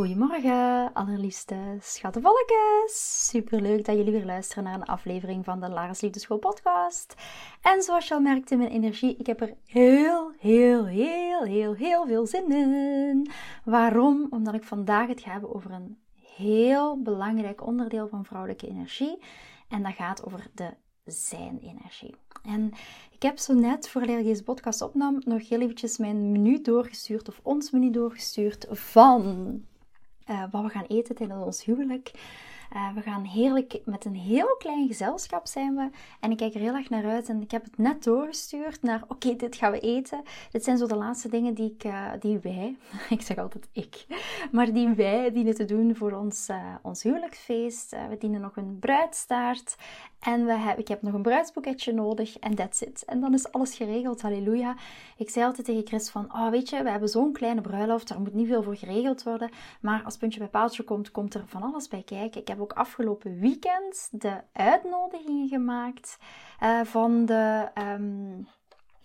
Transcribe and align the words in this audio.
Goedemorgen, 0.00 0.92
allerliefste 0.92 1.76
schattenvolkjes. 1.80 3.26
Super 3.28 3.60
leuk 3.60 3.84
dat 3.84 3.96
jullie 3.96 4.12
weer 4.12 4.24
luisteren 4.24 4.64
naar 4.64 4.74
een 4.74 4.84
aflevering 4.84 5.44
van 5.44 5.60
de 5.60 5.68
Lara's 5.68 6.00
Liefdeschool 6.00 6.38
podcast. 6.38 7.14
En 7.62 7.82
zoals 7.82 8.08
je 8.08 8.14
al 8.14 8.20
merkt 8.20 8.50
in 8.50 8.58
mijn 8.58 8.70
energie, 8.70 9.16
ik 9.16 9.26
heb 9.26 9.40
er 9.40 9.54
heel, 9.66 10.32
heel, 10.38 10.86
heel, 10.86 11.42
heel, 11.42 11.74
heel 11.74 12.06
veel 12.06 12.26
zin 12.26 12.52
in. 12.52 13.30
Waarom? 13.64 14.26
Omdat 14.30 14.54
ik 14.54 14.64
vandaag 14.64 15.08
het 15.08 15.20
ga 15.20 15.30
hebben 15.30 15.54
over 15.54 15.70
een 15.70 15.98
heel 16.36 17.02
belangrijk 17.02 17.66
onderdeel 17.66 18.08
van 18.08 18.24
vrouwelijke 18.24 18.68
energie. 18.68 19.18
En 19.68 19.82
dat 19.82 19.94
gaat 19.94 20.24
over 20.24 20.46
de 20.54 20.74
zijn-energie. 21.04 22.14
En 22.42 22.72
ik 23.10 23.22
heb 23.22 23.38
zo 23.38 23.54
net, 23.54 23.88
voordat 23.88 24.18
ik 24.18 24.24
deze 24.24 24.42
podcast 24.42 24.82
opnam, 24.82 25.22
nog 25.24 25.48
heel 25.48 25.60
eventjes 25.60 25.98
mijn 25.98 26.32
menu 26.32 26.60
doorgestuurd, 26.60 27.28
of 27.28 27.40
ons 27.42 27.70
menu 27.70 27.90
doorgestuurd 27.90 28.66
van 28.70 29.68
uh, 30.30 30.42
wat 30.50 30.62
we 30.62 30.68
gaan 30.68 30.84
eten 30.88 31.14
tijdens 31.14 31.44
ons 31.44 31.64
huwelijk. 31.64 32.10
Uh, 32.76 32.94
we 32.94 33.00
gaan 33.00 33.24
heerlijk 33.24 33.80
met 33.84 34.04
een 34.04 34.14
heel 34.14 34.56
klein 34.58 34.86
gezelschap 34.86 35.46
zijn 35.46 35.74
we. 35.74 35.90
En 36.20 36.30
ik 36.30 36.36
kijk 36.36 36.54
er 36.54 36.60
heel 36.60 36.74
erg 36.74 36.90
naar 36.90 37.04
uit. 37.04 37.28
En 37.28 37.42
ik 37.42 37.50
heb 37.50 37.64
het 37.64 37.78
net 37.78 38.04
doorgestuurd 38.04 38.82
naar, 38.82 39.02
oké, 39.08 39.36
dit 39.36 39.56
gaan 39.56 39.72
we 39.72 39.80
eten. 39.80 40.22
Dit 40.50 40.64
zijn 40.64 40.78
zo 40.78 40.86
de 40.86 40.96
laatste 40.96 41.28
dingen 41.28 41.54
die, 41.54 41.74
ik, 41.74 41.84
uh, 41.84 42.10
die 42.20 42.38
wij, 42.38 42.76
ik 43.16 43.22
zeg 43.22 43.38
altijd 43.38 43.68
ik, 43.72 44.06
maar 44.52 44.72
die 44.72 44.88
wij 44.88 45.32
dienen 45.32 45.54
te 45.54 45.64
doen 45.64 45.96
voor 45.96 46.12
ons, 46.12 46.48
uh, 46.48 46.74
ons 46.82 47.02
huwelijksfeest. 47.02 47.90
we 47.90 48.16
dienen 48.18 48.40
nog 48.40 48.56
een 48.56 48.78
bruidstaart. 48.78 49.76
En 50.20 50.44
we 50.44 50.52
hebben, 50.52 50.78
ik 50.78 50.88
heb 50.88 51.02
nog 51.02 51.14
een 51.14 51.22
bruidsboeketje 51.22 51.92
nodig 51.92 52.38
en 52.38 52.54
that's 52.54 52.80
it. 52.80 53.04
En 53.04 53.20
dan 53.20 53.34
is 53.34 53.52
alles 53.52 53.76
geregeld, 53.76 54.22
halleluja. 54.22 54.76
Ik 55.16 55.30
zei 55.30 55.44
altijd 55.44 55.66
tegen 55.66 55.86
Chris 55.86 56.10
van, 56.10 56.34
oh 56.34 56.50
weet 56.50 56.68
je, 56.68 56.82
we 56.82 56.90
hebben 56.90 57.08
zo'n 57.08 57.32
kleine 57.32 57.60
bruiloft, 57.60 58.08
daar 58.08 58.20
moet 58.20 58.34
niet 58.34 58.48
veel 58.48 58.62
voor 58.62 58.76
geregeld 58.76 59.22
worden. 59.22 59.50
Maar 59.80 60.02
als 60.04 60.16
puntje 60.16 60.38
bij 60.38 60.48
paaltje 60.48 60.82
komt, 60.82 61.10
komt 61.10 61.34
er 61.34 61.44
van 61.46 61.62
alles 61.62 61.88
bij 61.88 62.02
kijken. 62.02 62.40
Ik 62.40 62.48
heb 62.48 62.60
ook 62.60 62.72
afgelopen 62.72 63.38
weekend 63.38 64.08
de 64.10 64.40
uitnodigingen 64.52 65.48
gemaakt 65.48 66.18
uh, 66.62 66.80
van 66.84 67.24
de... 67.24 67.68
Um, 67.74 68.48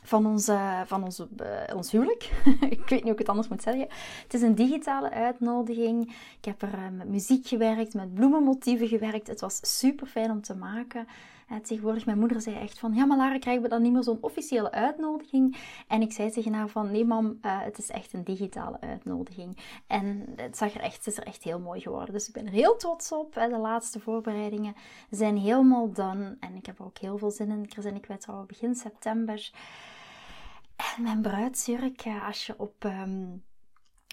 van, 0.06 0.26
onze, 0.26 0.84
van 0.86 1.04
onze, 1.04 1.28
uh, 1.42 1.76
ons 1.76 1.92
huwelijk. 1.92 2.32
ik 2.70 2.80
weet 2.80 2.90
niet 2.90 3.02
hoe 3.02 3.12
ik 3.12 3.18
het 3.18 3.30
anders 3.30 3.48
moet 3.48 3.62
zeggen. 3.62 3.88
Het 4.24 4.34
is 4.34 4.42
een 4.42 4.56
digitale 4.56 5.10
uitnodiging. 5.10 6.16
Ik 6.38 6.46
heb 6.46 6.62
er 6.62 6.74
uh, 6.74 6.90
met 6.92 7.10
muziek 7.10 7.48
gewerkt, 7.48 7.94
met 7.94 8.14
bloemenmotieven 8.14 8.88
gewerkt. 8.88 9.28
Het 9.28 9.42
was 9.42 9.60
super 9.80 10.08
fijn 10.08 10.32
om 10.32 10.42
te 10.42 10.56
maken. 10.56 11.08
Uh, 11.52 11.58
tegenwoordig, 11.58 12.06
mijn 12.06 12.20
moeder 12.20 12.42
zei 12.42 12.56
echt 12.56 12.80
van, 12.80 12.94
ja 12.94 13.06
maar 13.06 13.18
Lara, 13.18 13.38
krijgen 13.40 13.64
we 13.64 13.70
dan 13.70 13.82
niet 13.82 13.92
meer 13.92 14.04
zo'n 14.04 14.18
officiële 14.22 14.72
uitnodiging? 14.72 15.58
En 15.88 16.02
ik 16.02 16.12
zei 16.12 16.32
tegen 16.32 16.54
haar 16.54 16.68
van, 16.68 16.92
nee 16.92 17.06
mam, 17.06 17.38
het 17.42 17.78
is 17.78 17.90
echt 17.90 18.14
een 18.14 18.24
digitale 18.24 18.82
uitnodiging. 18.82 19.58
En 19.88 20.34
het, 20.36 20.58
zag 20.58 20.74
er 20.74 20.82
echt, 20.82 20.96
het 20.96 21.08
is 21.08 21.18
er 21.18 21.24
echt 21.24 21.44
heel 21.44 21.60
mooi 21.60 21.82
geworden. 21.82 22.14
Dus 22.14 22.28
ik 22.28 22.34
ben 22.34 22.46
er 22.46 22.52
heel 22.52 22.76
trots 22.76 23.12
op. 23.12 23.34
De 23.34 23.58
laatste 23.58 24.00
voorbereidingen 24.00 24.76
zijn 25.10 25.38
helemaal 25.38 25.92
done. 25.92 26.38
En 26.40 26.56
ik 26.56 26.66
heb 26.66 26.80
er 26.80 26.86
ook 26.86 26.98
heel 26.98 27.18
veel 27.18 27.32
zin 27.32 27.50
in. 27.50 27.66
Chris 27.70 27.86
en 27.86 27.96
ik 27.96 28.06
wij 28.06 28.18
trouwen 28.18 28.48
begin 28.48 28.76
september. 28.76 29.52
En 30.76 31.04
mijn 31.04 31.22
bruidsjurk, 31.22 32.04
als 32.28 32.46
je 32.46 32.60
op, 32.60 32.84
um, 32.84 33.44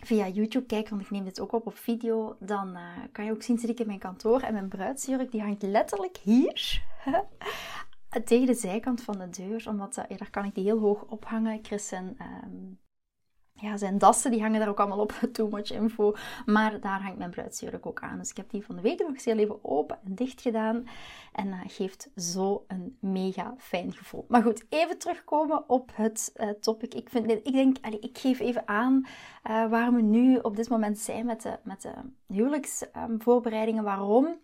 via 0.05 0.29
YouTube 0.29 0.67
kijkt, 0.67 0.91
want 0.91 1.03
ik 1.03 1.11
neem 1.11 1.25
dit 1.25 1.41
ook 1.41 1.53
op 1.53 1.67
op 1.67 1.77
video, 1.77 2.37
dan 2.41 2.77
uh, 2.77 2.89
kan 3.13 3.25
je 3.25 3.31
ook 3.31 3.43
zien, 3.43 3.59
zit 3.59 3.71
ik 3.71 3.81
in 3.81 3.87
mijn 3.87 3.99
kantoor. 3.99 4.41
En 4.41 4.53
mijn 4.53 4.69
bruidsjurk, 4.69 5.31
die 5.31 5.41
hangt 5.41 5.63
letterlijk 5.63 6.17
hier. 6.17 6.83
tegen 8.25 8.47
de 8.47 8.55
zijkant 8.55 9.03
van 9.03 9.19
de 9.19 9.29
deur, 9.29 9.69
omdat 9.69 9.95
ja, 9.95 10.17
daar 10.17 10.31
kan 10.31 10.45
ik 10.45 10.55
die 10.55 10.65
heel 10.65 10.79
hoog 10.79 11.05
ophangen. 11.05 11.59
Chris 11.63 11.93
en 11.93 12.17
um, 12.45 12.79
ja, 13.63 13.77
zijn 13.77 13.99
dassen 13.99 14.31
die 14.31 14.41
hangen 14.41 14.61
daar 14.61 14.69
ook 14.69 14.79
allemaal 14.79 15.01
op. 15.01 15.13
Too 15.33 15.49
much 15.49 15.71
info. 15.71 16.15
Maar 16.47 16.81
daar 16.81 17.03
hangt 17.03 17.19
mijn 17.19 17.31
bruidsjurk 17.31 17.87
ook 17.87 18.01
aan. 18.01 18.19
Dus 18.19 18.31
ik 18.31 18.37
heb 18.37 18.51
die 18.51 18.65
van 18.65 18.77
de 18.77 18.83
week 18.83 18.99
nog 18.99 19.09
eens 19.09 19.25
heel 19.25 19.39
even 19.39 19.65
open 19.65 19.99
en 20.05 20.15
dicht 20.15 20.41
gedaan. 20.41 20.87
En 21.33 21.51
dat 21.51 21.73
geeft 21.73 22.11
zo 22.17 22.65
een 22.69 22.97
mega 23.01 23.55
fijn 23.59 23.93
gevoel. 23.93 24.25
Maar 24.29 24.43
goed, 24.43 24.65
even 24.69 24.99
terugkomen 24.99 25.69
op 25.69 25.91
het 25.95 26.33
uh, 26.37 26.49
topic. 26.49 26.95
Ik, 26.95 27.09
vind, 27.09 27.31
ik 27.31 27.53
denk, 27.53 27.79
ik 27.79 28.19
geef 28.19 28.41
even 28.41 28.69
aan 28.69 29.07
uh, 29.51 29.71
waar 29.71 29.93
we 29.93 30.03
nu 30.03 30.37
op 30.37 30.57
dit 30.57 30.69
moment 30.69 30.99
zijn 30.99 31.27
met 31.27 31.43
de, 31.43 31.59
met 31.63 31.83
de 31.83 31.93
huwelijksvoorbereidingen. 32.27 33.85
Waarom? 33.85 34.41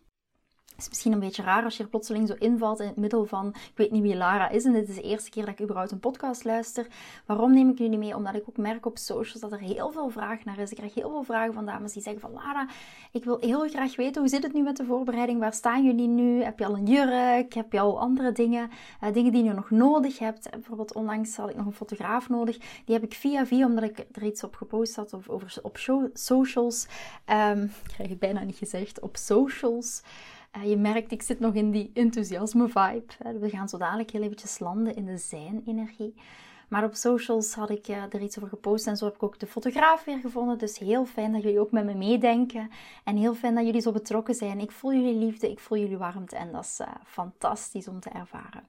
Het 0.79 0.87
is 0.87 0.93
misschien 0.93 1.13
een 1.13 1.27
beetje 1.27 1.43
raar 1.43 1.65
als 1.65 1.77
je 1.77 1.83
er 1.83 1.89
plotseling 1.89 2.29
zo 2.29 2.35
invalt 2.39 2.81
in 2.81 2.87
het 2.87 2.97
middel 2.97 3.25
van, 3.25 3.49
ik 3.49 3.73
weet 3.75 3.91
niet 3.91 4.03
wie 4.03 4.17
Lara 4.17 4.49
is 4.49 4.65
en 4.65 4.73
dit 4.73 4.89
is 4.89 4.95
de 4.95 5.03
eerste 5.03 5.31
keer 5.31 5.45
dat 5.45 5.55
ik 5.55 5.61
überhaupt 5.61 5.91
een 5.91 6.01
podcast 6.01 6.45
luister. 6.45 6.87
Waarom 7.27 7.55
neem 7.55 7.69
ik 7.69 7.79
jullie 7.79 7.99
mee? 7.99 8.17
Omdat 8.17 8.35
ik 8.35 8.43
ook 8.49 8.57
merk 8.57 8.87
op 8.87 8.99
socials 8.99 9.41
dat 9.41 9.53
er 9.53 9.59
heel 9.59 9.91
veel 9.91 10.09
vraag 10.11 10.45
naar 10.45 10.59
is. 10.59 10.71
Ik 10.71 10.77
krijg 10.77 10.95
heel 10.95 11.11
veel 11.11 11.23
vragen 11.23 11.55
van 11.55 11.67
dames 11.67 11.93
die 11.93 12.03
zeggen 12.03 12.21
van, 12.21 12.33
Lara, 12.33 12.69
ik 13.13 13.25
wil 13.25 13.37
heel 13.41 13.69
graag 13.69 13.97
weten, 13.97 14.21
hoe 14.21 14.31
zit 14.31 14.43
het 14.43 14.53
nu 14.53 14.63
met 14.63 14.77
de 14.77 14.85
voorbereiding? 14.85 15.41
Waar 15.41 15.53
staan 15.53 15.85
jullie 15.85 16.09
nu? 16.09 16.43
Heb 16.43 16.59
je 16.59 16.67
al 16.67 16.77
een 16.77 16.87
jurk? 16.87 17.55
Heb 17.55 17.73
je 17.73 17.81
al 17.81 18.01
andere 18.01 18.33
dingen? 18.33 18.71
Uh, 19.05 19.13
dingen 19.13 19.33
die 19.33 19.45
je 19.45 19.53
nog 19.53 19.71
nodig 19.71 20.19
hebt. 20.19 20.51
Bijvoorbeeld 20.51 20.95
onlangs 20.95 21.37
had 21.37 21.51
ik 21.51 21.57
nog 21.57 21.67
een 21.67 21.73
fotograaf 21.73 22.29
nodig. 22.29 22.59
Die 22.85 22.95
heb 22.95 23.05
ik 23.05 23.15
via 23.15 23.47
via, 23.47 23.67
omdat 23.67 23.85
ik 23.85 24.07
er 24.13 24.23
iets 24.23 24.45
op 24.45 24.55
gepost 24.55 24.97
had 24.97 25.13
of 25.13 25.29
over, 25.29 25.59
op 25.63 25.79
socials. 26.13 26.85
Ik 26.85 27.71
krijg 27.87 28.09
het 28.09 28.19
bijna 28.19 28.43
niet 28.43 28.57
gezegd. 28.57 29.01
Op 29.01 29.17
socials. 29.17 30.03
Uh, 30.57 30.69
je 30.69 30.77
merkt, 30.77 31.13
ik 31.13 31.23
zit 31.23 31.41
nog 31.41 31.55
in 31.55 31.71
die 31.71 31.91
enthousiasme 31.95 32.69
vibe. 32.69 33.39
We 33.41 33.51
gaan 33.51 33.69
zo 33.69 33.79
dadelijk 33.79 34.11
heel 34.11 34.23
eventjes 34.23 34.59
landen 34.59 34.97
in 34.97 35.05
de 35.05 35.17
zijn-energie. 35.17 36.15
Maar 36.69 36.85
op 36.85 36.95
socials 36.95 37.55
had 37.55 37.71
ik 37.71 37.89
uh, 37.89 37.97
er 37.97 38.21
iets 38.21 38.37
over 38.37 38.49
gepost 38.49 38.87
en 38.87 38.97
zo 38.97 39.05
heb 39.05 39.15
ik 39.15 39.23
ook 39.23 39.39
de 39.39 39.47
fotograaf 39.47 40.05
weer 40.05 40.19
gevonden. 40.19 40.59
Dus 40.59 40.79
heel 40.79 41.05
fijn 41.05 41.33
dat 41.33 41.43
jullie 41.43 41.61
ook 41.61 41.71
met 41.71 41.85
me 41.85 41.95
meedenken. 41.95 42.71
En 43.05 43.17
heel 43.17 43.35
fijn 43.35 43.55
dat 43.55 43.65
jullie 43.65 43.81
zo 43.81 43.93
betrokken 43.93 44.35
zijn. 44.35 44.61
Ik 44.61 44.71
voel 44.71 44.93
jullie 44.93 45.25
liefde, 45.25 45.51
ik 45.51 45.61
voel 45.61 45.79
jullie 45.79 45.97
warmte 45.97 46.37
en 46.37 46.53
dat 46.53 46.65
is 46.65 46.81
uh, 46.81 46.87
fantastisch 47.05 47.89
om 47.89 48.01
te 48.01 48.11
ervaren. 48.11 48.63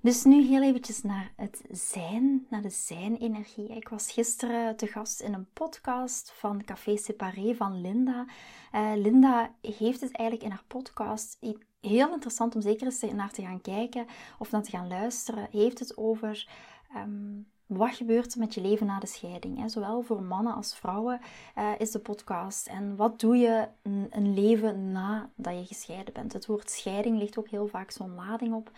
Dus 0.00 0.24
nu 0.24 0.42
heel 0.46 0.62
eventjes 0.62 1.02
naar 1.02 1.32
het 1.36 1.62
zijn, 1.70 2.46
naar 2.50 2.62
de 2.62 2.70
zijn-energie. 2.70 3.68
Ik 3.68 3.88
was 3.88 4.12
gisteren 4.12 4.76
te 4.76 4.86
gast 4.86 5.20
in 5.20 5.34
een 5.34 5.46
podcast 5.52 6.32
van 6.34 6.64
Café 6.64 6.96
Separé 6.96 7.54
van 7.54 7.80
Linda. 7.80 8.26
Uh, 8.74 8.92
Linda 8.94 9.50
heeft 9.60 10.00
het 10.00 10.12
eigenlijk 10.12 10.42
in 10.42 10.50
haar 10.50 10.64
podcast 10.66 11.38
heel 11.80 12.12
interessant 12.12 12.54
om 12.54 12.60
zeker 12.60 12.86
eens 12.86 13.00
naar 13.00 13.30
te 13.30 13.42
gaan 13.42 13.60
kijken 13.60 14.06
of 14.38 14.50
naar 14.50 14.62
te 14.62 14.70
gaan 14.70 14.88
luisteren. 14.88 15.48
Heeft 15.50 15.78
het 15.78 15.96
over 15.96 16.48
um, 16.96 17.46
wat 17.66 17.94
gebeurt 17.94 18.32
er 18.32 18.38
met 18.38 18.54
je 18.54 18.60
leven 18.60 18.86
na 18.86 18.98
de 18.98 19.06
scheiding? 19.06 19.58
Hè? 19.58 19.68
Zowel 19.68 20.02
voor 20.02 20.22
mannen 20.22 20.54
als 20.54 20.76
vrouwen 20.76 21.20
uh, 21.58 21.70
is 21.78 21.90
de 21.90 21.98
podcast. 21.98 22.66
En 22.66 22.96
wat 22.96 23.20
doe 23.20 23.36
je 23.36 23.68
een, 23.82 24.06
een 24.10 24.34
leven 24.34 24.92
nadat 24.92 25.58
je 25.58 25.64
gescheiden 25.66 26.14
bent? 26.14 26.32
Het 26.32 26.46
woord 26.46 26.70
scheiding 26.70 27.18
ligt 27.18 27.38
ook 27.38 27.48
heel 27.48 27.68
vaak 27.68 27.90
zo'n 27.90 28.14
lading 28.14 28.54
op. 28.54 28.70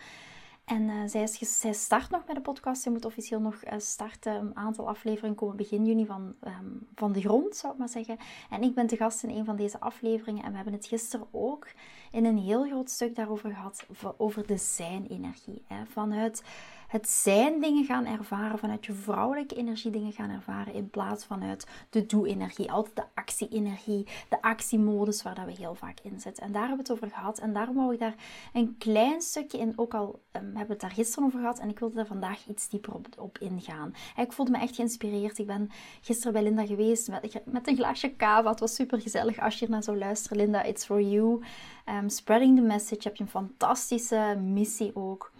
En 0.65 0.81
uh, 0.81 1.01
zij, 1.05 1.21
is, 1.21 1.59
zij, 1.59 1.73
start 1.73 2.09
nog 2.09 2.23
met 2.27 2.35
de 2.35 2.41
podcast. 2.41 2.81
Ze 2.81 2.89
moet 2.89 3.05
officieel 3.05 3.39
nog 3.39 3.65
uh, 3.65 3.73
starten. 3.77 4.35
Een 4.35 4.55
aantal 4.55 4.87
afleveringen 4.87 5.35
komen 5.35 5.55
begin 5.55 5.85
juni 5.85 6.05
van, 6.05 6.35
um, 6.47 6.87
van 6.95 7.11
de 7.11 7.21
grond, 7.21 7.55
zou 7.55 7.73
ik 7.73 7.79
maar 7.79 7.89
zeggen. 7.89 8.17
En 8.49 8.61
ik 8.61 8.73
ben 8.75 8.87
te 8.87 8.95
gast 8.95 9.23
in 9.23 9.29
een 9.29 9.45
van 9.45 9.55
deze 9.55 9.79
afleveringen. 9.79 10.43
En 10.43 10.49
we 10.49 10.55
hebben 10.55 10.73
het 10.73 10.85
gisteren 10.85 11.27
ook 11.31 11.67
in 12.11 12.25
een 12.25 12.37
heel 12.37 12.65
groot 12.65 12.89
stuk 12.89 13.15
daarover 13.15 13.49
gehad. 13.49 13.85
Over 14.17 14.47
de 14.47 14.57
zijn-energie. 14.57 15.63
Vanuit 15.87 16.43
het 16.91 17.09
zijn 17.09 17.59
dingen 17.59 17.85
gaan 17.85 18.05
ervaren, 18.05 18.59
vanuit 18.59 18.85
je 18.85 18.93
vrouwelijke 18.93 19.55
energie 19.55 19.91
dingen 19.91 20.11
gaan 20.11 20.29
ervaren, 20.29 20.73
in 20.73 20.89
plaats 20.89 21.25
vanuit 21.25 21.67
de 21.89 22.05
doe-energie, 22.05 22.71
altijd 22.71 22.95
de 22.95 23.03
actie-energie, 23.13 24.07
de 24.29 24.41
actiemodus 24.41 25.21
waar 25.21 25.35
dat 25.35 25.45
we 25.45 25.51
heel 25.51 25.75
vaak 25.75 25.99
in 26.03 26.19
zitten. 26.19 26.43
En 26.43 26.51
daar 26.51 26.67
hebben 26.67 26.85
we 26.85 26.91
het 26.91 27.03
over 27.03 27.15
gehad 27.17 27.39
en 27.39 27.53
daarom 27.53 27.75
wou 27.75 27.93
ik 27.93 27.99
daar 27.99 28.15
een 28.53 28.75
klein 28.77 29.21
stukje 29.21 29.57
in, 29.57 29.73
ook 29.75 29.93
al 29.93 30.07
um, 30.07 30.41
hebben 30.41 30.65
we 30.65 30.71
het 30.71 30.81
daar 30.81 30.91
gisteren 30.91 31.25
over 31.25 31.39
gehad 31.39 31.59
en 31.59 31.69
ik 31.69 31.79
wilde 31.79 31.95
daar 31.95 32.05
vandaag 32.05 32.47
iets 32.47 32.69
dieper 32.69 32.93
op, 32.93 33.07
op 33.17 33.37
ingaan. 33.37 33.93
ik 34.17 34.33
voelde 34.33 34.51
me 34.51 34.57
echt 34.57 34.75
geïnspireerd. 34.75 35.37
Ik 35.37 35.47
ben 35.47 35.69
gisteren 36.01 36.33
bij 36.33 36.43
Linda 36.43 36.65
geweest 36.65 37.09
met, 37.09 37.41
met 37.45 37.67
een 37.67 37.75
glaasje 37.75 38.09
kava. 38.09 38.49
Het 38.49 38.59
was 38.59 38.75
super 38.75 39.01
gezellig 39.01 39.39
als 39.39 39.59
je 39.59 39.69
naar 39.69 39.83
zou 39.83 39.97
luisteren. 39.97 40.37
Linda, 40.37 40.63
it's 40.63 40.85
for 40.85 41.01
you. 41.01 41.43
Um, 41.89 42.09
spreading 42.09 42.55
the 42.55 42.61
message. 42.61 43.01
Heb 43.03 43.15
je 43.15 43.23
een 43.23 43.29
fantastische 43.29 44.37
missie 44.41 44.95
ook. 44.95 45.30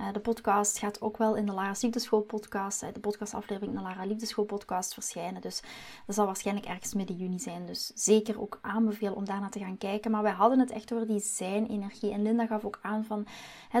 Uh, 0.00 0.12
de 0.12 0.20
podcast 0.20 0.78
gaat 0.78 1.00
ook 1.00 1.16
wel 1.16 1.36
in 1.36 1.46
de 1.46 1.52
Lara 1.52 1.74
Liefdeschool 1.80 2.20
podcast, 2.20 2.82
uh, 2.82 2.88
de 2.92 3.00
podcastaflevering 3.00 3.72
in 3.72 3.78
de 3.78 3.88
Lara 3.88 4.04
Liefdeschool 4.04 4.44
podcast 4.44 4.94
verschijnen. 4.94 5.40
Dus 5.40 5.62
dat 6.06 6.14
zal 6.14 6.26
waarschijnlijk 6.26 6.66
ergens 6.66 6.94
midden 6.94 7.16
juni 7.16 7.38
zijn. 7.38 7.66
Dus 7.66 7.92
zeker 7.94 8.40
ook 8.40 8.58
aanbevelen 8.62 9.14
om 9.14 9.24
daarna 9.24 9.48
te 9.48 9.58
gaan 9.58 9.78
kijken. 9.78 10.10
Maar 10.10 10.22
wij 10.22 10.32
hadden 10.32 10.58
het 10.58 10.70
echt 10.70 10.92
over 10.92 11.06
die 11.06 11.20
zijn-energie. 11.20 12.12
En 12.12 12.22
Linda 12.22 12.46
gaf 12.46 12.64
ook 12.64 12.78
aan 12.82 13.04
van, 13.04 13.26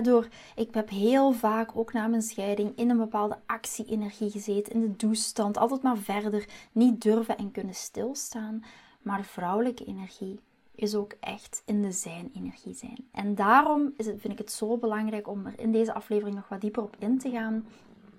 door, 0.02 0.28
ik 0.56 0.74
heb 0.74 0.88
heel 0.88 1.32
vaak 1.32 1.76
ook 1.76 1.92
na 1.92 2.06
mijn 2.06 2.22
scheiding 2.22 2.76
in 2.76 2.90
een 2.90 2.98
bepaalde 2.98 3.38
actie-energie 3.46 4.30
gezeten. 4.30 4.72
In 4.72 4.80
de 4.80 4.96
doestand, 4.96 5.56
altijd 5.56 5.82
maar 5.82 5.98
verder, 5.98 6.48
niet 6.72 7.02
durven 7.02 7.36
en 7.36 7.50
kunnen 7.50 7.74
stilstaan. 7.74 8.64
Maar 9.02 9.24
vrouwelijke 9.24 9.84
energie 9.84 10.40
is 10.80 10.94
ook 10.94 11.12
echt 11.20 11.62
in 11.66 11.82
de 11.82 11.92
zijn-energie 11.92 12.74
zijn. 12.74 13.08
En 13.12 13.34
daarom 13.34 13.92
is 13.96 14.06
het, 14.06 14.20
vind 14.20 14.32
ik 14.32 14.38
het 14.38 14.52
zo 14.52 14.78
belangrijk 14.78 15.28
om 15.28 15.46
er 15.46 15.60
in 15.60 15.72
deze 15.72 15.94
aflevering 15.94 16.36
nog 16.36 16.48
wat 16.48 16.60
dieper 16.60 16.82
op 16.82 16.96
in 16.98 17.18
te 17.18 17.30
gaan. 17.30 17.66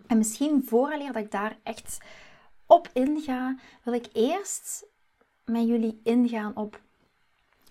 En 0.07 0.17
misschien 0.17 0.63
vooraleer 0.63 1.13
dat 1.13 1.23
ik 1.23 1.31
daar 1.31 1.57
echt 1.63 1.97
op 2.65 2.89
inga, 2.93 3.57
wil 3.83 3.93
ik 3.93 4.09
eerst 4.13 4.85
met 5.45 5.67
jullie 5.67 5.99
ingaan 6.03 6.55
op 6.55 6.81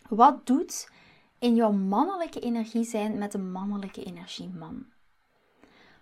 wat 0.08 0.46
doet 0.46 0.90
in 1.38 1.54
jouw 1.54 1.72
mannelijke 1.72 2.40
energie 2.40 2.84
zijn 2.84 3.18
met 3.18 3.34
een 3.34 3.50
mannelijke 3.50 4.04
energieman. 4.04 4.86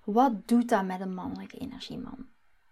Wat 0.04 0.48
doet 0.48 0.68
dat 0.68 0.84
met 0.84 1.00
een 1.00 1.14
mannelijke 1.14 1.58
energieman? 1.58 2.26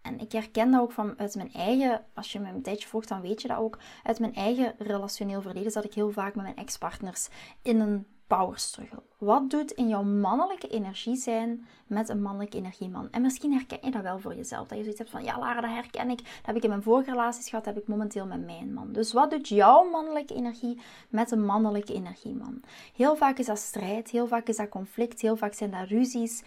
En 0.07 0.21
ik 0.21 0.33
herken 0.33 0.71
dat 0.71 0.81
ook 0.81 0.93
van 0.93 1.19
uit 1.19 1.35
mijn 1.35 1.53
eigen, 1.53 2.05
als 2.15 2.33
je 2.33 2.41
me 2.41 2.49
een 2.49 2.63
tijdje 2.63 2.89
volgt, 2.89 3.09
dan 3.09 3.21
weet 3.21 3.43
je 3.43 3.49
dat 3.49 3.59
ook. 3.59 3.79
Uit 4.03 4.19
mijn 4.19 4.35
eigen 4.35 4.75
relationeel 4.79 5.43
verleden 5.43 5.71
zat 5.71 5.85
ik 5.85 5.95
heel 5.95 6.11
vaak 6.11 6.35
met 6.35 6.45
mijn 6.45 6.57
ex-partners 6.57 7.29
in 7.63 7.81
een 7.81 8.07
power 8.27 8.59
struggle. 8.59 9.03
Wat 9.19 9.51
doet 9.51 9.71
in 9.71 9.89
jouw 9.89 10.03
mannelijke 10.03 10.69
energie 10.69 11.17
zijn 11.17 11.67
met 11.87 12.09
een 12.09 12.23
mannelijke 12.23 12.57
energieman? 12.57 13.11
En 13.11 13.23
misschien 13.23 13.53
herken 13.53 13.79
je 13.83 13.91
dat 13.91 14.03
wel 14.03 14.19
voor 14.19 14.35
jezelf. 14.35 14.69
Dat 14.69 14.77
je 14.77 14.83
zoiets 14.83 14.99
hebt 14.99 15.11
van, 15.11 15.25
ja 15.25 15.39
Lara, 15.39 15.61
dat 15.61 15.71
herken 15.71 16.11
ik. 16.11 16.19
Dat 16.19 16.47
heb 16.47 16.57
ik 16.57 16.63
in 16.63 16.69
mijn 16.69 16.83
vorige 16.83 17.11
relaties 17.11 17.49
gehad, 17.49 17.65
dat 17.65 17.75
heb 17.75 17.83
ik 17.83 17.89
momenteel 17.89 18.27
met 18.27 18.45
mijn 18.45 18.73
man. 18.73 18.93
Dus 18.93 19.13
wat 19.13 19.31
doet 19.31 19.49
jouw 19.49 19.91
mannelijke 19.91 20.35
energie 20.35 20.81
met 21.09 21.31
een 21.31 21.45
mannelijke 21.45 21.95
energieman? 21.95 22.61
Heel 22.95 23.17
vaak 23.17 23.39
is 23.39 23.47
dat 23.47 23.59
strijd, 23.59 24.11
heel 24.11 24.27
vaak 24.27 24.49
is 24.49 24.57
dat 24.57 24.69
conflict, 24.69 25.21
heel 25.21 25.37
vaak 25.37 25.55
zijn 25.55 25.71
dat 25.71 25.89
ruzies. 25.89 26.43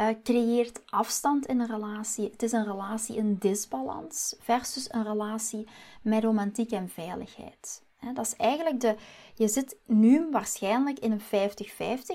Uh, 0.00 0.06
creëert 0.22 0.82
afstand 0.86 1.46
in 1.46 1.60
een 1.60 1.66
relatie. 1.66 2.30
Het 2.30 2.42
is 2.42 2.52
een 2.52 2.64
relatie 2.64 3.16
in 3.16 3.36
disbalans 3.38 4.36
versus 4.40 4.92
een 4.92 5.04
relatie 5.04 5.68
met 6.02 6.24
romantiek 6.24 6.70
en 6.70 6.88
veiligheid. 6.88 7.82
Dat 8.12 8.26
is 8.26 8.36
eigenlijk 8.36 8.80
de. 8.80 8.96
Je 9.34 9.48
zit 9.48 9.76
nu 9.86 10.28
waarschijnlijk 10.30 10.98
in 10.98 11.12
een 11.12 11.48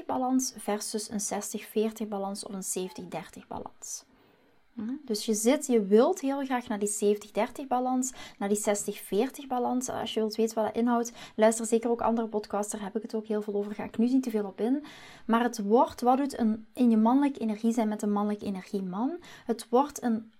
50-50 0.03 0.05
balans 0.05 0.53
versus 0.57 1.09
een 1.09 2.01
60-40 2.03 2.07
balans 2.07 2.45
of 2.45 2.53
een 2.53 2.89
70-30 3.43 3.47
balans. 3.47 4.05
Dus 5.05 5.25
je 5.25 5.33
zit, 5.33 5.67
je 5.67 5.85
wilt 5.85 6.19
heel 6.19 6.45
graag 6.45 6.67
naar 6.67 6.79
die 6.79 7.17
70-30 7.63 7.67
balans, 7.67 8.13
naar 8.37 8.49
die 8.49 8.63
60-40 9.43 9.47
balans. 9.47 9.89
Als 9.89 10.13
je 10.13 10.19
wilt 10.19 10.35
weten 10.35 10.55
wat 10.55 10.65
dat 10.65 10.75
inhoudt, 10.75 11.11
luister 11.35 11.65
zeker 11.65 11.89
ook 11.89 12.01
andere 12.01 12.27
podcasts, 12.27 12.71
daar 12.71 12.81
heb 12.81 12.95
ik 12.95 13.01
het 13.01 13.15
ook 13.15 13.25
heel 13.25 13.41
veel 13.41 13.53
over. 13.53 13.73
Ga 13.75 13.83
ik 13.83 13.97
nu 13.97 14.05
niet 14.05 14.23
te 14.23 14.29
veel 14.29 14.45
op 14.45 14.59
in. 14.59 14.83
Maar 15.25 15.43
het 15.43 15.61
wordt, 15.63 16.01
wat 16.01 16.17
doet 16.17 16.39
een, 16.39 16.65
in 16.73 16.89
je 16.89 16.97
mannelijke 16.97 17.39
energie 17.39 17.73
zijn 17.73 17.87
met 17.87 18.01
een 18.01 18.11
mannelijke 18.11 18.45
energieman? 18.45 19.17
Het 19.45 19.67
wordt 19.69 20.03
een 20.03 20.31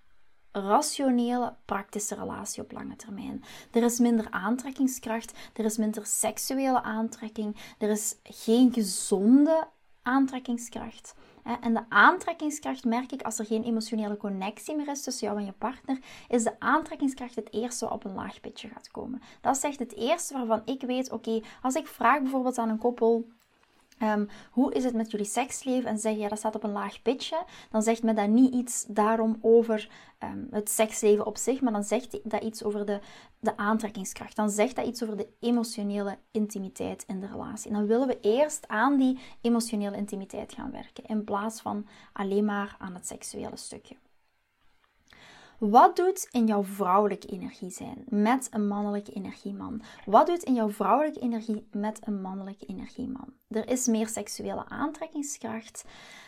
rationele, 0.52 1.54
praktische 1.64 2.14
relatie 2.14 2.62
op 2.62 2.72
lange 2.72 2.96
termijn. 2.96 3.44
Er 3.70 3.82
is 3.82 3.98
minder 3.98 4.30
aantrekkingskracht, 4.30 5.38
er 5.54 5.64
is 5.64 5.76
minder 5.76 6.06
seksuele 6.06 6.82
aantrekking, 6.82 7.56
er 7.78 7.88
is 7.88 8.16
geen 8.22 8.72
gezonde 8.72 9.68
aantrekkingskracht. 10.02 11.14
En 11.60 11.74
de 11.74 11.84
aantrekkingskracht 11.88 12.84
merk 12.84 13.12
ik 13.12 13.22
als 13.22 13.38
er 13.38 13.44
geen 13.44 13.64
emotionele 13.64 14.16
connectie 14.16 14.76
meer 14.76 14.88
is 14.88 15.02
tussen 15.02 15.26
jou 15.26 15.38
en 15.38 15.44
je 15.44 15.52
partner, 15.52 15.98
is 16.28 16.44
de 16.44 16.60
aantrekkingskracht 16.60 17.34
het 17.34 17.52
eerste 17.52 17.84
wat 17.84 17.94
op 17.94 18.04
een 18.04 18.14
laag 18.14 18.40
pitje 18.40 18.68
gaat 18.68 18.90
komen. 18.90 19.22
Dat 19.40 19.56
is 19.56 19.62
echt 19.62 19.78
het 19.78 19.94
eerste 19.94 20.34
waarvan 20.34 20.62
ik 20.64 20.82
weet, 20.82 21.10
oké, 21.10 21.40
als 21.62 21.74
ik 21.74 21.86
vraag 21.86 22.20
bijvoorbeeld 22.20 22.58
aan 22.58 22.68
een 22.68 22.78
koppel, 22.78 23.28
Ehm, 24.00 24.26
hoe 24.50 24.72
is 24.72 24.84
het 24.84 24.94
met 24.94 25.10
jullie 25.10 25.26
seksleven? 25.26 25.90
En 25.90 25.98
zeg 25.98 26.16
je, 26.16 26.28
dat 26.28 26.38
staat 26.38 26.54
op 26.54 26.62
een 26.62 26.72
laag 26.72 27.02
pitje. 27.02 27.44
Dan 27.70 27.82
zegt 27.82 28.02
me 28.02 28.14
dat 28.14 28.28
niet 28.28 28.54
iets 28.54 28.84
daarom 28.88 29.38
over 29.40 29.90
ehm, 30.18 30.44
het 30.50 30.70
seksleven 30.70 31.26
op 31.26 31.36
zich, 31.36 31.60
maar 31.60 31.72
dan 31.72 31.84
zegt 31.84 32.30
dat 32.30 32.42
iets 32.42 32.64
over 32.64 32.86
de, 32.86 33.00
de 33.40 33.56
aantrekkingskracht. 33.56 34.36
Dan 34.36 34.50
zegt 34.50 34.76
dat 34.76 34.86
iets 34.86 35.02
over 35.02 35.16
de 35.16 35.28
emotionele 35.40 36.18
intimiteit 36.30 37.04
in 37.06 37.20
de 37.20 37.26
relatie. 37.26 37.70
En 37.70 37.76
dan 37.76 37.86
willen 37.86 38.06
we 38.06 38.20
eerst 38.20 38.68
aan 38.68 38.96
die 38.96 39.18
emotionele 39.40 39.96
intimiteit 39.96 40.52
gaan 40.52 40.70
werken, 40.70 41.04
in 41.06 41.24
plaats 41.24 41.60
van 41.60 41.86
alleen 42.12 42.44
maar 42.44 42.76
aan 42.78 42.94
het 42.94 43.06
seksuele 43.06 43.56
stukje. 43.56 43.96
Wat 45.60 45.96
doet 45.96 46.28
in 46.30 46.46
jouw 46.46 46.64
vrouwelijke 46.64 47.26
energie 47.26 47.70
zijn 47.70 48.04
met 48.08 48.48
een 48.50 48.68
mannelijke 48.68 49.12
energieman? 49.12 49.82
Wat 50.04 50.26
doet 50.26 50.42
in 50.42 50.54
jouw 50.54 50.70
vrouwelijke 50.70 51.20
energie 51.20 51.66
met 51.72 51.98
een 52.04 52.20
mannelijke 52.20 52.66
energieman? 52.66 53.32
Er 53.48 53.68
is 53.68 53.86
meer 53.86 54.08
seksuele 54.08 54.64
aantrekkingskracht, 54.68 55.84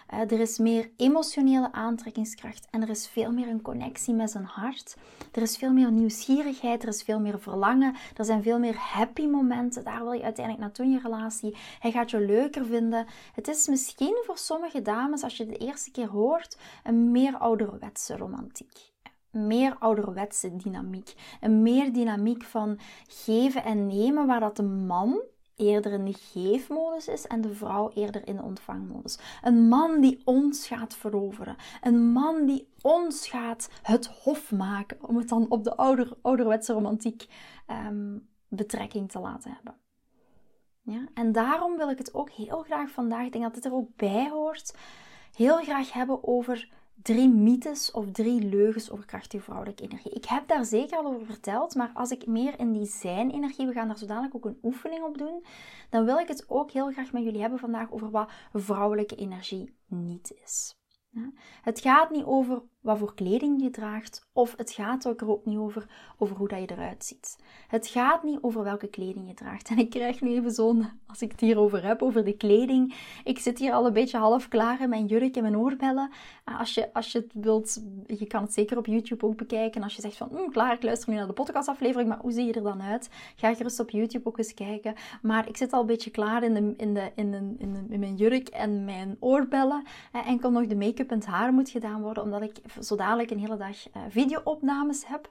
eh, 0.06 0.20
er 0.20 0.40
is 0.40 0.58
meer 0.58 0.90
emotionele 0.96 1.73
aantrekkingskracht 1.73 2.67
en 2.70 2.82
er 2.82 2.88
is 2.88 3.08
veel 3.08 3.32
meer 3.32 3.49
een 3.49 3.62
connectie 3.62 4.14
met 4.14 4.31
zijn 4.31 4.44
hart. 4.44 4.96
Er 5.32 5.43
is 5.43 5.56
veel 5.56 5.73
meer 5.73 5.93
nieuwsgierigheid, 5.93 6.82
er 6.82 6.88
is 6.88 7.02
veel 7.02 7.20
meer 7.20 7.40
verlangen, 7.40 7.94
er 8.17 8.25
zijn 8.25 8.43
veel 8.43 8.58
meer 8.58 8.76
happy 8.76 9.26
momenten. 9.26 9.85
Daar 9.85 10.02
wil 10.02 10.12
je 10.12 10.23
uiteindelijk 10.23 10.64
naartoe 10.64 10.85
in 10.85 10.93
je 10.93 11.00
relatie. 11.02 11.56
Hij 11.78 11.90
gaat 11.90 12.11
je 12.11 12.20
leuker 12.20 12.67
vinden. 12.67 13.06
Het 13.35 13.49
is 13.49 13.67
misschien 13.67 14.23
voor 14.26 14.38
sommige 14.38 14.82
dames, 14.82 15.23
als 15.23 15.37
je 15.37 15.44
het 15.44 15.52
de 15.52 15.67
eerste 15.67 15.90
keer 15.90 16.08
hoort, 16.08 16.58
een 16.85 17.11
meer 17.11 17.38
ouderwetse 17.38 18.17
romantiek 18.17 18.92
meer 19.32 19.76
ouderwetse 19.79 20.56
dynamiek. 20.56 21.14
Een 21.40 21.62
meer 21.62 21.93
dynamiek 21.93 22.43
van 22.43 22.79
geven 23.06 23.64
en 23.64 23.87
nemen, 23.87 24.26
waar 24.26 24.40
dat 24.40 24.56
de 24.56 24.62
man 24.62 25.23
eerder 25.56 25.93
in 25.93 26.05
de 26.05 26.12
geefmodus 26.12 27.08
is 27.08 27.26
en 27.26 27.40
de 27.40 27.55
vrouw 27.55 27.90
eerder 27.94 28.26
in 28.26 28.37
de 28.37 28.43
ontvangmodus. 28.43 29.19
Een 29.43 29.69
man 29.69 30.00
die 30.00 30.20
ons 30.25 30.67
gaat 30.67 30.94
veroveren. 30.94 31.56
Een 31.81 32.12
man 32.12 32.46
die 32.46 32.69
ons 32.81 33.29
gaat 33.29 33.70
het 33.82 34.06
hof 34.06 34.52
maken, 34.52 35.09
om 35.09 35.16
het 35.16 35.28
dan 35.28 35.47
op 35.49 35.64
de 35.64 35.76
ouder, 35.76 36.16
ouderwetse 36.23 36.73
romantiek 36.73 37.26
ehm, 37.66 38.18
betrekking 38.49 39.11
te 39.11 39.18
laten 39.18 39.52
hebben. 39.52 39.75
Ja? 40.83 41.09
En 41.14 41.33
daarom 41.33 41.76
wil 41.76 41.90
ik 41.90 41.99
het 41.99 42.14
ook 42.14 42.30
heel 42.30 42.62
graag 42.62 42.90
vandaag, 42.90 43.26
ik 43.26 43.33
denk 43.33 43.45
dat 43.45 43.54
dit 43.54 43.64
er 43.64 43.75
ook 43.75 43.97
bij 43.97 44.28
hoort, 44.30 44.76
heel 45.33 45.57
graag 45.57 45.92
hebben 45.92 46.26
over 46.26 46.71
drie 47.02 47.28
mythes 47.28 47.90
of 47.90 48.11
drie 48.11 48.42
leugens 48.42 48.90
over 48.90 49.04
krachtige 49.04 49.42
vrouwelijke 49.42 49.82
energie. 49.82 50.12
Ik 50.12 50.25
heb 50.25 50.49
daar 50.49 50.64
zeker 50.64 50.99
al 50.99 51.06
over 51.06 51.26
verteld, 51.26 51.75
maar 51.75 51.90
als 51.94 52.11
ik 52.11 52.26
meer 52.26 52.59
in 52.59 52.73
die 52.73 52.87
zijn-energie, 52.87 53.66
we 53.66 53.73
gaan 53.73 53.88
daar 53.88 53.99
zodanig 53.99 54.35
ook 54.35 54.44
een 54.44 54.59
oefening 54.62 55.04
op 55.04 55.18
doen, 55.18 55.44
dan 55.90 56.04
wil 56.04 56.18
ik 56.18 56.28
het 56.28 56.44
ook 56.49 56.71
heel 56.71 56.90
graag 56.90 57.12
met 57.12 57.23
jullie 57.23 57.40
hebben 57.40 57.59
vandaag 57.59 57.90
over 57.90 58.11
wat 58.11 58.30
vrouwelijke 58.52 59.14
energie 59.16 59.76
niet 59.87 60.32
is. 60.42 60.76
Het 61.62 61.80
gaat 61.80 62.11
niet 62.11 62.25
over 62.25 62.62
wat 62.83 62.99
voor 62.99 63.15
kleding 63.15 63.62
je 63.62 63.71
draagt, 63.71 64.29
of 64.33 64.55
het 64.57 64.71
gaat 64.71 65.09
ook 65.09 65.21
er 65.21 65.31
ook 65.31 65.45
niet 65.45 65.59
over, 65.59 65.87
over 66.19 66.37
hoe 66.37 66.49
dat 66.49 66.59
je 66.59 66.71
eruit 66.71 67.05
ziet. 67.05 67.39
Het 67.69 67.87
gaat 67.87 68.23
niet 68.23 68.39
over 68.41 68.65
welke 68.65 68.89
kleding 68.89 69.29
je 69.29 69.35
draagt. 69.35 69.69
En 69.73 69.79
ik 69.79 69.91
krijg 69.91 70.21
nu 70.21 70.31
even 70.31 70.51
zo'n, 70.51 70.89
als 71.07 71.23
ik 71.23 71.31
het 71.31 71.41
hierover 71.41 71.85
heb, 71.85 72.03
over 72.03 72.25
de 72.25 72.37
kleding. 72.37 72.95
Ik 73.25 73.39
zit 73.39 73.59
hier 73.59 73.73
al 73.73 73.87
een 73.87 73.93
beetje 73.93 74.19
half 74.19 74.49
klaar 74.49 74.81
in 74.81 74.89
mijn 74.89 75.07
jurk 75.07 75.37
en 75.37 75.43
mijn 75.43 75.59
oorbellen. 75.59 76.11
Ah, 76.45 76.59
als 76.59 76.75
je, 76.75 76.93
als 76.93 77.12
je 77.12 77.19
het 77.19 77.33
wilt, 77.35 77.83
je 78.07 78.27
kan 78.27 78.43
het 78.43 78.53
zeker 78.53 78.79
op 78.79 78.87
YouTube 78.87 79.27
ook 79.27 79.37
bekijken. 79.37 79.83
Als 79.83 79.95
je 79.95 80.03
zegt 80.03 80.17
van, 80.17 80.29
hm, 80.29 80.51
klaar, 80.51 80.73
ik 80.73 80.83
luister 80.83 81.11
nu 81.11 81.17
naar 81.17 81.27
de 81.27 81.33
podcastaflevering, 81.33 82.09
maar 82.09 82.19
hoe 82.19 82.33
zie 82.33 82.47
je 82.47 82.53
er 82.53 82.62
dan 82.62 82.83
uit? 82.83 83.11
Ga 83.37 83.55
gerust 83.55 83.81
op 83.81 83.91
YouTube 83.91 84.29
ook 84.29 84.39
eens 84.39 84.55
kijken. 84.55 84.95
Maar 85.23 85.49
ik 85.49 85.57
zit 85.57 85.73
al 85.73 85.81
een 85.81 85.87
beetje 85.87 86.11
klaar 86.11 86.43
in, 86.43 86.55
de, 86.55 86.75
in, 86.77 86.95
de, 86.95 87.12
in, 87.15 87.31
de, 87.31 87.55
in, 87.89 88.01
mijn 88.01 88.17
jurk 88.17 88.49
en 88.49 88.85
mijn 88.85 89.17
oorbellen. 89.21 89.83
Enkel 90.12 90.51
nog 90.51 90.67
de 90.67 90.77
make-up 90.77 91.11
en 91.11 91.19
het 91.19 91.27
haar 91.27 91.53
moet 91.53 91.71
gedaan 91.71 92.03
worden, 92.03 92.23
omdat 92.23 92.43
ik 92.43 92.57
zo 92.81 92.97
dadelijk 92.97 93.31
een 93.31 93.38
hele 93.38 93.57
dag 93.57 93.87
uh, 93.87 94.02
videoopnames 94.09 95.07
heb. 95.07 95.31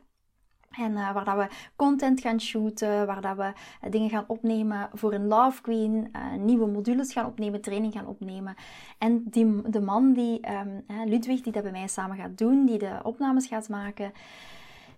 En 0.72 0.92
uh, 0.92 1.14
waar 1.14 1.26
dat 1.26 1.36
we 1.36 1.48
content 1.76 2.22
gaan 2.22 2.42
shooten, 2.42 3.06
waar 3.06 3.22
dat 3.22 3.38
we 3.38 3.44
uh, 3.84 3.92
dingen 3.92 4.10
gaan 4.10 4.24
opnemen 4.28 4.90
voor 4.94 5.14
een 5.14 5.28
Love 5.28 5.62
Queen, 5.62 6.12
nieuwe 6.38 6.68
modules 6.68 7.14
gaan 7.14 7.26
opnemen, 7.26 7.62
training 7.62 7.94
gaan 7.94 8.08
opnemen. 8.08 8.56
En 8.98 9.24
die, 9.24 9.70
de 9.70 9.82
man, 9.82 10.14
die, 10.14 10.52
um, 10.52 10.86
Ludwig, 11.10 11.42
die 11.42 11.54
dat 11.54 11.64
bij 11.64 11.72
mij 11.72 11.88
samen 11.88 12.18
gaat 12.18 12.38
doen, 12.38 12.66
die 12.66 12.78
de 12.78 13.00
opnames 13.04 13.48
gaat 13.48 13.70
maken, 13.70 14.12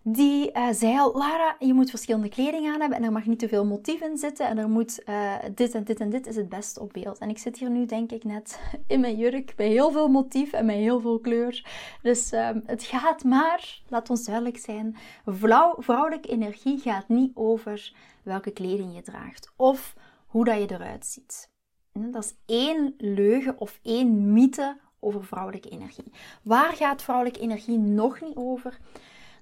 die 0.03 0.51
uh, 0.53 0.67
zei 0.71 0.97
al, 0.97 1.13
Lara, 1.13 1.55
je 1.59 1.73
moet 1.73 1.89
verschillende 1.89 2.29
kleding 2.29 2.67
aan 2.67 2.79
hebben 2.79 2.97
en 2.97 3.03
er 3.03 3.11
mag 3.11 3.25
niet 3.25 3.39
te 3.39 3.47
veel 3.47 3.65
motief 3.65 4.01
in 4.01 4.17
zitten 4.17 4.47
en 4.47 4.57
er 4.57 4.69
moet 4.69 5.01
uh, 5.05 5.33
dit 5.55 5.75
en 5.75 5.83
dit 5.83 5.99
en 5.99 6.09
dit 6.09 6.27
is 6.27 6.35
het 6.35 6.49
best 6.49 6.79
op 6.79 6.93
beeld. 6.93 7.17
En 7.17 7.29
ik 7.29 7.37
zit 7.37 7.57
hier 7.57 7.69
nu 7.69 7.85
denk 7.85 8.11
ik 8.11 8.23
net 8.23 8.59
in 8.87 8.99
mijn 8.99 9.17
jurk 9.17 9.53
met 9.57 9.67
heel 9.67 9.91
veel 9.91 10.07
motief 10.07 10.53
en 10.53 10.65
met 10.65 10.75
heel 10.75 10.99
veel 10.99 11.19
kleur. 11.19 11.65
Dus 12.01 12.33
uh, 12.33 12.49
het 12.65 12.83
gaat 12.83 13.23
maar, 13.23 13.81
laat 13.87 14.09
ons 14.09 14.25
duidelijk 14.25 14.57
zijn, 14.57 14.95
vrouw, 15.25 15.75
vrouwelijke 15.77 16.29
energie 16.29 16.79
gaat 16.79 17.07
niet 17.07 17.31
over 17.33 17.93
welke 18.23 18.51
kleding 18.51 18.95
je 18.95 19.01
draagt 19.01 19.53
of 19.55 19.95
hoe 20.27 20.45
dat 20.45 20.57
je 20.57 20.71
eruit 20.71 21.05
ziet. 21.05 21.51
Dat 21.93 22.23
is 22.23 22.35
één 22.45 22.93
leugen 22.97 23.59
of 23.59 23.79
één 23.83 24.33
mythe 24.33 24.77
over 24.99 25.25
vrouwelijke 25.25 25.69
energie. 25.69 26.11
Waar 26.41 26.73
gaat 26.73 27.03
vrouwelijke 27.03 27.39
energie 27.39 27.77
nog 27.77 28.21
niet 28.21 28.35
over? 28.35 28.79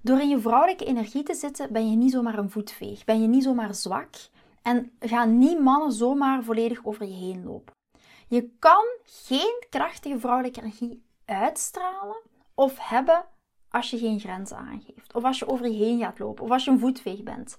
Door 0.04 0.20
in 0.20 0.30
je 0.30 0.40
vrouwelijke 0.40 0.86
energie 0.86 1.24
te 1.24 1.34
zitten, 1.34 1.74
ben 1.74 1.90
je 1.90 1.96
niet 1.96 2.12
zomaar 2.12 2.38
een 2.38 2.50
voetveeg. 2.50 3.04
Ben 3.04 3.22
je 3.22 3.28
niet 3.28 3.44
zomaar 3.44 3.76
zwak. 3.76 4.16
En 4.62 4.92
gaan 5.00 5.38
niet 5.38 5.60
mannen 5.60 5.92
zomaar 5.92 6.44
volledig 6.44 6.86
over 6.86 7.06
je 7.06 7.14
heen 7.14 7.44
lopen. 7.44 7.74
Je 8.28 8.50
kan 8.60 8.86
geen 9.04 9.66
krachtige 9.70 10.20
vrouwelijke 10.20 10.60
energie 10.60 11.04
uitstralen 11.26 12.22
of 12.54 12.78
hebben 12.80 13.26
als 13.70 13.90
je 13.90 13.98
geen 13.98 14.20
grenzen 14.20 14.58
aangeeft. 14.58 15.14
Of 15.14 15.24
als 15.24 15.40
je 15.40 15.48
over 15.48 15.68
je 15.68 15.84
heen 15.84 16.00
gaat 16.00 16.20
lopen. 16.20 16.44
Of 16.44 16.52
als 16.52 16.66
je 16.66 16.72
een 16.72 16.80
voetveeg 16.80 17.24
bent. 17.24 17.58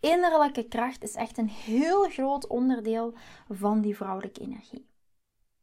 Innerlijke 0.00 0.68
kracht 0.68 1.02
is 1.02 1.14
echt 1.14 1.38
een 1.38 1.48
heel 1.48 2.02
groot 2.02 2.46
onderdeel 2.46 3.14
van 3.48 3.80
die 3.80 3.96
vrouwelijke 3.96 4.40
energie. 4.40 4.86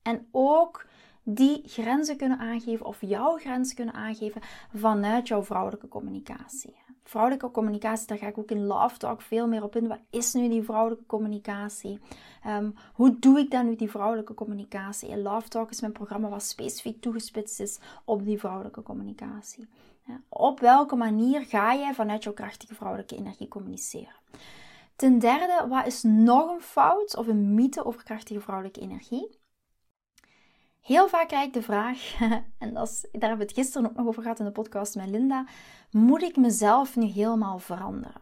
En 0.01 0.27
ook 0.32 0.86
die 1.24 1.62
grenzen 1.65 2.18
kunnen 2.18 2.39
aangeven 2.39 2.86
of 2.86 2.98
jouw 3.01 3.38
grenzen 3.38 3.75
kunnen 3.75 3.94
aangeven 3.94 4.42
vanuit 4.74 5.27
jouw 5.27 5.44
vrouwelijke 5.44 5.88
communicatie. 5.88 6.75
Vrouwelijke 7.03 7.51
communicatie, 7.51 8.08
daar 8.08 8.18
ga 8.18 8.27
ik 8.27 8.38
ook 8.38 8.51
in 8.51 8.65
Love 8.65 8.98
Talk 8.98 9.22
veel 9.22 9.48
meer 9.48 9.63
op 9.63 9.75
in. 9.75 9.88
Wat 9.88 10.00
is 10.10 10.34
nu 10.34 10.50
die 10.50 10.63
vrouwelijke 10.63 11.06
communicatie? 11.06 12.00
Ehm, 12.44 12.70
hoe 12.94 13.20
doe 13.20 13.39
ik 13.39 13.51
dan 13.51 13.65
nu 13.65 13.75
die 13.75 13.89
vrouwelijke 13.89 14.34
communicatie? 14.34 15.10
En 15.10 15.22
Love 15.22 15.48
Talk 15.48 15.70
is 15.70 15.82
mijn 15.82 15.94
programma 15.94 16.30
wat 16.30 16.44
specifiek 16.44 17.01
toegespitst 17.01 17.60
is 17.60 17.80
op 18.06 18.25
die 18.25 18.39
vrouwelijke 18.39 18.82
communicatie. 18.82 19.68
op 20.30 20.60
welke 20.60 20.96
manier 20.96 21.46
ga 21.46 21.75
jij 21.75 21.94
vanuit 21.94 22.24
jouw 22.24 22.34
krachtige 22.34 22.75
vrouwelijke 22.75 23.15
energie 23.15 23.48
communiceren? 23.48 24.15
Ten 24.96 25.20
derde, 25.20 25.65
wat 25.70 25.86
is 25.86 26.03
nog 26.03 26.50
een 26.50 26.62
fout 26.62 27.18
of 27.18 27.27
een 27.27 27.53
mythe 27.53 27.86
over 27.86 28.03
krachtige 28.03 28.42
vrouwelijke 28.42 28.80
energie? 28.80 29.42
Heel 30.84 31.08
vaak 31.08 31.28
krijg 31.28 31.46
ik 31.46 31.54
de 31.54 31.62
vraag, 31.62 32.20
en 32.60 32.74
dat 32.74 33.00
daar 33.12 33.30
hebben 33.30 33.38
we 33.38 33.44
het 33.44 33.54
gisteren 33.54 33.90
ook 33.90 33.96
nog 33.96 34.08
over 34.08 34.22
gehad 34.22 34.40
in 34.40 34.46
de 34.46 34.52
podcast 34.52 34.96
met 34.96 35.10
Linda, 35.10 35.46
moet 35.92 36.22
ik 36.22 36.36
mezelf 36.36 36.96
nu 36.96 37.06
helemaal 37.06 37.60
veranderen? 37.60 38.22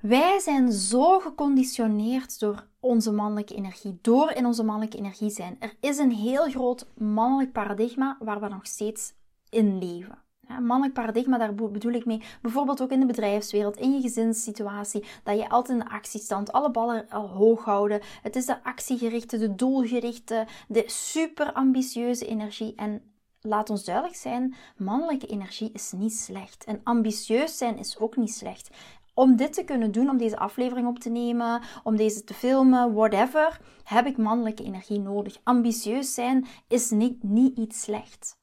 Wij 0.00 0.38
zijn 0.38 0.72
zo 0.72 1.18
geconditioneerd 1.18 2.40
door 2.40 2.66
onze 2.80 3.12
mannelijke 3.12 3.54
energie, 3.54 3.98
door 4.02 4.30
in 4.30 4.46
onze 4.46 4.64
mannelijke 4.64 4.98
energie 4.98 5.30
zijn. 5.30 5.56
Er 5.60 5.76
is 5.80 5.98
een 5.98 6.12
heel 6.12 6.50
groot 6.50 6.86
mannelijk 6.96 7.52
paradigma 7.52 8.16
waar 8.20 8.40
we 8.40 8.48
nog 8.48 8.66
steeds 8.66 9.14
in 9.48 9.78
leven. 9.78 10.23
Mannelijk 10.48 10.92
paradigma, 10.92 11.38
daar 11.38 11.54
bedoel 11.54 11.92
ik 11.92 12.04
mee, 12.04 12.22
bijvoorbeeld 12.42 12.82
ook 12.82 12.90
in 12.90 13.00
de 13.00 13.06
bedrijfswereld, 13.06 13.76
in 13.76 13.92
je 13.92 14.00
gezinssituatie, 14.00 15.04
dat 15.22 15.38
je 15.38 15.48
altijd 15.48 15.78
in 15.78 15.84
de 15.84 15.90
actiestand 15.90 16.52
alle 16.52 16.70
ballen 16.70 17.08
al 17.08 17.28
hoog 17.28 17.64
houden. 17.64 18.00
Het 18.22 18.36
is 18.36 18.46
de 18.46 18.64
actiegerichte, 18.64 19.38
de 19.38 19.54
doelgerichte, 19.54 20.46
de 20.68 20.84
super 20.86 21.52
ambitieuze 21.52 22.26
energie. 22.26 22.74
En 22.76 23.02
laat 23.40 23.70
ons 23.70 23.84
duidelijk 23.84 24.16
zijn, 24.16 24.54
mannelijke 24.76 25.26
energie 25.26 25.70
is 25.72 25.92
niet 25.92 26.14
slecht. 26.14 26.64
En 26.64 26.80
ambitieus 26.84 27.58
zijn 27.58 27.78
is 27.78 27.98
ook 27.98 28.16
niet 28.16 28.34
slecht. 28.34 28.70
Om 29.14 29.36
dit 29.36 29.52
te 29.52 29.64
kunnen 29.64 29.92
doen, 29.92 30.08
om 30.08 30.16
deze 30.16 30.36
aflevering 30.38 30.88
op 30.88 30.98
te 30.98 31.10
nemen, 31.10 31.62
om 31.82 31.96
deze 31.96 32.24
te 32.24 32.34
filmen, 32.34 32.94
whatever, 32.94 33.60
heb 33.84 34.06
ik 34.06 34.16
mannelijke 34.16 34.64
energie 34.64 35.00
nodig. 35.00 35.40
Ambitieus 35.42 36.14
zijn 36.14 36.46
is 36.68 36.90
niet, 36.90 37.22
niet 37.22 37.58
iets 37.58 37.80
slecht. 37.80 38.42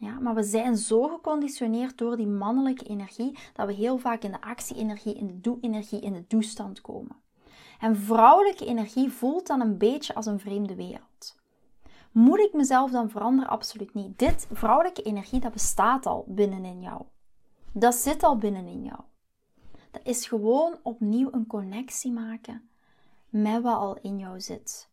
Ja, 0.00 0.18
maar 0.18 0.34
we 0.34 0.42
zijn 0.42 0.76
zo 0.76 1.02
geconditioneerd 1.02 1.98
door 1.98 2.16
die 2.16 2.26
mannelijke 2.26 2.84
energie 2.84 3.38
dat 3.52 3.66
we 3.66 3.72
heel 3.72 3.98
vaak 3.98 4.22
in 4.22 4.30
de 4.30 4.40
actie-energie, 4.40 5.14
in 5.14 5.26
de 5.26 5.40
doe-energie, 5.40 6.00
in 6.00 6.12
de 6.12 6.24
doestand 6.28 6.80
komen. 6.80 7.16
En 7.80 7.96
vrouwelijke 7.96 8.66
energie 8.66 9.10
voelt 9.10 9.46
dan 9.46 9.60
een 9.60 9.78
beetje 9.78 10.14
als 10.14 10.26
een 10.26 10.40
vreemde 10.40 10.74
wereld. 10.74 11.38
Moet 12.12 12.38
ik 12.38 12.52
mezelf 12.52 12.90
dan 12.90 13.10
veranderen? 13.10 13.50
Absoluut 13.50 13.94
niet. 13.94 14.18
Dit 14.18 14.48
vrouwelijke 14.52 15.02
energie, 15.02 15.40
dat 15.40 15.52
bestaat 15.52 16.06
al 16.06 16.24
binnenin 16.28 16.80
jou. 16.80 17.02
Dat 17.72 17.94
zit 17.94 18.22
al 18.22 18.38
binnenin 18.38 18.82
jou. 18.82 19.00
Dat 19.90 20.02
is 20.04 20.26
gewoon 20.26 20.78
opnieuw 20.82 21.28
een 21.32 21.46
connectie 21.46 22.12
maken 22.12 22.70
met 23.28 23.62
wat 23.62 23.76
al 23.76 23.98
in 24.02 24.18
jou 24.18 24.40
zit. 24.40 24.90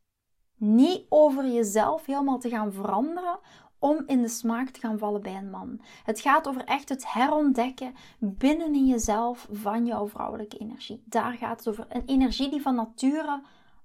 Niet 0.56 1.06
over 1.10 1.48
jezelf 1.48 2.06
helemaal 2.06 2.40
te 2.40 2.50
gaan 2.50 2.74
veranderen 2.74 3.40
om 3.80 4.04
in 4.06 4.22
de 4.22 4.28
smaak 4.28 4.70
te 4.70 4.80
gaan 4.80 4.98
vallen 4.98 5.22
bij 5.22 5.36
een 5.36 5.50
man. 5.50 5.82
Het 6.04 6.20
gaat 6.20 6.48
over 6.48 6.64
echt 6.64 6.90
het 6.90 7.14
herontdekken 7.14 7.96
binnenin 8.20 8.88
jezelf 8.88 9.48
van 9.52 9.86
jouw 9.86 10.08
vrouwelijke 10.08 10.58
energie. 10.58 11.04
Daar 11.06 11.34
gaat 11.34 11.58
het 11.58 11.68
over 11.68 11.86
een 11.90 12.06
energie 12.06 12.50
die 12.50 12.62
van 12.62 12.76
nature 12.76 13.44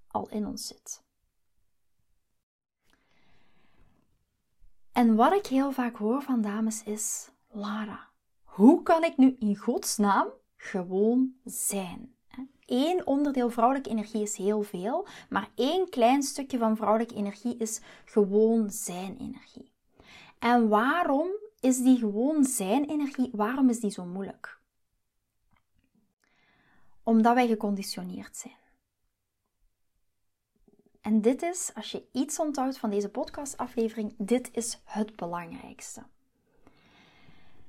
al 0.09 0.29
in 0.29 0.47
ons 0.47 0.67
zit. 0.67 1.03
En 4.93 5.15
wat 5.15 5.33
ik 5.33 5.47
heel 5.47 5.73
vaak 5.73 5.97
hoor 5.97 6.23
van 6.23 6.41
dames 6.41 6.83
is: 6.83 7.31
Lara, 7.51 8.09
hoe 8.43 8.83
kan 8.83 9.05
ik 9.05 9.17
nu 9.17 9.37
in 9.39 9.57
godsnaam 9.57 10.29
gewoon 10.57 11.35
zijn? 11.45 12.15
Eén 12.67 13.07
onderdeel 13.07 13.51
vrouwelijke 13.51 13.91
energie 13.91 14.23
is 14.23 14.37
heel 14.37 14.63
veel, 14.63 15.07
maar 15.29 15.49
één 15.55 15.89
klein 15.89 16.23
stukje 16.23 16.59
van 16.59 16.77
vrouwelijke 16.77 17.15
energie 17.15 17.57
is 17.57 17.81
gewoon 18.05 18.71
zijn 18.71 19.17
energie. 19.19 19.72
En 20.43 20.69
waarom 20.69 21.29
is 21.61 21.83
die 21.83 21.99
gewoon 21.99 22.45
zijn 22.45 22.85
energie, 22.85 23.31
waarom 23.33 23.69
is 23.69 23.81
die 23.81 23.91
zo 23.91 24.05
moeilijk? 24.05 24.59
Omdat 27.03 27.35
wij 27.35 27.47
geconditioneerd 27.47 28.37
zijn. 28.37 28.57
En 31.01 31.21
dit 31.21 31.43
is, 31.43 31.71
als 31.75 31.91
je 31.91 32.09
iets 32.13 32.39
onthoudt 32.39 32.79
van 32.79 32.91
deze 32.91 33.09
podcastaflevering, 33.09 34.15
dit 34.19 34.51
is 34.53 34.81
het 34.85 35.17
belangrijkste. 35.17 36.03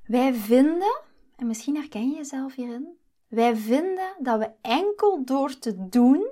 Wij 0.06 0.34
vinden, 0.34 1.02
en 1.36 1.48
misschien 1.48 1.76
herken 1.76 2.10
je 2.10 2.16
jezelf 2.16 2.56
hierin, 2.56 2.98
wij 3.28 3.56
vinden 3.56 4.16
dat 4.20 4.40
we 4.40 4.52
enkel 4.62 5.26
door 5.26 5.60
te 5.60 5.90
doen 5.90 6.30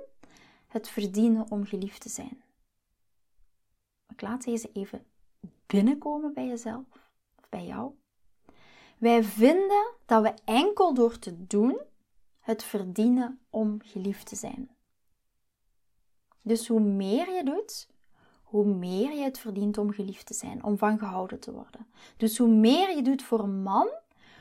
het 0.66 0.88
verdienen 0.88 1.50
om 1.50 1.64
geliefd 1.64 2.00
te 2.00 2.08
zijn. 2.08 2.42
Ik 4.08 4.20
laat 4.20 4.44
deze 4.44 4.70
even 4.72 5.06
binnenkomen 5.72 6.34
bij 6.34 6.46
jezelf 6.46 6.84
of 7.36 7.48
bij 7.48 7.66
jou. 7.66 7.92
Wij 8.98 9.24
vinden 9.24 9.94
dat 10.06 10.22
we 10.22 10.34
enkel 10.44 10.94
door 10.94 11.18
te 11.18 11.46
doen 11.46 11.80
het 12.40 12.62
verdienen 12.62 13.40
om 13.50 13.80
geliefd 13.84 14.26
te 14.26 14.36
zijn. 14.36 14.70
Dus 16.42 16.68
hoe 16.68 16.80
meer 16.80 17.30
je 17.34 17.44
doet, 17.44 17.88
hoe 18.42 18.64
meer 18.64 19.12
je 19.12 19.22
het 19.22 19.38
verdient 19.38 19.78
om 19.78 19.92
geliefd 19.92 20.26
te 20.26 20.34
zijn, 20.34 20.64
om 20.64 20.78
van 20.78 20.98
gehouden 20.98 21.40
te 21.40 21.52
worden. 21.52 21.86
Dus 22.16 22.38
hoe 22.38 22.48
meer 22.48 22.96
je 22.96 23.02
doet 23.02 23.22
voor 23.22 23.40
een 23.40 23.62
man, 23.62 23.90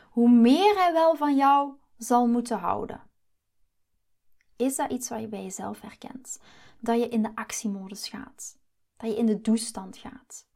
hoe 0.10 0.30
meer 0.30 0.76
hij 0.76 0.94
wel 0.94 1.16
van 1.16 1.36
jou 1.36 1.74
zal 1.98 2.28
moeten 2.28 2.58
houden. 2.58 3.02
Is 4.56 4.76
dat 4.76 4.92
iets 4.92 5.10
wat 5.10 5.20
je 5.20 5.28
bij 5.28 5.44
jezelf 5.44 5.82
herkent? 5.82 6.40
Dat 6.80 7.00
je 7.00 7.10
in 7.10 7.22
de 7.22 7.36
actiemodus 7.36 8.10
gaat, 8.10 8.58
dat 8.98 9.10
je 9.10 9.18
in 9.18 9.26
de 9.26 9.42
doestand 9.42 9.98
gaat. 9.98 10.50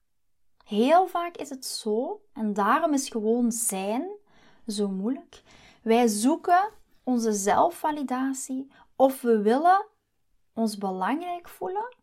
Heel 0.65 1.07
vaak 1.07 1.37
is 1.37 1.49
het 1.49 1.65
zo, 1.65 2.21
en 2.33 2.53
daarom 2.53 2.93
is 2.93 3.09
gewoon 3.09 3.51
zijn 3.51 4.09
zo 4.67 4.89
moeilijk. 4.89 5.43
Wij 5.81 6.07
zoeken 6.07 6.71
onze 7.03 7.33
zelfvalidatie 7.33 8.71
of 8.95 9.21
we 9.21 9.41
willen 9.41 9.85
ons 10.53 10.77
belangrijk 10.77 11.49
voelen 11.49 11.95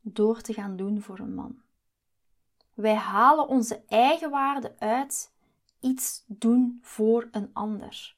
door 0.00 0.40
te 0.40 0.52
gaan 0.52 0.76
doen 0.76 1.00
voor 1.00 1.18
een 1.18 1.34
man. 1.34 1.62
Wij 2.74 2.94
halen 2.94 3.48
onze 3.48 3.82
eigen 3.86 4.30
waarde 4.30 4.78
uit 4.78 5.32
iets 5.80 6.24
doen 6.26 6.78
voor 6.82 7.28
een 7.30 7.50
ander. 7.52 8.16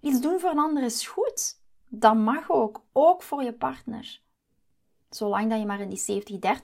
Iets 0.00 0.20
doen 0.20 0.40
voor 0.40 0.50
een 0.50 0.58
ander 0.58 0.82
is 0.82 1.06
goed. 1.06 1.60
Dat 1.88 2.16
mag 2.16 2.50
ook, 2.50 2.82
ook 2.92 3.22
voor 3.22 3.42
je 3.42 3.52
partner. 3.52 4.22
Zolang 5.14 5.50
dat 5.50 5.58
je 5.58 5.66
maar 5.66 5.80
in 5.80 5.88
die 5.88 6.22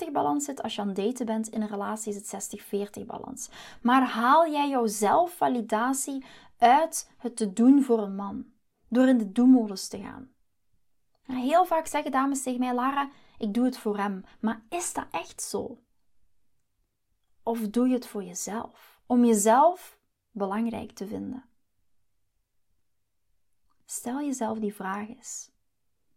70-30 0.09 0.12
balans 0.12 0.45
zit, 0.45 0.62
als 0.62 0.75
je 0.75 0.80
aan 0.80 0.95
daten 0.95 1.26
bent 1.26 1.49
in 1.49 1.62
een 1.62 1.69
relatie 1.69 2.14
is 2.14 2.30
het 2.30 2.61
60-40 3.02 3.07
balans. 3.07 3.50
Maar 3.83 4.02
haal 4.02 4.50
jij 4.50 4.69
jouw 4.69 4.87
zelfvalidatie 4.87 6.25
uit 6.59 7.11
het 7.16 7.37
te 7.37 7.52
doen 7.52 7.83
voor 7.83 7.99
een 7.99 8.14
man. 8.14 8.47
Door 8.88 9.09
in 9.09 9.19
de 9.19 9.33
do-modus 9.33 9.88
te 9.88 9.99
gaan. 9.99 10.30
Heel 11.23 11.64
vaak 11.64 11.87
zeggen 11.87 12.11
dames 12.11 12.42
tegen 12.42 12.61
mij, 12.61 12.75
Lara, 12.75 13.11
ik 13.38 13.54
doe 13.54 13.64
het 13.64 13.78
voor 13.78 13.97
hem. 13.97 14.25
Maar 14.40 14.62
is 14.69 14.92
dat 14.92 15.07
echt 15.11 15.42
zo? 15.42 15.78
Of 17.42 17.69
doe 17.69 17.88
je 17.88 17.95
het 17.95 18.07
voor 18.07 18.25
jezelf? 18.25 19.00
Om 19.07 19.25
jezelf 19.25 19.99
belangrijk 20.30 20.92
te 20.92 21.07
vinden. 21.07 21.45
Stel 23.85 24.21
jezelf 24.21 24.59
die 24.59 24.75
vraag 24.75 25.09
eens. 25.09 25.50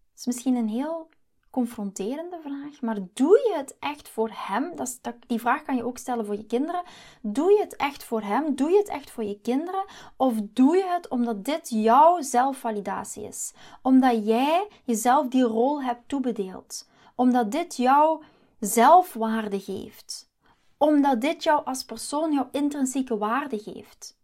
Het 0.10 0.20
is 0.20 0.26
misschien 0.26 0.56
een 0.56 0.70
heel 0.70 1.10
confronterende 1.54 2.40
vraag, 2.42 2.82
maar 2.82 2.98
doe 3.14 3.38
je 3.38 3.54
het 3.56 3.76
echt 3.80 4.10
voor 4.10 4.30
hem? 4.34 4.76
Dat, 4.76 5.00
die 5.28 5.40
vraag 5.40 5.64
kan 5.64 5.76
je 5.76 5.86
ook 5.86 5.98
stellen 5.98 6.26
voor 6.26 6.36
je 6.36 6.46
kinderen. 6.46 6.84
Doe 7.22 7.52
je 7.52 7.60
het 7.60 7.76
echt 7.76 8.04
voor 8.04 8.22
hem? 8.22 8.56
Doe 8.56 8.70
je 8.70 8.78
het 8.78 8.88
echt 8.88 9.12
voor 9.12 9.24
je 9.24 9.40
kinderen? 9.42 9.86
Of 10.18 10.34
doe 10.42 10.78
je 10.78 10.86
het 10.86 11.08
omdat 11.08 11.46
dit 11.46 11.70
jouw 11.70 12.22
zelfvalidatie 12.22 13.24
is? 13.24 13.54
Omdat 13.82 14.26
jij 14.26 14.68
jezelf 14.84 15.28
die 15.28 15.44
rol 15.44 15.84
hebt 15.84 16.08
toebedeeld? 16.08 16.90
Omdat 17.16 17.52
dit 17.52 17.76
jouw 17.76 18.22
zelfwaarde 18.60 19.60
geeft? 19.60 20.30
Omdat 20.78 21.22
dit 21.22 21.44
jou 21.44 21.66
als 21.66 21.84
persoon 21.84 22.34
jouw 22.34 22.50
intrinsieke 22.52 23.18
waarde 23.18 23.60
geeft? 23.60 24.18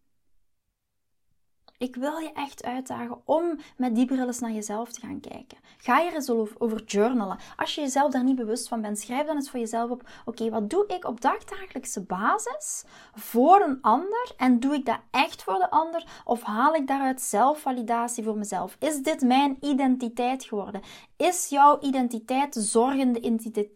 Ik 1.80 1.96
wil 1.96 2.18
je 2.18 2.32
echt 2.34 2.64
uitdagen 2.64 3.22
om 3.26 3.60
met 3.78 3.96
die 3.96 4.06
bril 4.06 4.28
eens 4.28 4.40
naar 4.40 4.52
jezelf 4.52 4.92
te 4.92 5.00
gaan 5.00 5.20
kijken. 5.20 5.58
Ga 5.78 6.00
je 6.00 6.10
er 6.10 6.16
eens 6.16 6.30
over 6.30 6.84
journalen. 6.84 7.38
Als 7.56 7.76
je 7.76 7.82
jezelf 7.82 8.12
daar 8.12 8.24
niet 8.24 8.36
bewust 8.36 8.68
van 8.68 8.82
bent, 8.82 9.00
schrijf 9.00 9.26
dan 9.26 9.36
eens 9.36 9.50
voor 9.50 9.60
jezelf 9.60 9.90
op: 9.90 10.10
oké, 10.26 10.50
wat 10.50 10.70
doe 10.70 10.88
ik 10.88 11.06
op 11.06 11.22
dagdagelijkse 11.22 12.04
basis 12.04 12.84
voor 13.14 13.62
een 13.62 13.82
ander? 13.82 14.34
En 14.38 14.60
doe 14.60 14.74
ik 14.74 14.86
dat 14.86 15.00
echt 15.12 15.44
voor 15.44 15.54
de 15.54 15.70
ander? 15.70 16.22
Of 16.26 16.42
haal 16.42 16.76
ik 16.76 16.88
daaruit 16.88 17.22
zelfvalidatie 17.22 18.24
voor 18.24 18.38
mezelf? 18.38 18.76
Is 18.80 19.02
dit 19.02 19.22
mijn 19.22 19.58
identiteit 19.62 20.44
geworden? 20.44 20.82
Is 21.18 21.50
jouw 21.50 21.80
identiteit 21.82 22.56
zorgende 22.56 23.20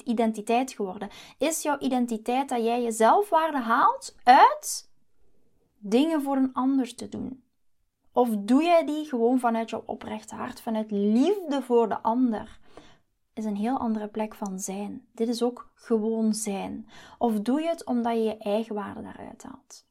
identiteit 0.04 0.72
geworden? 0.72 1.10
Is 1.38 1.62
jouw 1.62 1.78
identiteit 1.80 2.50
dat 2.50 2.64
jij 2.64 2.82
je 2.82 2.92
zelfwaarde 2.92 3.60
haalt 3.60 4.16
uit 4.24 4.90
dingen 5.78 6.22
voor 6.22 6.36
een 6.36 6.54
ander 6.54 6.96
te 6.96 7.10
doen? 7.10 7.44
Of 8.14 8.30
doe 8.40 8.64
jij 8.64 8.86
die 8.86 9.06
gewoon 9.06 9.40
vanuit 9.40 9.70
jouw 9.70 9.84
oprechte 9.86 10.36
hart, 10.36 10.62
vanuit 10.62 10.92
liefde 10.92 11.62
voor 11.62 11.90
de 11.90 12.02
ander? 12.02 12.60
Is 13.34 13.46
een 13.46 13.56
heel 13.56 13.78
andere 13.78 14.08
plek 14.08 14.36
van 14.36 14.60
zijn. 14.60 15.08
Dit 15.12 15.28
is 15.28 15.44
ook 15.44 15.72
gewoon 15.74 16.34
zijn. 16.34 16.88
Of 17.18 17.40
doe 17.40 17.62
je 17.62 17.68
het 17.68 17.86
omdat 17.86 18.14
je 18.14 18.24
je 18.24 18.38
eigen 18.38 18.76
waarde 18.76 19.02
daaruit 19.02 19.44
haalt? 19.44 19.86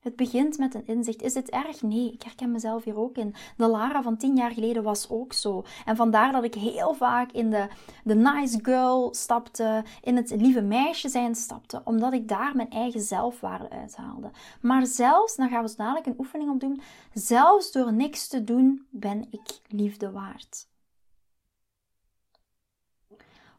Het 0.00 0.16
begint 0.16 0.58
met 0.58 0.74
een 0.74 0.86
inzicht. 0.86 1.22
Is 1.22 1.32
dit 1.32 1.50
erg? 1.50 1.82
Nee, 1.82 2.12
ik 2.12 2.22
herken 2.22 2.50
mezelf 2.50 2.84
hier 2.84 2.96
ook 2.96 3.16
in. 3.16 3.34
De 3.56 3.66
Lara 3.66 4.02
van 4.02 4.16
tien 4.16 4.36
jaar 4.36 4.50
geleden 4.50 4.82
was 4.82 5.10
ook 5.10 5.32
zo. 5.32 5.64
En 5.84 5.96
vandaar 5.96 6.32
dat 6.32 6.44
ik 6.44 6.54
heel 6.54 6.94
vaak 6.94 7.32
in 7.32 7.50
de, 7.50 7.68
de 8.04 8.14
nice 8.14 8.58
girl 8.62 9.14
stapte, 9.14 9.84
in 10.02 10.16
het 10.16 10.30
lieve 10.30 10.62
meisje 10.62 11.08
zijn 11.08 11.34
stapte, 11.34 11.82
omdat 11.84 12.12
ik 12.12 12.28
daar 12.28 12.56
mijn 12.56 12.70
eigen 12.70 13.00
zelfwaarde 13.00 13.70
uithaalde. 13.70 14.30
Maar 14.60 14.86
zelfs, 14.86 15.36
dan 15.36 15.48
gaan 15.48 15.62
we 15.62 15.68
zo 15.68 15.76
dadelijk 15.76 16.06
een 16.06 16.18
oefening 16.18 16.50
op 16.50 16.60
doen, 16.60 16.80
zelfs 17.14 17.72
door 17.72 17.92
niks 17.92 18.28
te 18.28 18.44
doen 18.44 18.86
ben 18.90 19.26
ik 19.30 19.60
liefde 19.68 20.10
waard. 20.10 20.68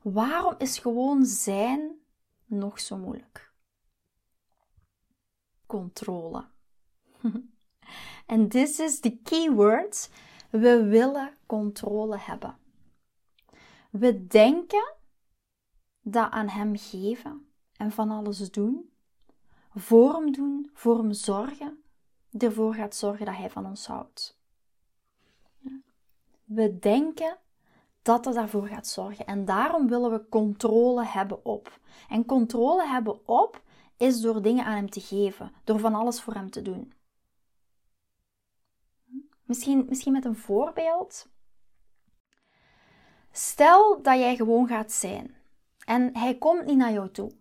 Waarom 0.01 0.55
is 0.57 0.79
gewoon 0.79 1.25
zijn 1.25 1.91
nog 2.45 2.79
zo 2.79 2.97
moeilijk? 2.97 3.50
Controle. 5.71 6.45
en 8.25 8.49
this 8.49 8.79
is 8.79 8.99
the 8.99 9.19
keyword. 9.23 10.09
We 10.49 10.83
willen 10.83 11.37
controle 11.45 12.17
hebben. 12.17 12.57
We 13.91 14.27
denken 14.27 14.93
dat 16.01 16.31
aan 16.31 16.47
hem 16.47 16.77
geven 16.77 17.47
en 17.77 17.91
van 17.91 18.11
alles 18.11 18.51
doen, 18.51 18.89
voor 19.73 20.13
hem 20.13 20.31
doen, 20.31 20.69
voor 20.73 20.97
hem 20.97 21.13
zorgen, 21.13 21.83
ervoor 22.37 22.73
gaat 22.73 22.95
zorgen 22.95 23.25
dat 23.25 23.35
hij 23.35 23.49
van 23.49 23.65
ons 23.65 23.87
houdt. 23.87 24.39
We 26.43 26.79
denken 26.79 27.37
dat 28.01 28.25
het 28.25 28.33
daarvoor 28.35 28.67
gaat 28.67 28.87
zorgen 28.87 29.25
en 29.25 29.45
daarom 29.45 29.87
willen 29.87 30.11
we 30.11 30.29
controle 30.29 31.05
hebben 31.05 31.45
op. 31.45 31.79
En 32.09 32.25
controle 32.25 32.87
hebben 32.87 33.27
op 33.27 33.61
is 34.01 34.21
door 34.21 34.41
dingen 34.41 34.65
aan 34.65 34.75
hem 34.75 34.89
te 34.89 35.01
geven, 35.01 35.51
door 35.63 35.79
van 35.79 35.95
alles 35.95 36.21
voor 36.21 36.33
hem 36.33 36.49
te 36.49 36.61
doen. 36.61 36.93
Misschien, 39.43 39.85
misschien 39.89 40.11
met 40.11 40.25
een 40.25 40.35
voorbeeld. 40.35 41.29
Stel 43.31 44.01
dat 44.01 44.17
jij 44.17 44.35
gewoon 44.35 44.67
gaat 44.67 44.91
zijn 44.91 45.35
en 45.85 46.17
hij 46.17 46.37
komt 46.37 46.65
niet 46.65 46.77
naar 46.77 46.91
jou 46.91 47.11
toe. 47.11 47.31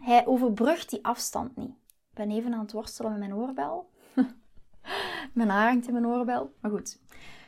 Hij 0.00 0.26
overbrugt 0.26 0.90
die 0.90 1.04
afstand 1.04 1.56
niet. 1.56 1.74
Ik 2.10 2.14
ben 2.14 2.30
even 2.30 2.54
aan 2.54 2.60
het 2.60 2.72
worstelen 2.72 3.10
met 3.10 3.20
mijn 3.20 3.34
oorbel. 3.34 3.90
mijn 5.32 5.48
haar 5.48 5.68
hangt 5.68 5.86
in 5.86 5.92
mijn 5.92 6.06
oorbel. 6.06 6.54
Maar 6.60 6.70
goed. 6.70 7.00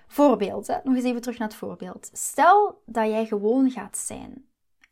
Voorbeeld, 0.07 0.67
hè? 0.67 0.79
nog 0.85 0.95
eens 0.95 1.05
even 1.05 1.21
terug 1.21 1.39
naar 1.39 1.49
het 1.49 1.57
voorbeeld. 1.57 2.11
Stel 2.13 2.83
dat 2.85 3.07
jij 3.07 3.27
gewoon 3.27 3.71
gaat 3.71 3.97
zijn. 3.97 4.47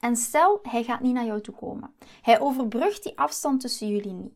En 0.05 0.17
stel, 0.17 0.59
hij 0.62 0.85
gaat 0.85 1.01
niet 1.01 1.14
naar 1.14 1.25
jou 1.25 1.40
toe 1.40 1.55
komen. 1.55 1.95
Hij 2.23 2.40
overbrugt 2.40 3.03
die 3.03 3.19
afstand 3.19 3.61
tussen 3.61 3.88
jullie 3.88 4.12
niet. 4.12 4.35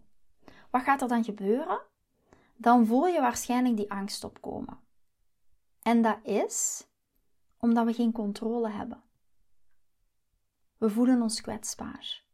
Wat 0.71 0.83
gaat 0.83 1.03
er 1.03 1.09
dan 1.09 1.25
gebeuren? 1.25 1.81
Dan 2.57 2.87
voel 2.87 3.07
je 3.07 3.21
waarschijnlijk 3.21 3.77
die 3.77 3.91
angst 3.91 4.25
opkomen. 4.25 4.79
En 5.83 6.03
dat 6.03 6.19
is 6.23 6.87
omdat 7.59 7.85
we 7.85 7.93
geen 7.93 8.13
controle 8.13 8.71
hebben. 8.71 9.03
We 10.77 10.91
voelen 10.91 11.23
ons 11.23 11.41
kwetsbaar. 11.41 12.25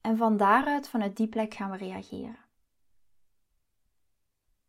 En 0.00 0.16
van 0.16 0.36
daaruit, 0.36 0.88
vanuit 0.88 1.16
die 1.16 1.28
plek, 1.28 1.54
gaan 1.54 1.70
we 1.70 1.76
reageren. 1.76 2.43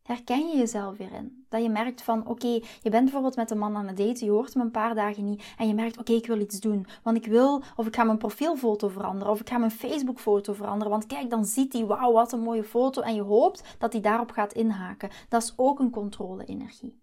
Herken 0.05 0.47
je 0.47 0.57
jezelf 0.57 0.97
weer 0.97 1.11
in? 1.11 1.45
Dat 1.49 1.61
je 1.61 1.69
merkt 1.69 2.01
van, 2.01 2.27
oké, 2.27 2.47
je 2.47 2.89
bent 2.89 3.03
bijvoorbeeld 3.03 3.35
met 3.35 3.51
een 3.51 3.57
man 3.57 3.75
aan 3.75 3.87
het 3.87 3.97
daten, 3.97 4.25
je 4.25 4.31
hoort 4.31 4.53
hem 4.53 4.63
een 4.63 4.71
paar 4.71 4.95
dagen 4.95 5.23
niet 5.23 5.53
en 5.57 5.67
je 5.67 5.73
merkt, 5.73 5.97
oké, 5.97 6.11
ik 6.11 6.27
wil 6.27 6.39
iets 6.39 6.59
doen. 6.59 6.87
Want 7.03 7.17
ik 7.17 7.25
wil, 7.25 7.63
of 7.75 7.87
ik 7.87 7.95
ga 7.95 8.03
mijn 8.03 8.17
profielfoto 8.17 8.87
veranderen, 8.87 9.33
of 9.33 9.39
ik 9.39 9.49
ga 9.49 9.57
mijn 9.57 9.71
Facebookfoto 9.71 10.53
veranderen. 10.53 10.91
Want 10.91 11.05
kijk, 11.05 11.29
dan 11.29 11.45
ziet 11.45 11.73
hij, 11.73 11.85
wauw, 11.85 12.11
wat 12.11 12.31
een 12.31 12.39
mooie 12.39 12.63
foto. 12.63 13.01
En 13.01 13.15
je 13.15 13.21
hoopt 13.21 13.75
dat 13.77 13.91
hij 13.93 14.01
daarop 14.01 14.31
gaat 14.31 14.53
inhaken. 14.53 15.09
Dat 15.29 15.43
is 15.43 15.53
ook 15.55 15.79
een 15.79 15.91
controle-energie. 15.91 17.01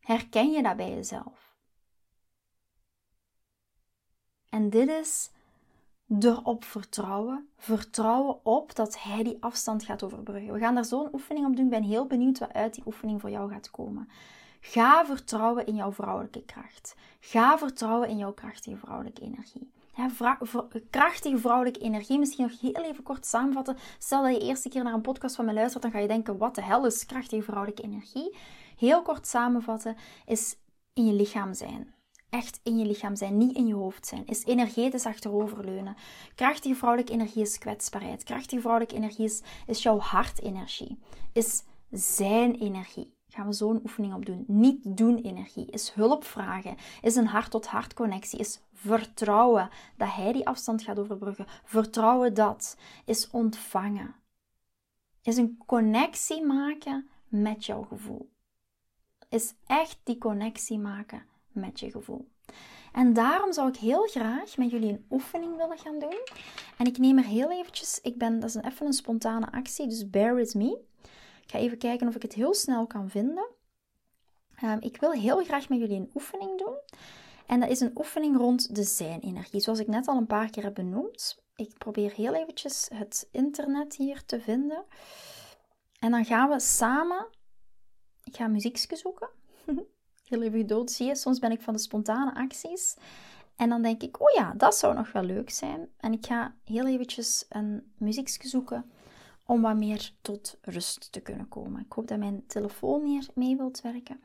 Herken 0.00 0.50
je 0.50 0.62
dat 0.62 0.76
bij 0.76 0.90
jezelf? 0.90 1.56
En 4.48 4.70
dit 4.70 4.88
is 4.88 5.30
erop 6.18 6.64
vertrouwen. 6.64 7.48
Vertrouwen 7.56 8.44
op 8.44 8.74
dat 8.74 9.02
hij 9.02 9.22
die 9.22 9.36
afstand 9.40 9.84
gaat 9.84 10.02
overbruggen. 10.02 10.52
We 10.52 10.58
gaan 10.58 10.74
daar 10.74 10.84
zo'n 10.84 11.08
oefening 11.12 11.46
op 11.46 11.56
doen. 11.56 11.64
Ik 11.64 11.70
ben 11.70 11.82
heel 11.82 12.06
benieuwd 12.06 12.38
wat 12.38 12.52
uit 12.52 12.74
die 12.74 12.86
oefening 12.86 13.20
voor 13.20 13.30
jou 13.30 13.50
gaat 13.52 13.70
komen. 13.70 14.08
Ga 14.60 15.06
vertrouwen 15.06 15.66
in 15.66 15.74
jouw 15.74 15.92
vrouwelijke 15.92 16.44
kracht. 16.44 16.94
Ga 17.20 17.58
vertrouwen 17.58 18.08
in 18.08 18.16
jouw 18.16 18.32
krachtige 18.32 18.76
vrouwelijke 18.76 19.20
energie. 19.20 19.70
krachtige 20.90 21.38
vrouwelijke 21.38 21.80
energie, 21.80 22.18
misschien 22.18 22.44
nog 22.44 22.60
heel 22.60 22.84
even 22.84 23.02
kort 23.02 23.26
samenvatten. 23.26 23.76
Stel 23.98 24.22
dat 24.22 24.34
je 24.34 24.40
eerste 24.40 24.68
keer 24.68 24.82
naar 24.82 24.94
een 24.94 25.00
podcast 25.00 25.36
van 25.36 25.44
mij 25.44 25.54
luistert, 25.54 25.82
dan 25.82 25.92
ga 25.92 25.98
je 25.98 26.08
denken: 26.08 26.38
wat 26.38 26.54
de 26.54 26.62
hel 26.62 26.86
is 26.86 27.06
krachtige 27.06 27.42
vrouwelijke 27.42 27.82
energie? 27.82 28.36
Heel 28.76 29.02
kort 29.02 29.26
samenvatten 29.26 29.96
is 30.26 30.56
in 30.92 31.06
je 31.06 31.12
lichaam 31.12 31.54
zijn 31.54 31.94
echt 32.30 32.60
in 32.62 32.78
je 32.78 32.86
lichaam 32.86 33.16
zijn, 33.16 33.36
niet 33.36 33.56
in 33.56 33.66
je 33.66 33.74
hoofd 33.74 34.06
zijn. 34.06 34.26
Is 34.26 34.44
energetisch 34.44 35.06
achteroverleunen. 35.06 35.96
Krachtige 36.34 36.74
vrouwelijke 36.74 37.12
energie 37.12 37.42
is 37.42 37.58
kwetsbaarheid. 37.58 38.22
Krachtige 38.22 38.60
vrouwelijke 38.60 38.94
energie 38.94 39.30
is, 39.66 39.82
jouw 39.82 39.98
hartenergie. 39.98 40.98
Is 41.32 41.62
zijn 41.90 42.54
energie. 42.54 43.14
Gaan 43.28 43.46
we 43.46 43.52
zo'n 43.52 43.80
oefening 43.82 44.14
op 44.14 44.26
doen. 44.26 44.44
Niet 44.46 44.96
doen 44.96 45.18
energie. 45.18 45.66
Is 45.70 45.90
hulp 45.90 46.24
vragen. 46.24 46.76
Is 47.02 47.16
een 47.16 47.26
hart-tot-hart 47.26 47.94
connectie. 47.94 48.38
Is 48.38 48.60
vertrouwen 48.72 49.70
dat 49.96 50.14
hij 50.14 50.32
die 50.32 50.46
afstand 50.46 50.82
gaat 50.82 50.98
overbruggen. 50.98 51.46
Vertrouwen 51.64 52.34
dat. 52.34 52.76
Is 53.04 53.30
ontvangen. 53.30 54.14
Is 55.22 55.36
een 55.36 55.58
connectie 55.66 56.46
maken 56.46 57.08
met 57.28 57.64
jouw 57.64 57.82
gevoel. 57.82 58.30
Is 59.28 59.54
echt 59.66 60.00
die 60.02 60.18
connectie 60.18 60.78
maken 60.78 61.22
met 61.52 61.80
je 61.80 61.90
gevoel. 61.90 62.28
En 62.92 63.12
daarom 63.12 63.52
zou 63.52 63.68
ik 63.68 63.76
heel 63.76 64.06
graag 64.06 64.56
met 64.56 64.70
jullie 64.70 64.90
een 64.90 65.06
oefening 65.10 65.56
willen 65.56 65.78
gaan 65.78 65.98
doen. 65.98 66.18
En 66.78 66.86
ik 66.86 66.98
neem 66.98 67.18
er 67.18 67.24
heel 67.24 67.50
eventjes, 67.50 68.00
ik 68.02 68.18
ben, 68.18 68.40
dat 68.40 68.48
is 68.48 68.54
een, 68.54 68.66
even 68.66 68.86
een 68.86 68.92
spontane 68.92 69.52
actie, 69.52 69.88
dus 69.88 70.10
bear 70.10 70.34
with 70.34 70.54
me. 70.54 70.80
Ik 71.42 71.50
ga 71.50 71.58
even 71.58 71.78
kijken 71.78 72.08
of 72.08 72.14
ik 72.14 72.22
het 72.22 72.32
heel 72.32 72.54
snel 72.54 72.86
kan 72.86 73.10
vinden. 73.10 73.48
Ehm, 74.56 74.78
ik 74.80 74.96
wil 74.96 75.12
heel 75.12 75.44
graag 75.44 75.68
met 75.68 75.78
jullie 75.78 75.96
een 75.96 76.10
oefening 76.14 76.58
doen. 76.58 76.78
En 77.46 77.60
dat 77.60 77.70
is 77.70 77.80
een 77.80 77.98
oefening 77.98 78.36
rond 78.36 78.74
de 78.74 78.82
zijn-energie, 78.82 79.60
zoals 79.60 79.78
ik 79.78 79.86
net 79.86 80.08
al 80.08 80.16
een 80.16 80.26
paar 80.26 80.50
keer 80.50 80.62
heb 80.62 80.74
benoemd. 80.74 81.42
Ik 81.56 81.78
probeer 81.78 82.12
heel 82.12 82.34
eventjes 82.34 82.88
het 82.94 83.28
internet 83.32 83.96
hier 83.96 84.24
te 84.24 84.40
vinden. 84.40 84.84
En 85.98 86.10
dan 86.10 86.24
gaan 86.24 86.48
we 86.48 86.60
samen... 86.60 87.26
Ik 88.24 88.36
ga 88.36 88.46
muziekje 88.46 88.96
zoeken. 88.96 89.28
heel 90.30 90.42
even 90.42 90.66
dood 90.66 90.90
zie 90.90 91.06
je. 91.06 91.16
Soms 91.16 91.38
ben 91.38 91.50
ik 91.50 91.60
van 91.60 91.74
de 91.74 91.80
spontane 91.80 92.34
acties. 92.34 92.96
En 93.56 93.68
dan 93.68 93.82
denk 93.82 94.02
ik, 94.02 94.20
oh 94.20 94.30
ja, 94.30 94.54
dat 94.56 94.74
zou 94.76 94.94
nog 94.94 95.12
wel 95.12 95.22
leuk 95.22 95.50
zijn. 95.50 95.88
En 95.96 96.12
ik 96.12 96.26
ga 96.26 96.54
heel 96.64 96.86
eventjes 96.86 97.46
een 97.48 97.92
muziekje 97.96 98.48
zoeken 98.48 98.90
om 99.46 99.62
wat 99.62 99.76
meer 99.76 100.12
tot 100.20 100.58
rust 100.62 101.12
te 101.12 101.20
kunnen 101.20 101.48
komen. 101.48 101.80
Ik 101.80 101.92
hoop 101.92 102.08
dat 102.08 102.18
mijn 102.18 102.46
telefoon 102.46 103.04
hier 103.04 103.26
mee 103.34 103.56
wilt 103.56 103.80
werken. 103.80 104.20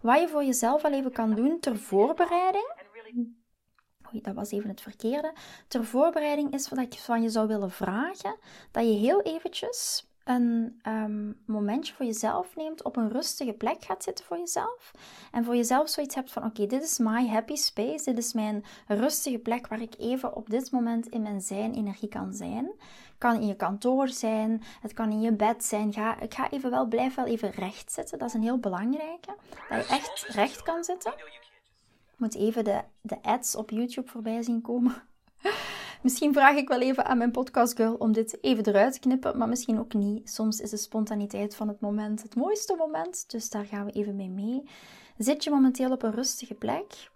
Wat 0.00 0.20
je 0.20 0.28
voor 0.28 0.44
jezelf 0.44 0.84
al 0.84 0.92
even 0.92 1.12
kan 1.12 1.34
doen 1.34 1.60
ter 1.60 1.76
voorbereiding. 1.76 2.74
Oei, 4.12 4.22
dat 4.22 4.34
was 4.34 4.50
even 4.50 4.68
het 4.68 4.80
verkeerde. 4.80 5.32
Ter 5.68 5.84
voorbereiding 5.84 6.52
is 6.52 6.68
wat 6.68 6.78
ik 6.78 6.94
van 6.94 7.22
je 7.22 7.28
zou 7.28 7.48
willen 7.48 7.70
vragen 7.70 8.36
dat 8.70 8.84
je 8.84 8.92
heel 8.92 9.22
eventjes 9.22 10.09
een 10.30 10.80
um, 10.86 11.40
momentje 11.44 11.94
voor 11.94 12.06
jezelf 12.06 12.56
neemt, 12.56 12.82
op 12.82 12.96
een 12.96 13.10
rustige 13.10 13.52
plek 13.52 13.84
gaat 13.84 14.02
zitten 14.02 14.24
voor 14.24 14.38
jezelf. 14.38 14.90
En 15.32 15.44
voor 15.44 15.56
jezelf 15.56 15.88
zoiets 15.88 16.14
hebt 16.14 16.32
van: 16.32 16.44
oké, 16.44 16.66
dit 16.66 16.82
is 16.82 16.98
my 16.98 17.28
happy 17.28 17.54
space. 17.54 18.04
Dit 18.04 18.18
is 18.18 18.32
mijn 18.32 18.64
rustige 18.86 19.38
plek 19.38 19.66
waar 19.66 19.80
ik 19.80 19.94
even 19.98 20.34
op 20.34 20.50
dit 20.50 20.70
moment 20.70 21.08
in 21.08 21.22
mijn 21.22 21.40
zijn 21.40 21.74
energie 21.74 22.08
kan 22.08 22.32
zijn. 22.34 22.70
Kan 23.18 23.34
in 23.34 23.46
je 23.46 23.56
kantoor 23.56 24.08
zijn, 24.08 24.62
het 24.80 24.92
kan 24.92 25.10
in 25.10 25.20
je 25.20 25.32
bed 25.32 25.64
zijn. 25.64 25.92
Ga, 25.92 26.20
ik 26.20 26.34
ga 26.34 26.50
even 26.50 26.70
wel, 26.70 26.86
blijf 26.86 27.14
wel 27.14 27.26
even 27.26 27.50
recht 27.50 27.92
zitten. 27.92 28.18
Dat 28.18 28.28
is 28.28 28.34
een 28.34 28.42
heel 28.42 28.58
belangrijke. 28.58 29.34
Dat 29.68 29.88
je 29.88 29.94
echt 29.94 30.24
recht 30.28 30.62
kan 30.62 30.84
zitten. 30.84 31.12
Ik 32.12 32.16
moet 32.16 32.34
even 32.34 32.64
de, 32.64 32.80
de 33.00 33.22
ads 33.22 33.56
op 33.56 33.70
YouTube 33.70 34.10
voorbij 34.10 34.42
zien 34.42 34.60
komen. 34.60 34.94
Misschien 36.00 36.32
vraag 36.32 36.56
ik 36.56 36.68
wel 36.68 36.80
even 36.80 37.04
aan 37.04 37.18
mijn 37.18 37.30
podcastgirl 37.30 37.94
om 37.94 38.12
dit 38.12 38.42
even 38.42 38.66
eruit 38.66 38.92
te 38.92 39.00
knippen, 39.00 39.38
maar 39.38 39.48
misschien 39.48 39.78
ook 39.78 39.92
niet. 39.94 40.30
Soms 40.30 40.60
is 40.60 40.70
de 40.70 40.76
spontaniteit 40.76 41.56
van 41.56 41.68
het 41.68 41.80
moment 41.80 42.22
het 42.22 42.34
mooiste 42.34 42.74
moment, 42.76 43.30
dus 43.30 43.50
daar 43.50 43.64
gaan 43.64 43.84
we 43.84 43.92
even 43.92 44.16
mee 44.16 44.28
mee. 44.28 44.62
Zit 45.18 45.44
je 45.44 45.50
momenteel 45.50 45.90
op 45.90 46.02
een 46.02 46.14
rustige 46.14 46.54
plek? 46.54 47.10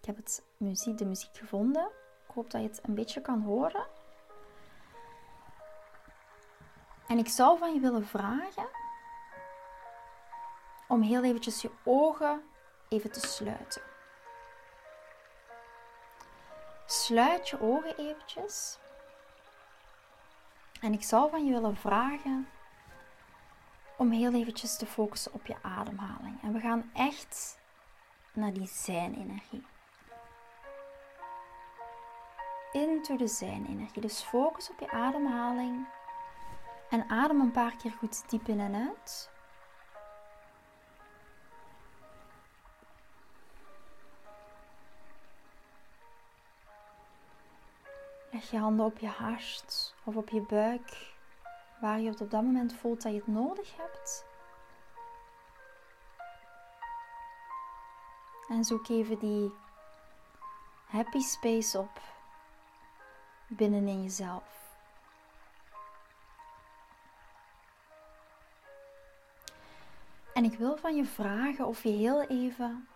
Ik 0.00 0.04
heb 0.04 0.16
het 0.16 0.42
muziek, 0.56 0.98
de 0.98 1.04
muziek 1.04 1.36
gevonden. 1.36 1.90
Ik 2.28 2.34
hoop 2.34 2.50
dat 2.50 2.60
je 2.60 2.68
het 2.68 2.80
een 2.82 2.94
beetje 2.94 3.20
kan 3.20 3.42
horen. 3.42 3.86
En 7.08 7.18
ik 7.18 7.28
zou 7.28 7.58
van 7.58 7.74
je 7.74 7.80
willen 7.80 8.06
vragen 8.06 8.68
om 10.88 11.02
heel 11.02 11.22
eventjes 11.22 11.62
je 11.62 11.70
ogen 11.84 12.42
even 12.88 13.12
te 13.12 13.20
sluiten. 13.20 13.93
Sluit 16.86 17.48
je 17.48 17.60
ogen 17.60 17.96
eventjes. 17.96 18.78
En 20.80 20.92
ik 20.92 21.02
zou 21.02 21.30
van 21.30 21.46
je 21.46 21.52
willen 21.52 21.76
vragen 21.76 22.48
om 23.96 24.10
heel 24.10 24.32
eventjes 24.32 24.76
te 24.76 24.86
focussen 24.86 25.32
op 25.32 25.46
je 25.46 25.56
ademhaling. 25.62 26.42
En 26.42 26.52
we 26.52 26.60
gaan 26.60 26.90
echt 26.92 27.58
naar 28.32 28.52
die 28.52 28.66
zijn-energie. 28.66 29.66
Into 32.72 33.16
de 33.16 33.26
zijn-energie. 33.26 34.02
Dus 34.02 34.22
focus 34.22 34.70
op 34.70 34.80
je 34.80 34.90
ademhaling. 34.90 35.86
En 36.90 37.10
adem 37.10 37.40
een 37.40 37.50
paar 37.50 37.76
keer 37.76 37.92
goed 37.92 38.30
diep 38.30 38.48
in 38.48 38.60
en 38.60 38.74
uit. 38.74 39.30
Leg 48.34 48.50
je 48.50 48.58
handen 48.58 48.86
op 48.86 48.98
je 48.98 49.08
hart 49.08 49.94
of 50.04 50.16
op 50.16 50.28
je 50.28 50.40
buik, 50.40 51.14
waar 51.80 52.00
je 52.00 52.10
op 52.10 52.18
dat 52.18 52.42
moment 52.42 52.74
voelt 52.74 53.02
dat 53.02 53.12
je 53.12 53.18
het 53.18 53.26
nodig 53.26 53.76
hebt. 53.76 54.24
En 58.48 58.64
zoek 58.64 58.88
even 58.88 59.18
die 59.18 59.52
happy 60.86 61.20
space 61.20 61.78
op 61.78 62.00
binnenin 63.46 64.02
jezelf. 64.02 64.78
En 70.32 70.44
ik 70.44 70.58
wil 70.58 70.76
van 70.76 70.96
je 70.96 71.04
vragen 71.04 71.66
of 71.66 71.82
je 71.82 71.90
heel 71.90 72.22
even 72.22 72.88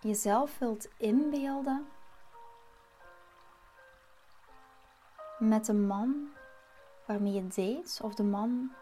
jezelf 0.00 0.58
wilt 0.58 0.88
inbeelden 0.96 1.88
met 5.38 5.66
de 5.66 5.72
man 5.72 6.32
waarmee 7.06 7.32
je 7.32 7.46
date 7.46 8.02
of 8.02 8.14
de 8.14 8.22
man 8.22 8.72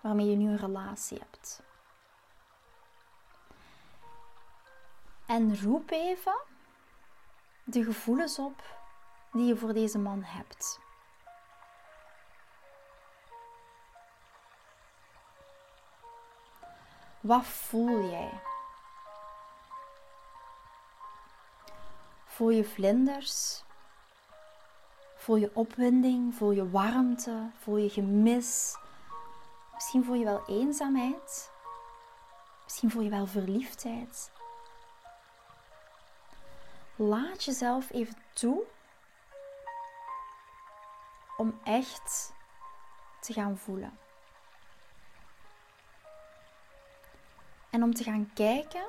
waarmee 0.00 0.26
je 0.30 0.36
nu 0.36 0.48
een 0.48 0.56
relatie 0.56 1.18
hebt. 1.18 1.62
En 5.26 5.62
roep 5.62 5.90
even 5.90 6.36
de 7.64 7.84
gevoelens 7.84 8.38
op 8.38 8.62
die 9.32 9.46
je 9.46 9.56
voor 9.56 9.72
deze 9.72 9.98
man 9.98 10.22
hebt. 10.22 10.80
Wat 17.20 17.44
voel 17.44 18.10
jij? 18.10 18.40
Voel 22.24 22.50
je 22.50 22.64
vlinders 22.64 23.64
Voel 25.26 25.36
je 25.36 25.50
opwinding, 25.54 26.34
voel 26.34 26.50
je 26.50 26.70
warmte, 26.70 27.50
voel 27.58 27.76
je 27.76 27.88
gemis. 27.88 28.76
Misschien 29.74 30.04
voel 30.04 30.14
je 30.14 30.24
wel 30.24 30.42
eenzaamheid. 30.46 31.50
Misschien 32.64 32.90
voel 32.90 33.02
je 33.02 33.10
wel 33.10 33.26
verliefdheid. 33.26 34.30
Laat 36.96 37.44
jezelf 37.44 37.90
even 37.90 38.16
toe 38.32 38.62
om 41.36 41.60
echt 41.64 42.32
te 43.20 43.32
gaan 43.32 43.58
voelen. 43.58 43.98
En 47.70 47.82
om 47.82 47.94
te 47.94 48.04
gaan 48.04 48.30
kijken 48.34 48.86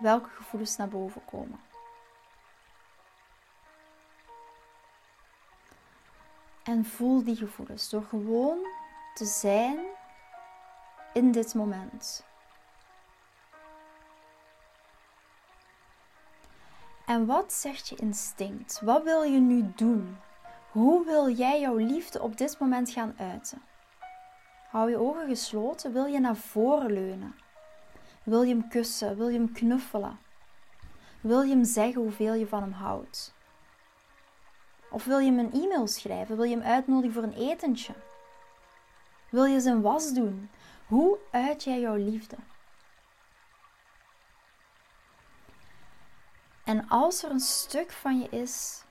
welke 0.00 0.28
gevoelens 0.28 0.76
naar 0.76 0.88
boven 0.88 1.24
komen. 1.24 1.69
En 6.62 6.84
voel 6.84 7.24
die 7.24 7.36
gevoelens 7.36 7.90
door 7.90 8.02
gewoon 8.02 8.58
te 9.14 9.24
zijn 9.24 9.78
in 11.12 11.32
dit 11.32 11.54
moment. 11.54 12.24
En 17.06 17.26
wat 17.26 17.52
zegt 17.52 17.88
je 17.88 17.96
instinct? 17.96 18.80
Wat 18.80 19.02
wil 19.02 19.22
je 19.22 19.38
nu 19.40 19.72
doen? 19.76 20.16
Hoe 20.70 21.04
wil 21.04 21.30
jij 21.30 21.60
jouw 21.60 21.76
liefde 21.76 22.22
op 22.22 22.36
dit 22.36 22.58
moment 22.58 22.90
gaan 22.90 23.14
uiten? 23.18 23.62
Hou 24.68 24.90
je 24.90 24.96
ogen 24.96 25.28
gesloten. 25.28 25.92
Wil 25.92 26.04
je 26.04 26.20
naar 26.20 26.36
voren 26.36 26.92
leunen? 26.92 27.34
Wil 28.22 28.42
je 28.42 28.54
hem 28.54 28.68
kussen? 28.68 29.16
Wil 29.16 29.28
je 29.28 29.38
hem 29.38 29.52
knuffelen? 29.52 30.18
Wil 31.20 31.42
je 31.42 31.54
hem 31.54 31.64
zeggen 31.64 32.02
hoeveel 32.02 32.34
je 32.34 32.46
van 32.46 32.62
hem 32.62 32.72
houdt? 32.72 33.34
Of 34.90 35.04
wil 35.04 35.18
je 35.18 35.30
hem 35.30 35.38
een 35.38 35.52
e-mail 35.52 35.86
schrijven? 35.86 36.36
Wil 36.36 36.44
je 36.44 36.56
hem 36.56 36.66
uitnodigen 36.66 37.12
voor 37.12 37.22
een 37.22 37.50
etentje? 37.50 37.94
Wil 39.28 39.44
je 39.44 39.60
zijn 39.60 39.80
was 39.82 40.12
doen? 40.12 40.50
Hoe 40.86 41.18
uit 41.30 41.64
jij 41.64 41.80
jouw 41.80 41.96
liefde? 41.96 42.36
En 46.64 46.88
als 46.88 47.22
er 47.22 47.30
een 47.30 47.40
stuk 47.40 47.92
van 47.92 48.18
je 48.18 48.28
is 48.28 48.84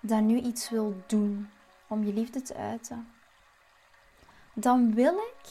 dat 0.00 0.20
nu 0.20 0.40
iets 0.40 0.70
wil 0.70 1.02
doen 1.06 1.50
om 1.86 2.04
je 2.04 2.12
liefde 2.12 2.42
te 2.42 2.54
uiten, 2.54 3.12
dan 4.52 4.94
wil 4.94 5.16
ik 5.16 5.50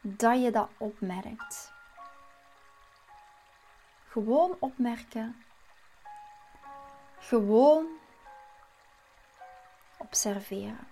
dat 0.00 0.42
je 0.42 0.50
dat 0.50 0.68
opmerkt. 0.76 1.72
Gewoon 4.08 4.56
opmerken 4.58 5.44
gewoon 7.22 7.86
observeren. 9.98 10.86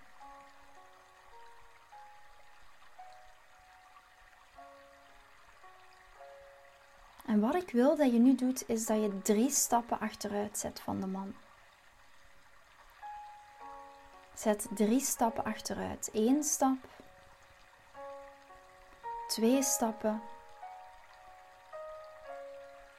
En 7.25 7.39
wat 7.39 7.55
ik 7.55 7.69
wil 7.69 7.95
dat 7.95 8.11
je 8.11 8.19
nu 8.19 8.35
doet, 8.35 8.69
is 8.69 8.85
dat 8.85 9.01
je 9.01 9.21
drie 9.21 9.49
stappen 9.49 9.99
achteruit 9.99 10.57
zet 10.57 10.79
van 10.79 10.99
de 10.99 11.07
man. 11.07 11.35
Zet 14.33 14.67
drie 14.71 14.99
stappen 14.99 15.43
achteruit. 15.43 16.09
Eén 16.13 16.43
stap, 16.43 16.77
twee 19.27 19.63
stappen, 19.63 20.21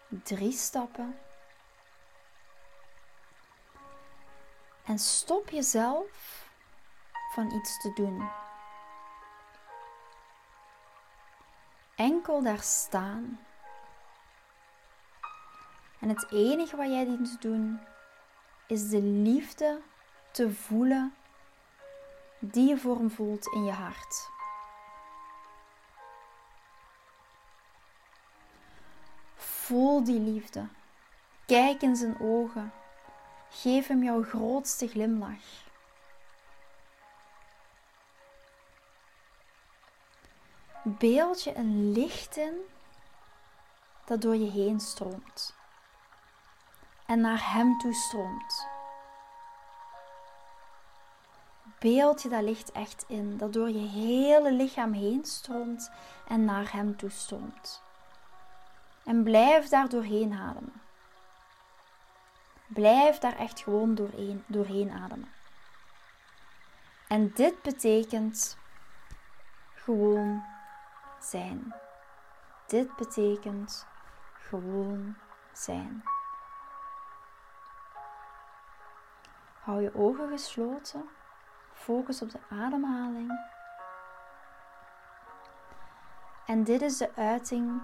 drie 0.09 0.53
stappen. 0.53 1.19
En 4.85 4.99
stop 4.99 5.51
jezelf 5.51 6.47
van 7.33 7.53
iets 7.53 7.81
te 7.81 7.93
doen. 7.93 8.31
Enkel 11.97 12.43
daar 12.43 12.63
staan. 12.63 13.41
En 16.01 16.09
het 16.09 16.31
enige 16.31 16.77
wat 16.77 16.87
jij 16.87 17.05
dient 17.05 17.31
te 17.31 17.49
doen 17.49 17.81
is 18.67 18.89
de 18.89 19.03
liefde 19.03 19.81
te 20.31 20.53
voelen 20.53 21.15
die 22.39 22.69
je 22.69 22.79
voor 22.79 22.97
hem 22.97 23.11
voelt 23.11 23.47
in 23.47 23.65
je 23.65 23.73
hart. 23.73 24.31
Voel 29.35 30.05
die 30.05 30.21
liefde. 30.21 30.67
Kijk 31.47 31.83
in 31.83 31.97
zijn 31.97 32.21
ogen. 32.21 32.73
Geef 33.55 33.87
hem 33.87 34.03
jouw 34.03 34.23
grootste 34.23 34.89
glimlach. 34.89 35.71
Beeld 40.85 41.43
je 41.43 41.57
een 41.57 41.93
licht 41.93 42.37
in 42.37 42.55
dat 44.05 44.21
door 44.21 44.37
je 44.37 44.51
heen 44.51 44.81
stroomt 44.81 45.55
en 47.07 47.21
naar 47.21 47.53
hem 47.53 47.79
toe 47.79 47.95
stroomt. 47.95 48.67
Beeld 51.79 52.23
je 52.23 52.29
dat 52.29 52.43
licht 52.43 52.73
echt 52.73 53.05
in, 53.09 53.37
dat 53.37 53.53
door 53.53 53.71
je 53.71 53.89
hele 53.89 54.53
lichaam 54.53 54.93
heen 54.93 55.25
stroomt 55.25 55.91
en 56.29 56.45
naar 56.45 56.73
hem 56.73 56.97
toe 56.97 57.11
stroomt. 57.11 57.83
En 59.05 59.23
blijf 59.23 59.69
daar 59.69 59.89
doorheen 59.89 60.33
ademen. 60.33 60.82
Blijf 62.73 63.19
daar 63.19 63.37
echt 63.37 63.61
gewoon 63.61 63.95
doorheen, 63.95 64.45
doorheen 64.47 64.91
ademen. 64.91 65.33
En 67.09 67.33
dit 67.33 67.63
betekent 67.63 68.59
gewoon 69.75 70.45
zijn. 71.21 71.75
Dit 72.67 72.97
betekent 72.97 73.87
gewoon 74.33 75.17
zijn. 75.53 76.03
Hou 79.61 79.83
je 79.83 79.95
ogen 79.95 80.29
gesloten. 80.29 81.09
Focus 81.75 82.23
op 82.23 82.31
de 82.31 82.41
ademhaling. 82.51 83.51
En 86.47 86.65
dit 86.65 86.83
is 86.83 86.97
de 86.97 87.15
uiting 87.17 87.83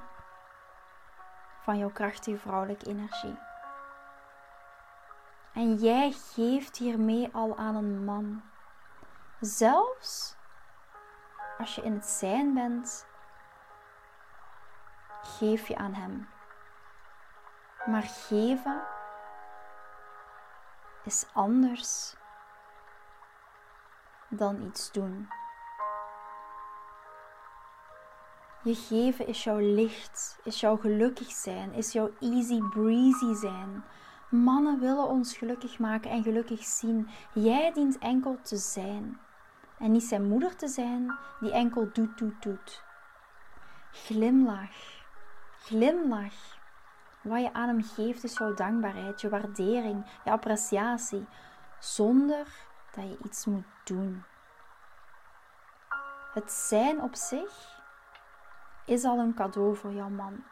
van 1.62 1.79
jouw 1.79 1.90
krachtige 1.90 2.38
vrouwelijke 2.38 2.87
energie. 2.87 3.48
En 5.59 5.75
jij 5.75 6.11
geeft 6.11 6.77
hiermee 6.77 7.29
al 7.33 7.57
aan 7.57 7.75
een 7.75 8.05
man. 8.05 8.42
Zelfs 9.40 10.37
als 11.59 11.75
je 11.75 11.83
in 11.83 11.92
het 11.92 12.07
zijn 12.07 12.55
bent, 12.55 13.07
geef 15.23 15.68
je 15.68 15.77
aan 15.77 15.94
hem. 15.94 16.29
Maar 17.87 18.03
geven 18.03 18.83
is 21.05 21.27
anders 21.33 22.16
dan 24.29 24.62
iets 24.62 24.92
doen. 24.92 25.29
Je 28.62 28.75
geven 28.75 29.27
is 29.27 29.44
jouw 29.44 29.59
licht, 29.59 30.38
is 30.44 30.61
jouw 30.61 30.77
gelukkig 30.77 31.31
zijn, 31.31 31.73
is 31.73 31.92
jouw 31.92 32.11
easy 32.21 32.61
breezy 32.61 33.35
zijn. 33.35 33.85
Mannen 34.29 34.81
willen 34.81 35.09
ons 35.09 35.37
gelukkig 35.37 35.79
maken 35.79 36.11
en 36.11 36.23
gelukkig 36.23 36.64
zien. 36.64 37.09
Jij 37.33 37.73
dient 37.73 37.99
enkel 37.99 38.38
te 38.43 38.57
zijn. 38.57 39.21
En 39.79 39.93
niet 39.93 40.05
zijn 40.05 40.29
moeder 40.29 40.57
te 40.57 40.69
zijn 40.69 41.19
die 41.41 41.53
enkel 41.53 41.88
doet, 41.93 42.19
doet, 42.19 42.43
doet. 42.43 42.83
Glimlach. 43.93 45.05
Glimlach. 45.51 46.57
Wat 47.23 47.41
je 47.41 47.53
aan 47.53 47.69
hem 47.69 47.83
geeft 47.83 48.25
is 48.25 48.38
jouw 48.38 48.55
dankbaarheid, 48.55 49.21
je 49.21 49.29
waardering, 49.29 50.07
je 50.25 50.31
appreciatie. 50.31 51.27
Zonder 51.79 52.47
dat 52.95 53.05
je 53.05 53.19
iets 53.25 53.47
moet 53.47 53.67
doen. 53.85 54.25
Het 56.33 56.53
zijn 56.53 57.01
op 57.03 57.14
zich 57.14 57.81
is 58.85 59.05
al 59.05 59.19
een 59.19 59.35
cadeau 59.35 59.77
voor 59.77 59.93
jouw 59.93 60.09
man. 60.09 60.45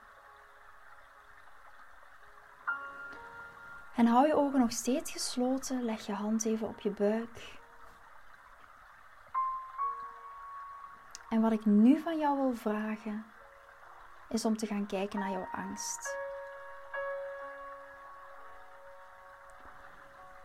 En 3.96 4.06
hou 4.06 4.26
je 4.26 4.34
ogen 4.34 4.60
nog 4.60 4.72
steeds 4.72 5.12
gesloten. 5.12 5.82
Leg 5.84 6.06
je 6.06 6.12
hand 6.12 6.44
even 6.44 6.68
op 6.68 6.80
je 6.80 6.90
buik. 6.90 7.58
En 11.28 11.40
wat 11.40 11.52
ik 11.52 11.64
nu 11.64 12.00
van 12.00 12.18
jou 12.18 12.36
wil 12.36 12.52
vragen, 12.52 13.26
is 14.28 14.44
om 14.44 14.56
te 14.56 14.66
gaan 14.66 14.86
kijken 14.86 15.18
naar 15.18 15.30
jouw 15.30 15.48
angst. 15.52 16.16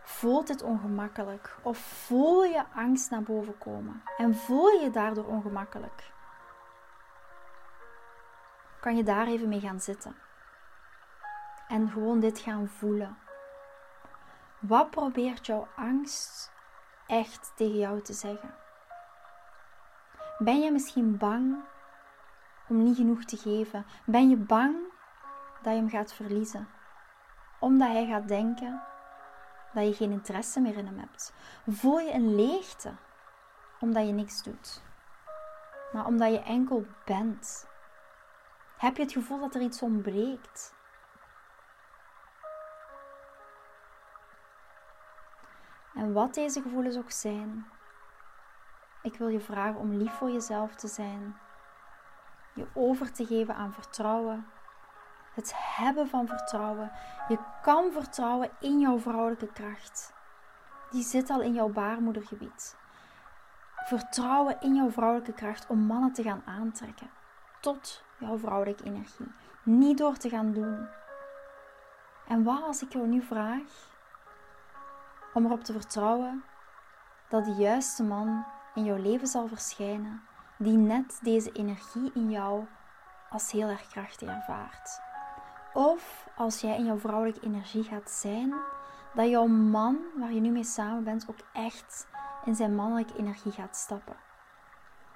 Voelt 0.02 0.46
dit 0.46 0.62
ongemakkelijk 0.62 1.56
of 1.62 1.78
voel 1.78 2.44
je 2.44 2.64
angst 2.74 3.10
naar 3.10 3.22
boven 3.22 3.58
komen 3.58 4.02
en 4.16 4.34
voel 4.34 4.68
je 4.68 4.90
daardoor 4.90 5.26
ongemakkelijk? 5.26 6.12
Kan 8.80 8.96
je 8.96 9.02
daar 9.02 9.26
even 9.26 9.48
mee 9.48 9.60
gaan 9.60 9.80
zitten 9.80 10.16
en 11.68 11.88
gewoon 11.88 12.20
dit 12.20 12.38
gaan 12.38 12.68
voelen? 12.68 13.21
Wat 14.62 14.90
probeert 14.90 15.46
jouw 15.46 15.68
angst 15.76 16.52
echt 17.06 17.52
tegen 17.56 17.78
jou 17.78 18.02
te 18.02 18.12
zeggen? 18.12 18.54
Ben 20.38 20.60
je 20.60 20.72
misschien 20.72 21.16
bang 21.16 21.64
om 22.68 22.82
niet 22.82 22.96
genoeg 22.96 23.24
te 23.24 23.36
geven? 23.36 23.86
Ben 24.04 24.28
je 24.28 24.36
bang 24.36 24.76
dat 25.62 25.72
je 25.72 25.78
hem 25.78 25.88
gaat 25.88 26.12
verliezen? 26.12 26.68
Omdat 27.60 27.88
hij 27.88 28.06
gaat 28.06 28.28
denken 28.28 28.82
dat 29.72 29.86
je 29.86 29.94
geen 29.94 30.10
interesse 30.10 30.60
meer 30.60 30.76
in 30.76 30.86
hem 30.86 30.98
hebt? 30.98 31.32
Voel 31.66 31.98
je 31.98 32.12
een 32.12 32.34
leegte 32.34 32.92
omdat 33.80 34.06
je 34.06 34.12
niks 34.12 34.42
doet, 34.42 34.82
maar 35.92 36.06
omdat 36.06 36.32
je 36.32 36.42
enkel 36.42 36.86
bent? 37.04 37.66
Heb 38.76 38.96
je 38.96 39.02
het 39.02 39.12
gevoel 39.12 39.40
dat 39.40 39.54
er 39.54 39.60
iets 39.60 39.82
ontbreekt? 39.82 40.74
En 45.94 46.12
wat 46.12 46.34
deze 46.34 46.62
gevoelens 46.62 46.96
ook 46.96 47.10
zijn, 47.10 47.66
ik 49.02 49.16
wil 49.16 49.28
je 49.28 49.40
vragen 49.40 49.80
om 49.80 49.92
lief 49.92 50.12
voor 50.12 50.30
jezelf 50.30 50.74
te 50.74 50.88
zijn, 50.88 51.36
je 52.54 52.66
over 52.74 53.12
te 53.12 53.26
geven 53.26 53.54
aan 53.54 53.72
vertrouwen 53.72 54.46
het 55.34 55.52
hebben 55.56 56.08
van 56.08 56.26
vertrouwen. 56.26 56.90
Je 57.28 57.38
kan 57.62 57.92
vertrouwen 57.92 58.50
in 58.60 58.78
jouw 58.78 58.98
vrouwelijke 58.98 59.52
kracht. 59.52 60.12
Die 60.90 61.02
zit 61.02 61.30
al 61.30 61.40
in 61.40 61.52
jouw 61.52 61.68
baarmoedergebied. 61.68 62.76
Vertrouwen 63.76 64.60
in 64.60 64.74
jouw 64.74 64.90
vrouwelijke 64.90 65.32
kracht 65.32 65.66
om 65.66 65.78
mannen 65.78 66.12
te 66.12 66.22
gaan 66.22 66.42
aantrekken. 66.44 67.10
Tot 67.60 68.04
jouw 68.18 68.38
vrouwelijke 68.38 68.84
energie. 68.84 69.32
Niet 69.62 69.98
door 69.98 70.16
te 70.16 70.28
gaan 70.28 70.52
doen. 70.52 70.88
En 72.26 72.42
wat 72.42 72.62
als 72.62 72.82
ik 72.82 72.92
jou 72.92 73.06
nu 73.06 73.22
vraag 73.22 73.90
om 75.32 75.44
erop 75.44 75.64
te 75.64 75.72
vertrouwen 75.72 76.44
dat 77.28 77.44
de 77.44 77.52
juiste 77.52 78.02
man 78.02 78.44
in 78.74 78.84
jouw 78.84 78.96
leven 78.96 79.26
zal 79.26 79.48
verschijnen, 79.48 80.22
die 80.58 80.76
net 80.76 81.18
deze 81.22 81.52
energie 81.52 82.10
in 82.14 82.30
jou 82.30 82.64
als 83.30 83.50
heel 83.50 83.68
erg 83.68 83.86
krachtig 83.86 84.28
ervaart. 84.28 85.00
Of 85.72 86.28
als 86.36 86.60
jij 86.60 86.76
in 86.76 86.84
jouw 86.84 86.98
vrouwelijke 86.98 87.46
energie 87.46 87.82
gaat 87.82 88.10
zijn, 88.10 88.54
dat 89.14 89.28
jouw 89.28 89.46
man 89.46 89.98
waar 90.18 90.32
je 90.32 90.40
nu 90.40 90.50
mee 90.50 90.64
samen 90.64 91.04
bent 91.04 91.26
ook 91.28 91.38
echt 91.52 92.06
in 92.44 92.54
zijn 92.54 92.74
mannelijke 92.74 93.16
energie 93.16 93.52
gaat 93.52 93.76
stappen. 93.76 94.16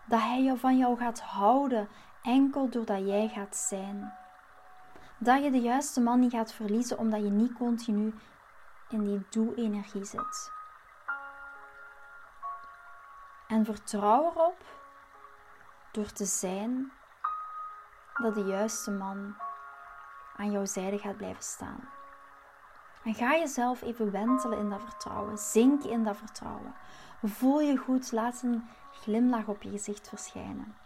Dat 0.05 0.21
hij 0.21 0.57
van 0.57 0.79
jou 0.79 0.99
gaat 0.99 1.21
houden 1.21 1.89
enkel 2.23 2.69
doordat 2.69 3.07
jij 3.07 3.29
gaat 3.29 3.57
zijn. 3.57 4.13
Dat 5.19 5.43
je 5.43 5.51
de 5.51 5.61
juiste 5.61 6.01
man 6.01 6.21
niet 6.21 6.33
gaat 6.33 6.53
verliezen 6.53 6.99
omdat 6.99 7.23
je 7.23 7.31
niet 7.31 7.53
continu 7.53 8.15
in 8.89 9.05
die 9.05 9.27
doe-energie 9.31 10.05
zit. 10.05 10.53
En 13.49 13.65
vertrouw 13.65 14.31
erop 14.31 14.65
door 15.93 16.13
te 16.13 16.25
zijn 16.25 16.93
dat 18.15 18.35
de 18.35 18.45
juiste 18.45 18.91
man 18.91 19.37
aan 20.37 20.51
jouw 20.51 20.65
zijde 20.65 20.99
gaat 20.99 21.17
blijven 21.17 21.43
staan. 21.43 21.89
En 23.05 23.15
ga 23.15 23.37
jezelf 23.37 23.83
even 23.83 24.11
wentelen 24.11 24.59
in 24.59 24.71
dat 24.71 24.81
vertrouwen. 24.81 25.39
Zink 25.39 25.83
in 25.83 26.05
dat 26.05 26.17
vertrouwen. 26.17 26.75
Voel 27.23 27.61
je 27.61 27.77
goed. 27.77 28.13
Laat 28.13 28.43
een 28.43 28.69
glimlach 28.93 29.47
op 29.47 29.63
je 29.63 29.71
gezicht 29.71 30.09
verschijnen. 30.09 30.77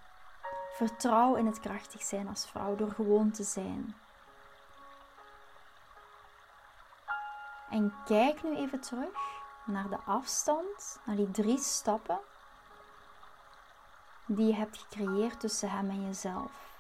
Vertrouw 0.72 1.34
in 1.34 1.46
het 1.46 1.60
krachtig 1.60 2.02
zijn 2.02 2.28
als 2.28 2.48
vrouw 2.50 2.76
door 2.76 2.90
gewoon 2.90 3.30
te 3.30 3.42
zijn. 3.42 3.94
En 7.70 7.94
kijk 8.04 8.42
nu 8.42 8.56
even 8.56 8.80
terug 8.80 9.18
naar 9.64 9.88
de 9.88 9.98
afstand, 10.04 11.00
naar 11.04 11.16
die 11.16 11.30
drie 11.30 11.58
stappen 11.58 12.20
die 14.26 14.46
je 14.46 14.54
hebt 14.54 14.78
gecreëerd 14.78 15.40
tussen 15.40 15.70
hem 15.70 15.90
en 15.90 16.04
jezelf. 16.04 16.78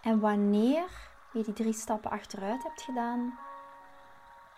En 0.00 0.20
wanneer 0.20 1.10
je 1.32 1.42
die 1.42 1.54
drie 1.54 1.72
stappen 1.72 2.10
achteruit 2.10 2.62
hebt 2.62 2.82
gedaan, 2.82 3.38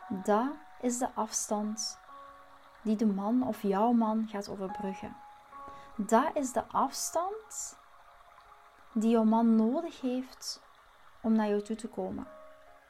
dat 0.08 0.50
is 0.80 0.98
de 0.98 1.14
afstand 1.14 1.98
die 2.82 2.96
de 2.96 3.06
man 3.06 3.46
of 3.46 3.62
jouw 3.62 3.92
man 3.92 4.28
gaat 4.28 4.48
overbruggen. 4.48 5.16
Dat 5.96 6.30
is 6.34 6.52
de 6.52 6.64
afstand 6.66 7.78
die 8.92 9.10
jouw 9.10 9.24
man 9.24 9.56
nodig 9.56 10.00
heeft 10.00 10.62
om 11.20 11.32
naar 11.32 11.48
jou 11.48 11.62
toe 11.62 11.76
te 11.76 11.88
komen, 11.88 12.26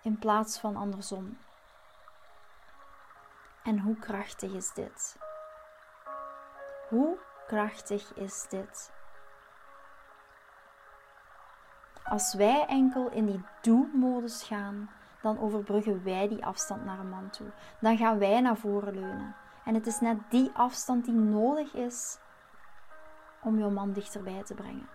in 0.03 0.19
plaats 0.19 0.59
van 0.59 0.77
andersom. 0.77 1.39
En 3.65 3.79
hoe 3.79 3.97
krachtig 3.99 4.53
is 4.53 4.73
dit? 4.75 5.17
Hoe 6.89 7.19
krachtig 7.47 8.15
is 8.15 8.47
dit? 8.49 8.93
Als 12.05 12.35
wij 12.35 12.67
enkel 12.67 13.11
in 13.11 13.27
die 13.27 13.45
do-modus 13.61 14.43
gaan, 14.43 14.91
dan 15.23 15.39
overbruggen 15.39 16.05
wij 16.05 16.29
die 16.29 16.45
afstand 16.45 16.85
naar 16.85 16.99
een 16.99 17.09
man 17.09 17.31
toe. 17.31 17.47
Dan 17.81 17.97
gaan 17.97 18.19
wij 18.19 18.41
naar 18.41 18.57
voren 18.57 18.95
leunen. 18.95 19.37
En 19.65 19.75
het 19.75 19.87
is 19.87 20.01
net 20.01 20.31
die 20.31 20.51
afstand 20.55 21.05
die 21.05 21.15
nodig 21.15 21.75
is 21.75 22.19
om 23.43 23.59
jouw 23.59 23.71
man 23.71 23.93
dichterbij 23.93 24.43
te 24.43 24.55
brengen. 24.55 24.89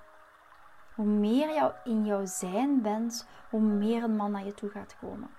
Hoe 0.96 1.06
meer 1.06 1.54
jou 1.54 1.74
in 1.84 2.06
jouw 2.06 2.26
zijn 2.26 2.82
bent, 2.82 3.28
hoe 3.50 3.62
meer 3.62 4.04
een 4.04 4.16
man 4.16 4.32
naar 4.32 4.46
je 4.46 4.54
toe 4.54 4.70
gaat 4.70 4.98
komen. 5.00 5.30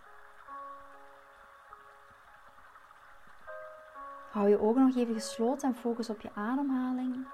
Hou 4.31 4.49
je 4.49 4.61
ogen 4.61 4.87
nog 4.87 4.97
even 4.97 5.15
gesloten 5.15 5.69
en 5.69 5.75
focus 5.75 6.11
op 6.11 6.21
je 6.21 6.31
ademhaling. 6.35 7.27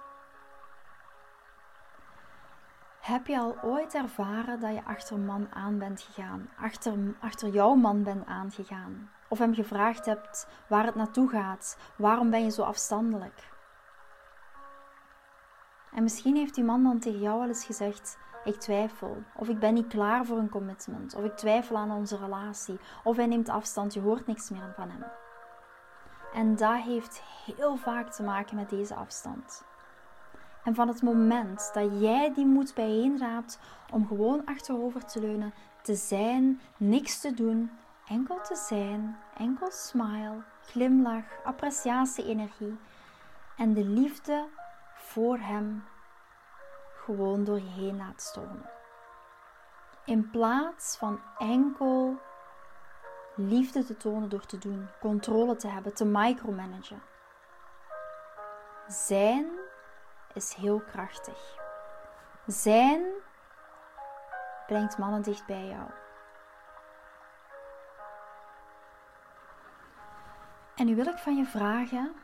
Heb 3.00 3.26
je 3.26 3.38
al 3.38 3.56
ooit 3.62 3.94
ervaren 3.94 4.60
dat 4.60 4.74
je 4.74 4.84
achter 4.84 5.18
man 5.18 5.46
aan 5.54 5.78
bent 5.78 6.00
gegaan, 6.00 6.50
achter, 6.60 6.94
achter 7.20 7.48
jouw 7.48 7.74
man 7.74 8.02
bent 8.02 8.26
aangegaan? 8.26 9.10
Of 9.28 9.38
hem 9.38 9.54
gevraagd 9.54 10.06
hebt 10.06 10.48
waar 10.68 10.84
het 10.84 10.94
naartoe 10.94 11.28
gaat, 11.28 11.78
waarom 11.96 12.30
ben 12.30 12.44
je 12.44 12.50
zo 12.50 12.62
afstandelijk? 12.62 13.52
En 15.92 16.02
misschien 16.02 16.36
heeft 16.36 16.54
die 16.54 16.64
man 16.64 16.82
dan 16.82 16.98
tegen 16.98 17.20
jou 17.20 17.38
wel 17.38 17.48
eens 17.48 17.64
gezegd: 17.64 18.18
Ik 18.44 18.56
twijfel, 18.56 19.22
of 19.34 19.48
ik 19.48 19.58
ben 19.58 19.74
niet 19.74 19.86
klaar 19.86 20.24
voor 20.24 20.38
een 20.38 20.50
commitment, 20.50 21.14
of 21.14 21.24
ik 21.24 21.36
twijfel 21.36 21.76
aan 21.76 21.90
onze 21.90 22.16
relatie, 22.16 22.80
of 23.04 23.16
hij 23.16 23.26
neemt 23.26 23.48
afstand, 23.48 23.94
je 23.94 24.00
hoort 24.00 24.26
niks 24.26 24.50
meer 24.50 24.72
van 24.76 24.90
hem. 24.90 25.04
En 26.36 26.56
dat 26.56 26.82
heeft 26.82 27.22
heel 27.44 27.76
vaak 27.76 28.12
te 28.12 28.22
maken 28.22 28.56
met 28.56 28.70
deze 28.70 28.94
afstand. 28.94 29.64
En 30.64 30.74
van 30.74 30.88
het 30.88 31.02
moment 31.02 31.70
dat 31.74 32.00
jij 32.00 32.32
die 32.34 32.46
moed 32.46 32.74
bijeenraapt 32.74 33.58
om 33.92 34.06
gewoon 34.06 34.44
achterover 34.44 35.04
te 35.04 35.20
leunen, 35.20 35.54
te 35.82 35.94
zijn, 35.94 36.60
niks 36.76 37.20
te 37.20 37.34
doen, 37.34 37.70
enkel 38.08 38.40
te 38.40 38.56
zijn, 38.56 39.18
enkel 39.36 39.70
smile, 39.70 40.42
glimlach, 40.62 41.44
appreciatie-energie 41.44 42.78
en 43.56 43.74
de 43.74 43.84
liefde 43.84 44.48
voor 44.94 45.38
hem 45.38 45.84
gewoon 47.04 47.44
door 47.44 47.58
je 47.58 47.70
heen 47.70 47.96
laat 47.96 48.22
stormen. 48.22 48.70
In 50.04 50.30
plaats 50.30 50.96
van 50.96 51.20
enkel 51.38 52.18
liefde 53.36 53.84
te 53.84 53.96
tonen 53.96 54.28
door 54.28 54.46
te 54.46 54.58
doen, 54.58 54.88
controle 55.00 55.56
te 55.56 55.68
hebben, 55.68 55.94
te 55.94 56.04
micromanagen. 56.04 57.02
Zijn 58.86 59.46
is 60.32 60.54
heel 60.54 60.80
krachtig. 60.80 61.56
Zijn 62.46 63.02
brengt 64.66 64.98
mannen 64.98 65.22
dicht 65.22 65.46
bij 65.46 65.66
jou. 65.66 65.90
En 70.74 70.86
nu 70.86 70.94
wil 70.94 71.06
ik 71.06 71.18
van 71.18 71.36
je 71.36 71.44
vragen 71.44 72.14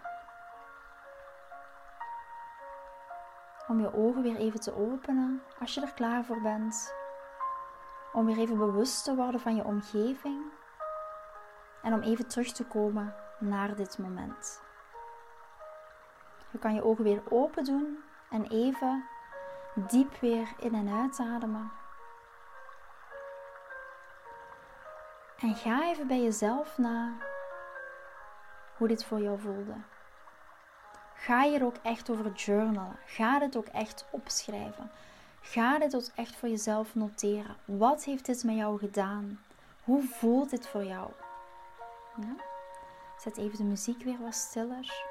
om 3.68 3.80
je 3.80 3.94
ogen 3.94 4.22
weer 4.22 4.36
even 4.36 4.60
te 4.60 4.74
openen 4.76 5.42
als 5.60 5.74
je 5.74 5.80
er 5.80 5.92
klaar 5.92 6.24
voor 6.24 6.40
bent. 6.40 6.94
Om 8.12 8.26
weer 8.26 8.38
even 8.38 8.58
bewust 8.58 9.04
te 9.04 9.14
worden 9.14 9.40
van 9.40 9.56
je 9.56 9.64
omgeving 9.64 10.51
en 11.82 11.92
om 11.92 12.00
even 12.00 12.26
terug 12.26 12.52
te 12.52 12.64
komen 12.64 13.14
naar 13.38 13.74
dit 13.74 13.98
moment. 13.98 14.62
Je 16.50 16.58
kan 16.58 16.74
je 16.74 16.84
ogen 16.84 17.04
weer 17.04 17.22
open 17.28 17.64
doen 17.64 17.98
en 18.30 18.46
even 18.46 19.04
diep 19.74 20.16
weer 20.20 20.48
in 20.58 20.74
en 20.74 20.88
uitademen. 20.88 21.70
En 25.38 25.54
ga 25.54 25.84
even 25.84 26.06
bij 26.06 26.22
jezelf 26.22 26.78
na 26.78 27.12
hoe 28.76 28.88
dit 28.88 29.04
voor 29.04 29.20
jou 29.20 29.38
voelde. 29.38 29.74
Ga 31.14 31.42
hier 31.42 31.64
ook 31.64 31.76
echt 31.82 32.10
over 32.10 32.32
journalen. 32.32 32.96
Ga 33.06 33.38
dit 33.38 33.56
ook 33.56 33.66
echt 33.66 34.06
opschrijven. 34.10 34.90
Ga 35.40 35.78
dit 35.78 35.94
ook 35.94 36.06
echt 36.14 36.36
voor 36.36 36.48
jezelf 36.48 36.94
noteren. 36.94 37.56
Wat 37.64 38.04
heeft 38.04 38.26
dit 38.26 38.44
met 38.44 38.56
jou 38.56 38.78
gedaan? 38.78 39.40
Hoe 39.84 40.02
voelt 40.02 40.50
dit 40.50 40.68
voor 40.68 40.84
jou? 40.84 41.10
Ja? 42.20 42.36
Zet 43.16 43.36
even 43.36 43.58
de 43.58 43.64
muziek 43.64 44.02
weer 44.02 44.18
wat 44.18 44.34
stiller. 44.34 45.10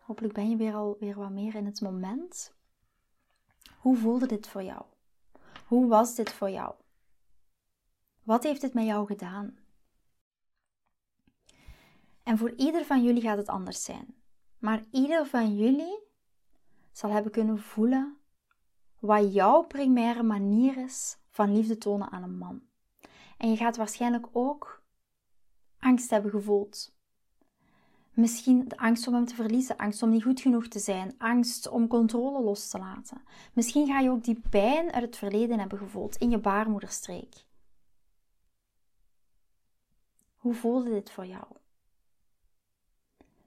Hopelijk 0.00 0.34
ben 0.34 0.50
je 0.50 0.56
weer 0.56 0.74
al 0.74 0.96
weer 1.00 1.14
wat 1.14 1.30
meer 1.30 1.54
in 1.54 1.66
het 1.66 1.80
moment. 1.80 2.54
Hoe 3.78 3.96
voelde 3.96 4.26
dit 4.26 4.48
voor 4.48 4.62
jou? 4.62 4.82
Hoe 5.66 5.88
was 5.88 6.14
dit 6.14 6.32
voor 6.32 6.50
jou? 6.50 6.74
Wat 8.22 8.42
heeft 8.42 8.60
dit 8.60 8.74
met 8.74 8.86
jou 8.86 9.06
gedaan? 9.06 9.58
En 12.22 12.38
voor 12.38 12.52
ieder 12.56 12.84
van 12.84 13.02
jullie 13.02 13.22
gaat 13.22 13.36
het 13.36 13.48
anders 13.48 13.84
zijn. 13.84 14.14
Maar 14.58 14.84
ieder 14.90 15.26
van 15.26 15.56
jullie 15.56 15.98
zal 16.92 17.10
hebben 17.10 17.32
kunnen 17.32 17.58
voelen 17.58 18.18
wat 18.98 19.34
jouw 19.34 19.62
primaire 19.62 20.22
manier 20.22 20.76
is 20.76 21.18
van 21.28 21.52
liefde 21.52 21.78
tonen 21.78 22.10
aan 22.10 22.22
een 22.22 22.38
man. 22.38 22.67
En 23.38 23.50
je 23.50 23.56
gaat 23.56 23.76
waarschijnlijk 23.76 24.26
ook 24.32 24.82
angst 25.78 26.10
hebben 26.10 26.30
gevoeld. 26.30 26.96
Misschien 28.12 28.68
de 28.68 28.76
angst 28.76 29.06
om 29.06 29.14
hem 29.14 29.24
te 29.24 29.34
verliezen, 29.34 29.76
angst 29.76 30.02
om 30.02 30.10
niet 30.10 30.22
goed 30.22 30.40
genoeg 30.40 30.68
te 30.68 30.78
zijn, 30.78 31.14
angst 31.18 31.68
om 31.68 31.86
controle 31.86 32.42
los 32.42 32.68
te 32.68 32.78
laten. 32.78 33.22
Misschien 33.52 33.86
ga 33.86 34.00
je 34.00 34.10
ook 34.10 34.24
die 34.24 34.40
pijn 34.50 34.92
uit 34.92 35.04
het 35.04 35.16
verleden 35.16 35.58
hebben 35.58 35.78
gevoeld 35.78 36.16
in 36.16 36.30
je 36.30 36.38
baarmoederstreek. 36.38 37.46
Hoe 40.36 40.54
voelde 40.54 40.90
dit 40.90 41.10
voor 41.10 41.26
jou? 41.26 41.44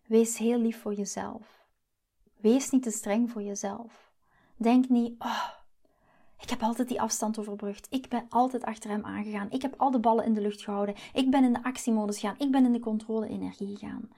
Wees 0.08 0.38
heel 0.38 0.60
lief 0.60 0.82
voor 0.82 0.94
jezelf. 0.94 1.68
Wees 2.38 2.70
niet 2.70 2.84
te 2.84 2.92
streng 2.92 3.32
voor 3.32 3.42
jezelf. 3.42 4.12
Denk 4.56 4.90
niet, 4.90 5.16
oh, 5.20 5.50
ik 6.42 6.50
heb 6.50 6.62
altijd 6.62 6.88
die 6.88 7.02
afstand 7.02 7.40
overbrugd. 7.40 7.88
Ik 7.90 8.10
ben 8.10 8.26
altijd 8.30 8.64
achter 8.64 8.90
hem 8.90 9.06
aangegaan. 9.06 9.52
Ik 9.52 9.62
heb 9.62 9.74
al 9.78 9.92
de 9.92 10.00
ballen 10.00 10.26
in 10.26 10.34
de 10.34 10.42
lucht 10.42 10.62
gehouden. 10.62 10.96
Ik 11.14 11.32
ben 11.32 11.44
in 11.44 11.54
de 11.54 11.64
actiemodus 11.64 12.20
gegaan. 12.20 12.40
Ik 12.40 12.52
ben 12.52 12.66
in 12.66 12.72
de 12.72 12.80
controle-energie 12.80 13.78
gegaan. 13.78 14.10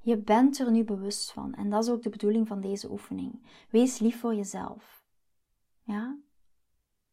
Je 0.00 0.16
bent 0.16 0.58
er 0.58 0.70
nu 0.70 0.84
bewust 0.84 1.32
van. 1.32 1.54
En 1.54 1.70
dat 1.70 1.84
is 1.84 1.90
ook 1.90 2.02
de 2.02 2.10
bedoeling 2.10 2.46
van 2.46 2.60
deze 2.60 2.90
oefening. 2.90 3.42
Wees 3.70 3.98
lief 3.98 4.20
voor 4.20 4.34
jezelf. 4.34 5.04
Ja? 5.82 6.18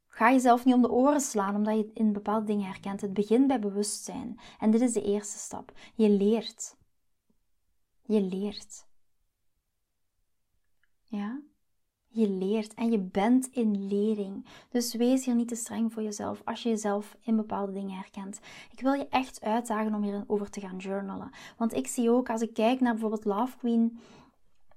Ga 0.08 0.32
jezelf 0.32 0.66
niet 0.66 0.74
om 0.74 0.82
de 0.82 0.92
oren 0.92 1.22
slaan 1.22 1.56
omdat 1.56 1.78
je 1.78 1.92
in 1.94 2.14
bepaalde 2.14 2.46
dingen 2.46 2.66
herkent. 2.66 3.02
Het 3.02 3.14
begint 3.14 3.48
bij 3.48 3.60
bewustzijn. 3.60 4.40
En 4.60 4.72
dit 4.72 4.82
is 4.82 4.94
de 4.94 5.04
eerste 5.04 5.38
stap. 5.38 5.72
Je 5.96 6.10
leert. 6.10 6.78
Je 8.02 8.22
leert. 8.22 8.88
Ja? 11.04 11.42
Je 12.16 12.30
leert 12.30 12.74
en 12.74 12.92
je 12.92 13.00
bent 13.00 13.50
in 13.52 13.88
lering. 13.88 14.46
Dus 14.70 14.94
wees 14.94 15.26
hier 15.26 15.36
niet 15.36 15.48
te 15.48 15.56
streng 15.56 15.94
voor 15.94 16.04
jezelf 16.04 16.42
als 16.46 16.64
je 16.64 16.70
jezelf 16.70 17.16
in 17.22 17.36
bepaalde 17.36 17.72
dingen 17.72 17.96
herkent. 17.96 18.40
Ik 18.72 18.80
wil 18.82 18.94
je 18.94 19.08
echt 19.10 19.42
uitdagen 19.42 19.94
om 19.94 20.04
hierover 20.04 20.50
te 20.50 20.60
gaan 20.60 20.78
journalen. 20.78 21.32
Want 21.58 21.74
ik 21.74 21.88
zie 21.88 22.10
ook 22.10 22.30
als 22.30 22.42
ik 22.42 22.54
kijk 22.54 22.80
naar 22.80 22.92
bijvoorbeeld 22.92 23.26
Love 23.26 23.58
Queen 23.58 24.00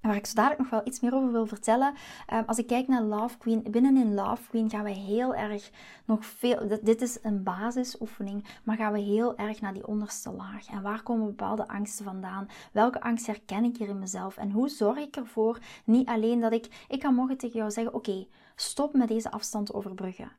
waar 0.01 0.17
ik 0.17 0.27
zo 0.27 0.35
dadelijk 0.35 0.61
nog 0.61 0.71
wel 0.71 0.87
iets 0.87 1.01
meer 1.01 1.15
over 1.15 1.33
wil 1.33 1.47
vertellen. 1.47 1.95
Ehm, 2.27 2.43
als 2.47 2.59
ik 2.59 2.67
kijk 2.67 2.89
naar 2.89 3.03
Love 3.03 3.39
Queen, 3.39 3.67
binnen 3.71 3.97
in 3.97 4.15
Love 4.15 4.49
Queen 4.49 4.71
gaan 4.71 4.85
we 4.85 4.91
heel 4.91 5.35
erg 5.35 5.71
nog 6.05 6.27
veel. 6.27 6.79
Dit, 6.83 7.03
is 7.03 7.19
een 7.23 7.43
basisoefening, 7.43 8.45
maar 8.65 8.77
gaan 8.77 8.93
we 8.93 9.01
heel 9.01 9.37
erg 9.37 9.61
naar 9.61 9.75
die 9.75 9.87
onderste 9.87 10.31
laag. 10.31 10.67
En 10.67 10.83
waar 10.83 11.03
komen 11.03 11.27
bepaalde 11.27 11.69
angsten 11.69 12.05
vandaan? 12.05 12.49
Welke 12.73 13.01
angst 13.01 13.27
herken 13.27 13.65
ik 13.65 13.77
hier 13.77 13.89
in 13.89 13.99
mezelf? 13.99 14.37
En 14.37 14.51
hoe 14.51 14.69
zorg 14.69 14.99
ik 14.99 15.17
ervoor? 15.17 15.59
Niet 15.85 16.09
alleen 16.09 16.41
dat 16.41 16.53
ik. 16.53 16.85
Ik 16.89 17.01
kan 17.01 17.15
morgen 17.15 17.37
tegen 17.37 17.59
jou 17.59 17.71
zeggen: 17.71 17.95
Oké, 17.95 18.27
stop 18.57 18.95
met 18.95 19.09
deze 19.09 19.31
afstand 19.31 19.75
overbruggen. 19.75 20.33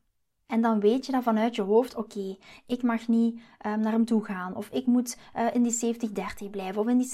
En 0.50 0.62
dan 0.62 0.80
weet 0.80 1.06
je 1.06 1.12
dat 1.12 1.24
vanuit 1.24 1.56
je 1.56 1.62
hoofd, 1.62 1.96
oké, 1.96 2.38
ik 2.66 2.84
mag 2.84 3.08
niet 3.08 3.42
um, 3.66 3.80
naar 3.80 3.92
hem 3.92 4.06
toe 4.06 4.26
gaan. 4.26 4.56
Of 4.56 4.70
ik 4.70 4.86
moet 4.86 5.18
uh, 5.36 5.56
in 5.56 5.64
die 5.64 5.96
70-30 6.46 6.50
blijven. 6.52 6.82
Of 6.82 6.88
in 6.88 6.98
die 6.98 7.12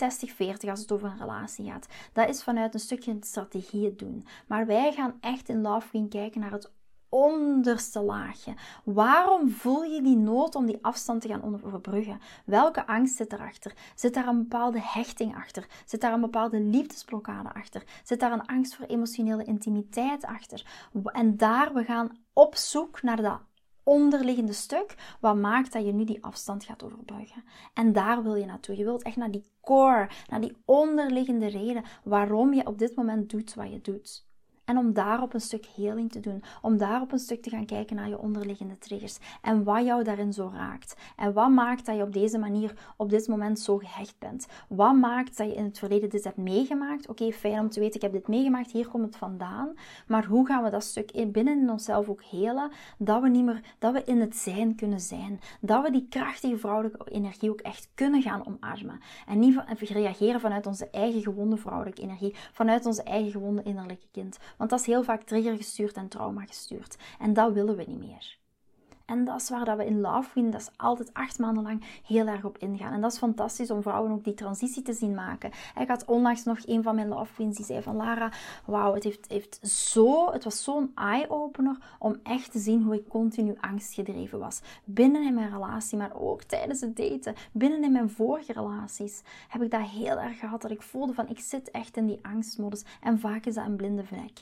60-40 0.65 0.69
als 0.69 0.79
het 0.79 0.91
over 0.91 1.09
een 1.09 1.17
relatie 1.17 1.65
gaat. 1.71 1.87
Dat 2.13 2.29
is 2.29 2.43
vanuit 2.43 2.73
een 2.73 2.79
stukje 2.79 3.17
strategie 3.19 3.95
doen. 3.95 4.25
Maar 4.47 4.65
wij 4.65 4.91
gaan 4.91 5.17
echt 5.19 5.49
in 5.49 5.61
Love 5.61 5.87
Queen 5.87 6.09
kijken 6.09 6.41
naar 6.41 6.51
het 6.51 6.71
onderste 7.09 8.01
laagje. 8.01 8.53
Waarom 8.83 9.49
voel 9.49 9.83
je 9.83 10.01
die 10.01 10.17
nood 10.17 10.55
om 10.55 10.65
die 10.65 10.79
afstand 10.81 11.21
te 11.21 11.27
gaan 11.27 11.63
overbruggen? 11.63 12.19
Welke 12.45 12.87
angst 12.87 13.15
zit 13.15 13.33
erachter? 13.33 13.73
Zit 13.95 14.13
daar 14.13 14.27
een 14.27 14.37
bepaalde 14.37 14.79
hechting 14.81 15.35
achter? 15.35 15.67
Zit 15.85 16.01
daar 16.01 16.13
een 16.13 16.21
bepaalde 16.21 16.59
liefdesblokkade 16.59 17.53
achter? 17.53 17.83
Zit 18.03 18.19
daar 18.19 18.31
een 18.31 18.45
angst 18.45 18.75
voor 18.75 18.85
emotionele 18.85 19.43
intimiteit 19.43 20.25
achter? 20.25 20.89
En 21.03 21.37
daar, 21.37 21.73
we 21.73 21.83
gaan 21.83 22.23
op 22.35 22.55
zoek 22.55 23.01
naar 23.01 23.21
dat 23.21 23.39
onderliggende 23.83 24.53
stuk, 24.53 24.95
wat 25.19 25.35
maakt 25.35 25.73
dat 25.73 25.85
je 25.85 25.93
nu 25.93 26.03
die 26.03 26.23
afstand 26.23 26.63
gaat 26.63 26.83
overbruggen. 26.83 27.43
En 27.73 27.93
daar 27.93 28.23
wil 28.23 28.35
je 28.35 28.45
naartoe. 28.45 28.77
Je 28.77 28.83
wilt 28.83 29.03
echt 29.03 29.15
naar 29.15 29.31
die 29.31 29.45
core, 29.61 30.09
naar 30.27 30.41
die 30.41 30.57
onderliggende 30.65 31.47
reden 31.47 31.83
waarom 32.03 32.53
je 32.53 32.65
op 32.65 32.77
dit 32.79 32.95
moment 32.95 33.29
doet 33.29 33.53
wat 33.53 33.71
je 33.71 33.81
doet. 33.81 34.24
En 34.65 34.77
om 34.77 34.93
daarop 34.93 35.33
een 35.33 35.41
stuk 35.41 35.65
heling 35.65 36.11
te 36.11 36.19
doen. 36.19 36.43
Om 36.61 36.77
daarop 36.77 37.11
een 37.11 37.19
stuk 37.19 37.41
te 37.41 37.49
gaan 37.49 37.65
kijken 37.65 37.95
naar 37.95 38.09
je 38.09 38.19
onderliggende 38.19 38.77
triggers. 38.77 39.17
En 39.41 39.63
wat 39.63 39.85
jou 39.85 40.03
daarin 40.03 40.33
zo 40.33 40.51
raakt. 40.53 40.95
En 41.15 41.33
wat 41.33 41.49
maakt 41.49 41.85
dat 41.85 41.95
je 41.95 42.01
op 42.01 42.13
deze 42.13 42.37
manier 42.37 42.73
op 42.97 43.09
dit 43.09 43.27
moment 43.27 43.59
zo 43.59 43.77
gehecht 43.77 44.19
bent. 44.19 44.47
Wat 44.67 44.95
maakt 44.95 45.37
dat 45.37 45.47
je 45.47 45.55
in 45.55 45.63
het 45.63 45.79
verleden 45.79 46.09
dit 46.09 46.23
hebt 46.23 46.37
meegemaakt. 46.37 47.07
Oké, 47.07 47.31
fijn 47.31 47.59
om 47.59 47.69
te 47.69 47.79
weten, 47.79 47.95
ik 47.95 48.01
heb 48.01 48.11
dit 48.11 48.27
meegemaakt, 48.27 48.71
hier 48.71 48.87
komt 48.87 49.05
het 49.05 49.17
vandaan. 49.17 49.73
Maar 50.07 50.25
hoe 50.25 50.45
gaan 50.45 50.63
we 50.63 50.69
dat 50.69 50.83
stuk 50.83 51.31
binnen 51.31 51.61
in 51.61 51.69
onszelf 51.69 52.09
ook 52.09 52.23
helen? 52.23 52.71
Dat 52.97 53.21
we 53.21 53.29
niet 53.29 53.45
meer, 53.45 53.61
dat 53.79 53.93
we 53.93 54.03
in 54.03 54.19
het 54.19 54.35
zijn 54.35 54.75
kunnen 54.75 54.99
zijn. 54.99 55.39
Dat 55.61 55.83
we 55.83 55.91
die 55.91 56.07
krachtige 56.09 56.57
vrouwelijke 56.57 57.11
energie 57.11 57.49
ook 57.49 57.61
echt 57.61 57.89
kunnen 57.93 58.21
gaan 58.21 58.47
omarmen. 58.47 58.99
En 59.27 59.39
niet 59.39 59.63
reageren 59.79 60.39
vanuit 60.39 60.65
onze 60.65 60.89
eigen 60.89 61.21
gewonde 61.21 61.57
vrouwelijke 61.57 62.01
energie. 62.01 62.35
Vanuit 62.51 62.85
onze 62.85 63.03
eigen 63.03 63.31
gewonde 63.31 63.63
innerlijke 63.63 64.07
kind. 64.11 64.37
Want 64.57 64.69
dat 64.69 64.79
is 64.79 64.85
heel 64.85 65.03
vaak 65.03 65.23
triggergestuurd 65.23 65.95
en 65.95 66.07
trauma 66.07 66.45
gestuurd. 66.45 66.97
En 67.19 67.33
dat 67.33 67.53
willen 67.53 67.75
we 67.75 67.83
niet 67.87 67.99
meer. 67.99 68.37
En 69.05 69.25
dat 69.25 69.41
is 69.41 69.49
waar 69.49 69.65
dat 69.65 69.77
we 69.77 69.85
in 69.85 70.01
Love 70.01 70.29
Queen, 70.29 70.51
dat 70.51 70.61
is 70.61 70.69
altijd 70.77 71.13
acht 71.13 71.39
maanden 71.39 71.63
lang 71.63 71.83
heel 72.07 72.27
erg 72.27 72.43
op 72.43 72.57
ingaan. 72.57 72.93
En 72.93 73.01
dat 73.01 73.11
is 73.11 73.17
fantastisch 73.17 73.71
om 73.71 73.81
vrouwen 73.81 74.11
ook 74.11 74.23
die 74.23 74.33
transitie 74.33 74.81
te 74.81 74.93
zien 74.93 75.13
maken. 75.13 75.51
Ik 75.79 75.87
had 75.87 76.05
onlangs 76.05 76.43
nog 76.43 76.57
een 76.65 76.83
van 76.83 76.95
mijn 76.95 77.07
Love 77.07 77.33
Queens 77.33 77.55
die 77.55 77.65
zei 77.65 77.81
van 77.81 77.95
Lara, 77.95 78.31
wauw, 78.65 78.93
het, 78.93 79.03
heeft, 79.03 79.25
heeft 79.29 79.67
zo, 79.67 80.31
het 80.31 80.43
was 80.43 80.63
zo'n 80.63 80.91
eye-opener 80.95 81.77
om 81.99 82.19
echt 82.23 82.51
te 82.51 82.59
zien 82.59 82.83
hoe 82.83 82.95
ik 82.95 83.07
continu 83.07 83.55
angstgedreven 83.59 84.39
was. 84.39 84.61
Binnen 84.83 85.23
in 85.23 85.33
mijn 85.33 85.51
relatie, 85.51 85.97
maar 85.97 86.21
ook 86.21 86.43
tijdens 86.43 86.81
het 86.81 86.95
daten. 86.95 87.35
Binnen 87.51 87.83
in 87.83 87.91
mijn 87.91 88.09
vorige 88.09 88.53
relaties 88.53 89.21
heb 89.47 89.61
ik 89.61 89.71
dat 89.71 89.81
heel 89.81 90.19
erg 90.19 90.39
gehad. 90.39 90.61
Dat 90.61 90.71
ik 90.71 90.81
voelde 90.81 91.13
van, 91.13 91.29
ik 91.29 91.39
zit 91.39 91.71
echt 91.71 91.97
in 91.97 92.05
die 92.05 92.19
angstmodus. 92.21 92.83
En 93.01 93.19
vaak 93.19 93.45
is 93.45 93.53
dat 93.53 93.65
een 93.65 93.75
blinde 93.75 94.03
vlek. 94.03 94.41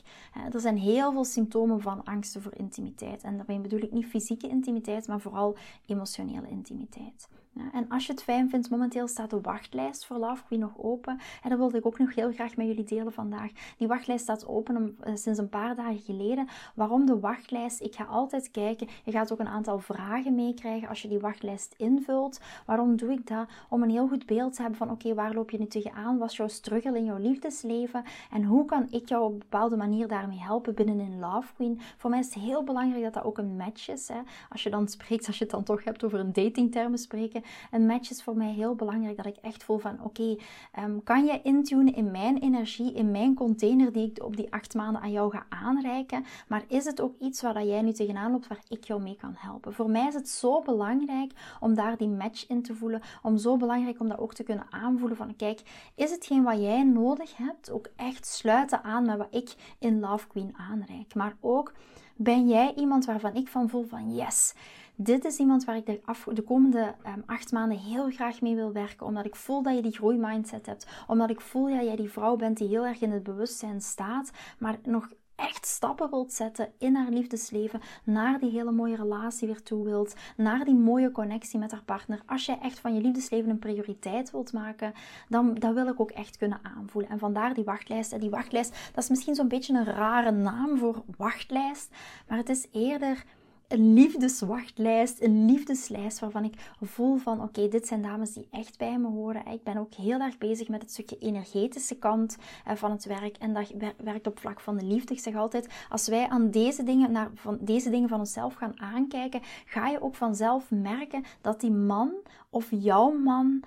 Er 0.52 0.60
zijn 0.60 0.78
heel 0.78 1.12
veel 1.12 1.24
symptomen 1.24 1.80
van 1.80 2.04
angsten 2.04 2.42
voor 2.42 2.54
intimiteit. 2.56 3.22
En 3.22 3.36
daarmee 3.36 3.60
bedoel 3.60 3.82
ik 3.82 3.92
niet 3.92 4.06
fysieke 4.06 4.48
intimiteit, 4.54 5.06
maar 5.06 5.20
vooral 5.20 5.56
emotionele 5.86 6.48
intimiteit. 6.48 7.28
En 7.72 7.88
als 7.88 8.06
je 8.06 8.12
het 8.12 8.22
fijn 8.22 8.50
vindt, 8.50 8.70
momenteel 8.70 9.08
staat 9.08 9.30
de 9.30 9.40
wachtlijst 9.40 10.06
voor 10.06 10.16
Love 10.16 10.44
Queen 10.44 10.60
nog 10.60 10.72
open. 10.76 11.18
En 11.42 11.50
dat 11.50 11.58
wilde 11.58 11.78
ik 11.78 11.86
ook 11.86 11.98
nog 11.98 12.14
heel 12.14 12.32
graag 12.32 12.56
met 12.56 12.66
jullie 12.66 12.84
delen 12.84 13.12
vandaag. 13.12 13.50
Die 13.78 13.88
wachtlijst 13.88 14.22
staat 14.22 14.46
open 14.46 14.96
eh, 15.00 15.14
sinds 15.14 15.38
een 15.38 15.48
paar 15.48 15.74
dagen 15.74 16.00
geleden. 16.00 16.48
Waarom 16.74 17.06
de 17.06 17.20
wachtlijst? 17.20 17.80
Ik 17.80 17.94
ga 17.94 18.04
altijd 18.04 18.50
kijken. 18.50 18.88
Je 19.04 19.10
gaat 19.10 19.32
ook 19.32 19.38
een 19.38 19.48
aantal 19.48 19.78
vragen 19.78 20.34
meekrijgen 20.34 20.88
als 20.88 21.02
je 21.02 21.08
die 21.08 21.18
wachtlijst 21.18 21.74
invult. 21.76 22.40
Waarom 22.66 22.96
doe 22.96 23.12
ik 23.12 23.26
dat? 23.26 23.48
Om 23.68 23.82
een 23.82 23.90
heel 23.90 24.08
goed 24.08 24.26
beeld 24.26 24.54
te 24.54 24.60
hebben 24.60 24.78
van 24.78 24.90
oké, 24.90 25.14
waar 25.14 25.34
loop 25.34 25.50
je 25.50 25.58
nu 25.58 25.66
tegenaan? 25.66 26.18
Wat 26.18 26.30
is 26.30 26.36
jouw 26.36 26.48
struggle 26.48 26.98
in 26.98 27.04
jouw 27.04 27.18
liefdesleven? 27.18 28.04
En 28.30 28.44
hoe 28.44 28.64
kan 28.64 28.86
ik 28.90 29.08
jou 29.08 29.24
op 29.24 29.32
een 29.32 29.38
bepaalde 29.38 29.76
manier 29.76 30.08
daarmee 30.08 30.40
helpen 30.40 30.74
binnen 30.74 31.00
in 31.00 31.18
Love 31.18 31.54
Queen? 31.54 31.80
Voor 31.96 32.10
mij 32.10 32.18
is 32.18 32.34
het 32.34 32.42
heel 32.42 32.64
belangrijk 32.64 33.04
dat 33.04 33.14
dat 33.14 33.24
ook 33.24 33.38
een 33.38 33.56
match 33.56 33.88
is. 33.88 34.08
Hè? 34.08 34.20
Als 34.48 34.62
je 34.62 34.70
dan 34.70 34.88
spreekt, 34.88 35.26
als 35.26 35.38
je 35.38 35.44
het 35.44 35.52
dan 35.52 35.64
toch 35.64 35.84
hebt 35.84 36.04
over 36.04 36.18
een 36.18 36.32
datingtermen 36.32 36.98
spreken 36.98 37.42
een 37.70 37.86
match 37.86 38.10
is 38.10 38.22
voor 38.22 38.36
mij 38.36 38.52
heel 38.52 38.74
belangrijk. 38.74 39.16
Dat 39.16 39.26
ik 39.26 39.36
echt 39.36 39.64
voel 39.64 39.78
van 39.78 40.02
oké, 40.02 40.36
ehm, 40.72 40.98
kan 41.04 41.24
je 41.24 41.40
intunen 41.42 41.94
in 41.94 42.10
mijn 42.10 42.38
energie, 42.38 42.92
in 42.92 43.10
mijn 43.10 43.34
container 43.34 43.92
die 43.92 44.10
ik 44.10 44.24
op 44.24 44.36
die 44.36 44.52
acht 44.52 44.74
maanden 44.74 45.02
aan 45.02 45.12
jou 45.12 45.30
ga 45.30 45.46
aanreiken. 45.48 46.24
Maar 46.48 46.64
is 46.68 46.84
het 46.84 47.00
ook 47.00 47.14
iets 47.20 47.42
waar 47.42 47.64
jij 47.64 47.82
nu 47.82 47.92
tegenaan 47.92 48.30
loopt 48.30 48.46
waar 48.46 48.62
ik 48.68 48.84
jou 48.84 49.02
mee 49.02 49.16
kan 49.16 49.34
helpen? 49.36 49.74
Voor 49.74 49.90
mij 49.90 50.06
is 50.06 50.14
het 50.14 50.28
zo 50.28 50.62
belangrijk 50.62 51.32
om 51.60 51.74
daar 51.74 51.96
die 51.96 52.08
match 52.08 52.48
in 52.48 52.62
te 52.62 52.74
voelen. 52.74 53.02
Om 53.22 53.36
zo 53.36 53.56
belangrijk 53.56 54.00
om 54.00 54.08
dat 54.08 54.18
ook 54.18 54.34
te 54.34 54.42
kunnen 54.42 54.66
aanvoelen 54.70 55.16
van 55.16 55.36
kijk, 55.36 55.62
is 55.94 56.10
hetgeen 56.10 56.42
wat 56.42 56.60
jij 56.60 56.82
nodig 56.84 57.36
hebt 57.36 57.70
ook 57.70 57.88
echt 57.96 58.26
sluiten 58.26 58.82
aan 58.82 59.06
met 59.06 59.16
wat 59.16 59.28
ik 59.30 59.54
in 59.78 60.00
Love 60.00 60.26
Queen 60.26 60.54
aanreik. 60.56 61.14
Maar 61.14 61.36
ook 61.40 61.72
ben 62.16 62.48
jij 62.48 62.74
iemand 62.74 63.04
waarvan 63.04 63.34
ik 63.34 63.48
van 63.48 63.68
voel 63.68 63.84
van 63.84 64.14
yes, 64.14 64.54
dit 64.96 65.24
is 65.24 65.38
iemand 65.38 65.64
waar 65.64 65.76
ik 65.76 65.86
de, 66.34 66.42
komende 66.42 66.94
um, 67.06 67.22
acht 67.26 67.52
maanden 67.52 67.78
heel 67.78 68.10
graag 68.10 68.40
mee 68.40 68.54
wil 68.54 68.72
werken. 68.72 69.06
Omdat 69.06 69.26
ik 69.26 69.36
voel 69.36 69.62
dat 69.62 69.74
je 69.74 69.82
die 69.82 69.92
groeimindset 69.92 70.66
hebt. 70.66 70.86
Omdat 71.06 71.30
ik 71.30 71.40
voel 71.40 71.68
dat 71.68 71.84
jij 71.84 71.96
die 71.96 72.10
vrouw 72.10 72.36
bent 72.36 72.58
die 72.58 72.68
heel 72.68 72.86
erg 72.86 73.00
in 73.00 73.10
het 73.10 73.22
bewustzijn 73.22 73.80
staat. 73.80 74.30
Maar 74.58 74.78
nog 74.82 75.08
echt 75.36 75.66
stappen 75.66 76.10
wilt 76.10 76.32
zetten 76.32 76.72
in 76.78 76.94
haar 76.94 77.10
liefdesleven, 77.10 77.80
naar 78.04 78.38
die 78.38 78.50
hele 78.50 78.72
mooie 78.72 78.96
relatie 78.96 79.48
weer 79.48 79.62
toe 79.62 79.84
wilt, 79.84 80.14
naar 80.36 80.64
die 80.64 80.74
mooie 80.74 81.10
connectie 81.10 81.58
met 81.58 81.70
haar 81.70 81.82
partner. 81.84 82.22
Als 82.26 82.46
jij 82.46 82.58
echt 82.62 82.78
van 82.78 82.94
je 82.94 83.00
liefdesleven 83.00 83.50
een 83.50 83.58
prioriteit 83.58 84.30
wilt 84.30 84.52
maken, 84.52 84.92
dan 85.28 85.54
dat 85.54 85.74
wil 85.74 85.86
ik 85.86 86.00
ook 86.00 86.10
echt 86.10 86.36
kunnen 86.36 86.60
aanvoelen. 86.62 87.10
En 87.10 87.18
vandaar 87.18 87.54
die 87.54 87.64
wachtlijst. 87.64 88.12
En 88.12 88.20
die 88.20 88.30
wachtlijst, 88.30 88.90
dat 88.94 89.04
is 89.04 89.10
misschien 89.10 89.34
zo'n 89.34 89.48
beetje 89.48 89.74
een 89.74 89.84
rare 89.84 90.30
naam 90.30 90.78
voor 90.78 91.02
wachtlijst, 91.16 91.90
maar 92.28 92.38
het 92.38 92.48
is 92.48 92.66
eerder 92.72 93.24
een 93.68 93.94
liefdeswachtlijst, 93.94 95.22
een 95.22 95.44
liefdeslijst 95.44 96.18
waarvan 96.18 96.44
ik 96.44 96.72
voel 96.82 97.16
van 97.16 97.42
oké, 97.42 97.68
dit 97.68 97.86
zijn 97.86 98.02
dames 98.02 98.32
die 98.32 98.48
echt 98.50 98.78
bij 98.78 98.98
me 98.98 99.08
horen. 99.08 99.46
Ik 99.46 99.62
ben 99.62 99.76
ook 99.76 99.94
heel 99.94 100.20
erg 100.20 100.38
bezig 100.38 100.68
met 100.68 100.82
het 100.82 100.90
stukje 100.90 101.18
energetische 101.18 101.96
kant 101.96 102.36
eh, 102.64 102.76
van 102.76 102.90
het 102.90 103.04
werk 103.04 103.36
en 103.36 103.54
dat 103.54 103.72
werkt 103.96 104.26
op 104.26 104.38
vlak 104.38 104.60
van 104.60 104.76
de 104.76 104.84
liefde. 104.84 105.14
Ik 105.14 105.20
zeg 105.20 105.34
altijd, 105.34 105.68
als 105.88 106.08
wij 106.08 106.28
aan 106.28 106.50
deze 106.50 106.82
dingen, 106.82 107.12
naar, 107.12 107.30
van, 107.34 107.58
deze 107.60 107.90
dingen 107.90 108.08
van 108.08 108.18
onszelf 108.18 108.54
gaan 108.54 108.80
aankijken, 108.80 109.40
ga 109.64 109.88
je 109.88 110.02
ook 110.02 110.14
vanzelf 110.14 110.70
merken 110.70 111.24
dat 111.40 111.60
die 111.60 111.72
man 111.72 112.12
of 112.50 112.66
jouw 112.70 113.10
man 113.10 113.62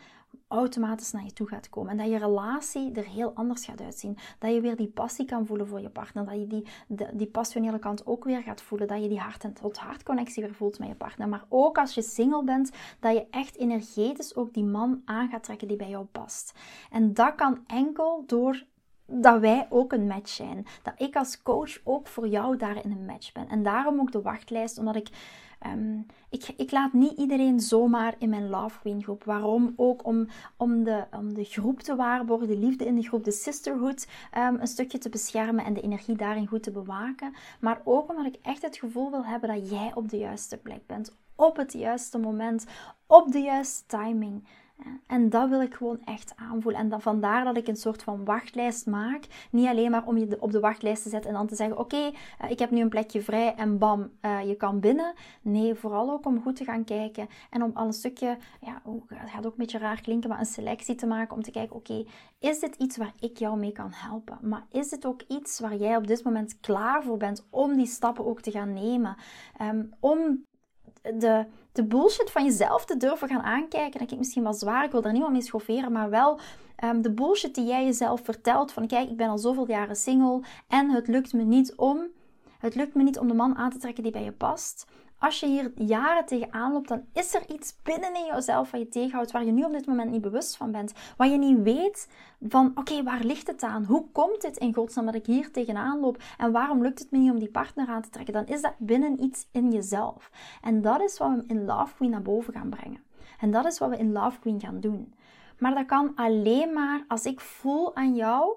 automatisch 0.47 1.11
naar 1.11 1.23
je 1.23 1.33
toe 1.33 1.47
gaat 1.47 1.69
komen. 1.69 1.91
En 1.91 1.97
dat 1.97 2.07
je 2.07 2.17
relatie 2.17 2.91
er 2.93 3.07
heel 3.07 3.31
anders 3.33 3.65
gaat 3.65 3.81
uitzien. 3.81 4.17
Dat 4.39 4.53
je 4.53 4.61
weer 4.61 4.75
die 4.75 4.87
passie 4.87 5.25
kan 5.25 5.45
voelen 5.45 5.67
voor 5.67 5.81
je 5.81 5.89
partner. 5.89 6.25
Dat 6.25 6.39
je 6.39 6.47
die, 6.47 6.65
die 7.13 7.27
passionele 7.27 7.79
kant 7.79 8.05
ook 8.05 8.23
weer 8.23 8.41
gaat 8.41 8.61
voelen. 8.61 8.87
Dat 8.87 9.01
je 9.01 9.09
die 9.09 9.19
hart- 9.19 9.43
en 9.43 9.53
tot-hart 9.53 10.03
connectie 10.03 10.43
weer 10.43 10.53
voelt 10.53 10.79
met 10.79 10.87
je 10.87 10.95
partner. 10.95 11.27
Maar 11.27 11.45
ook 11.49 11.77
als 11.77 11.93
je 11.93 12.01
single 12.01 12.43
bent, 12.43 12.71
dat 12.99 13.13
je 13.13 13.27
echt 13.31 13.55
energetisch 13.55 14.35
ook 14.35 14.53
die 14.53 14.63
man 14.63 15.01
aan 15.05 15.29
gaat 15.29 15.43
trekken 15.43 15.67
die 15.67 15.77
bij 15.77 15.89
jou 15.89 16.05
past. 16.05 16.53
En 16.91 17.13
dat 17.13 17.35
kan 17.35 17.63
enkel 17.67 18.23
door 18.27 18.65
dat 19.05 19.39
wij 19.39 19.67
ook 19.69 19.93
een 19.93 20.07
match 20.07 20.29
zijn. 20.29 20.65
Dat 20.83 20.93
ik 20.97 21.15
als 21.15 21.43
coach 21.43 21.77
ook 21.83 22.07
voor 22.07 22.27
jou 22.27 22.57
daarin 22.57 22.91
een 22.91 23.05
match 23.05 23.31
ben. 23.31 23.49
En 23.49 23.63
daarom 23.63 23.99
ook 23.99 24.11
de 24.11 24.21
wachtlijst, 24.21 24.77
omdat 24.77 24.95
ik 24.95 25.09
Ehm, 25.59 25.99
ik, 26.29 26.53
ik, 26.57 26.71
laat 26.71 26.93
niet 26.93 27.17
iedereen 27.17 27.59
zomaar 27.59 28.15
in 28.17 28.29
mijn 28.29 28.49
Love 28.49 28.79
Queen 28.79 29.03
groep. 29.03 29.23
Waarom? 29.23 29.73
Ook 29.75 30.05
om, 30.05 30.27
om, 30.57 30.83
de, 30.83 31.03
om 31.11 31.33
de 31.33 31.43
groep 31.43 31.79
te 31.79 31.95
waarborgen, 31.95 32.47
de 32.47 32.57
liefde 32.57 32.85
in 32.85 32.95
de 32.95 33.01
groep, 33.07 33.23
de 33.23 33.31
sisterhood 33.31 34.07
um, 34.37 34.59
een 34.59 34.67
stukje 34.67 34.97
te 34.97 35.09
beschermen 35.09 35.65
en 35.65 35.73
de 35.73 35.81
energie 35.81 36.15
daarin 36.15 36.47
goed 36.47 36.63
te 36.63 36.71
bewaken. 36.71 37.33
Maar 37.59 37.81
ook 37.83 38.09
omdat 38.09 38.25
ik 38.25 38.37
echt 38.41 38.61
het 38.61 38.77
gevoel 38.77 39.11
wil 39.11 39.25
hebben 39.25 39.49
dat 39.49 39.69
jij 39.69 39.91
op 39.93 40.09
de 40.09 40.17
juiste 40.17 40.57
plek 40.57 40.85
bent. 40.85 41.17
Op 41.35 41.57
het 41.57 41.73
juiste 41.73 42.17
moment, 42.17 42.65
op 43.07 43.31
de 43.31 43.39
juiste 43.39 43.85
timing. 43.85 44.47
En 45.07 45.29
dat 45.29 45.49
wil 45.49 45.61
ik 45.61 45.73
gewoon 45.73 46.03
echt 46.03 46.33
aanvoelen. 46.35 46.81
En 46.81 46.89
dan, 46.89 47.01
vandaar 47.01 47.43
dat 47.43 47.57
ik 47.57 47.67
een 47.67 47.75
soort 47.75 48.03
van 48.03 48.25
wachtlijst 48.25 48.85
maak. 48.85 49.47
Niet 49.51 49.67
alleen 49.67 49.91
maar 49.91 50.05
om 50.05 50.17
je 50.17 50.41
op 50.41 50.51
de 50.51 50.59
wachtlijst 50.59 51.03
te 51.03 51.09
zetten 51.09 51.29
en 51.29 51.35
dan 51.35 51.47
te 51.47 51.55
zeggen: 51.55 51.77
Oké, 51.77 52.11
eh, 52.39 52.49
ik 52.49 52.59
heb 52.59 52.71
nu 52.71 52.81
een 52.81 52.89
plekje 52.89 53.21
vrij 53.21 53.55
en 53.55 53.77
bam, 53.77 54.11
uh, 54.21 54.47
je 54.47 54.55
kan 54.55 54.79
binnen. 54.79 55.13
Nee, 55.41 55.75
vooral 55.75 56.11
ook 56.11 56.25
om 56.25 56.41
goed 56.41 56.55
te 56.55 56.63
gaan 56.63 56.83
kijken 56.83 57.27
en 57.49 57.63
om 57.63 57.71
al 57.73 57.85
een 57.85 57.93
stukje, 57.93 58.37
ja, 58.61 58.81
het 59.07 59.29
gaat 59.29 59.45
ook 59.45 59.51
een 59.51 59.57
beetje 59.57 59.77
raar 59.77 60.01
klinken, 60.01 60.29
maar 60.29 60.39
een 60.39 60.45
selectie 60.45 60.95
te 60.95 61.05
maken 61.05 61.35
om 61.35 61.43
te 61.43 61.51
kijken: 61.51 61.75
Oké, 61.75 62.05
is 62.39 62.59
dit 62.59 62.75
iets 62.75 62.97
waar 62.97 63.13
ik 63.19 63.37
jou 63.37 63.57
mee 63.57 63.71
kan 63.71 63.91
helpen? 63.91 64.37
Maar 64.41 64.65
is 64.71 64.89
dit 64.89 65.05
ook 65.05 65.21
iets 65.27 65.59
waar 65.59 65.75
jij 65.75 65.95
op 65.95 66.07
dit 66.07 66.23
moment 66.23 66.59
klaar 66.59 67.03
voor 67.03 67.17
bent 67.17 67.47
om 67.49 67.75
die 67.75 67.85
stappen 67.85 68.25
ook 68.25 68.41
te 68.41 68.51
gaan 68.51 68.73
nemen? 68.73 69.15
Um, 69.61 69.93
om 69.99 70.45
de, 71.01 71.45
de 71.77 71.83
bullshit 71.83 72.31
van 72.31 72.43
jezelf 72.43 72.85
te 72.85 72.97
durven 72.97 73.27
gaan 73.27 73.41
aankijken. 73.41 73.99
Dat 73.99 74.11
ik 74.11 74.17
misschien 74.17 74.43
wel 74.43 74.53
zwaar, 74.53 74.85
ik 74.85 74.91
wil 74.91 75.01
daar 75.01 75.11
niemand 75.11 75.31
mee 75.31 75.41
schofferen, 75.41 75.91
maar 75.91 76.09
wel 76.09 76.39
um, 76.83 77.01
de 77.01 77.11
bullshit 77.11 77.55
die 77.55 77.65
jij 77.65 77.85
jezelf 77.85 78.21
vertelt. 78.23 78.71
Van 78.71 78.87
kijk, 78.87 79.09
ik 79.09 79.17
ben 79.17 79.29
al 79.29 79.37
zoveel 79.37 79.67
jaren 79.67 79.95
single 79.95 80.41
en 80.67 80.89
het 80.89 81.07
lukt 81.07 81.33
me 81.33 81.43
niet 81.43 81.75
om. 81.75 82.07
Het 82.59 82.75
lukt 82.75 82.95
me 82.95 83.03
niet 83.03 83.19
om 83.19 83.27
de 83.27 83.33
man 83.33 83.55
aan 83.55 83.69
te 83.69 83.77
trekken 83.77 84.03
die 84.03 84.11
bij 84.11 84.23
je 84.23 84.31
past. 84.31 84.87
Als 85.19 85.39
je 85.39 85.45
hier 85.45 85.71
jaren 85.75 86.25
tegenaan 86.25 86.71
loopt, 86.71 86.87
dan 86.87 87.05
is 87.13 87.33
er 87.33 87.49
iets 87.49 87.75
binnen 87.83 88.15
in 88.15 88.25
jezelf 88.25 88.71
wat 88.71 88.79
je 88.79 88.87
tegenhoudt, 88.87 89.31
waar 89.31 89.45
je 89.45 89.51
nu 89.51 89.63
op 89.63 89.71
dit 89.71 89.85
moment 89.85 90.11
niet 90.11 90.21
bewust 90.21 90.57
van 90.57 90.71
bent. 90.71 90.93
Waar 91.17 91.27
je 91.27 91.37
niet 91.37 91.61
weet 91.61 92.09
van, 92.41 92.71
oké, 92.75 93.03
waar 93.03 93.23
ligt 93.23 93.47
het 93.47 93.63
aan? 93.63 93.83
Hoe 93.83 94.05
komt 94.11 94.41
dit 94.41 94.57
in 94.57 94.73
godsnaam 94.73 95.05
dat 95.05 95.15
ik 95.15 95.25
hier 95.25 95.51
tegenaan 95.51 95.99
loop? 95.99 96.23
En 96.37 96.51
waarom 96.51 96.81
lukt 96.81 96.99
het 96.99 97.11
me 97.11 97.17
niet 97.17 97.31
om 97.31 97.39
die 97.39 97.51
partner 97.51 97.87
aan 97.87 98.01
te 98.01 98.09
trekken? 98.09 98.33
Dan 98.33 98.45
is 98.45 98.61
dat 98.61 98.73
binnen 98.77 99.23
iets 99.23 99.47
in 99.51 99.71
jezelf. 99.71 100.31
En 100.61 100.81
dat 100.81 101.01
is 101.01 101.17
wat 101.17 101.29
we 101.29 101.43
in 101.47 101.65
Love 101.65 101.95
Queen 101.95 102.09
naar 102.09 102.21
boven 102.21 102.53
gaan 102.53 102.69
brengen. 102.69 103.03
En 103.39 103.51
dat 103.51 103.65
is 103.65 103.77
wat 103.77 103.89
we 103.89 103.97
in 103.97 104.11
Love 104.11 104.39
Queen 104.39 104.59
gaan 104.59 104.79
doen. 104.79 105.13
Maar 105.57 105.75
dat 105.75 105.85
kan 105.85 106.11
alleen 106.15 106.73
maar 106.73 107.05
als 107.07 107.25
ik 107.25 107.39
voel 107.39 107.95
aan 107.95 108.15
jou 108.15 108.55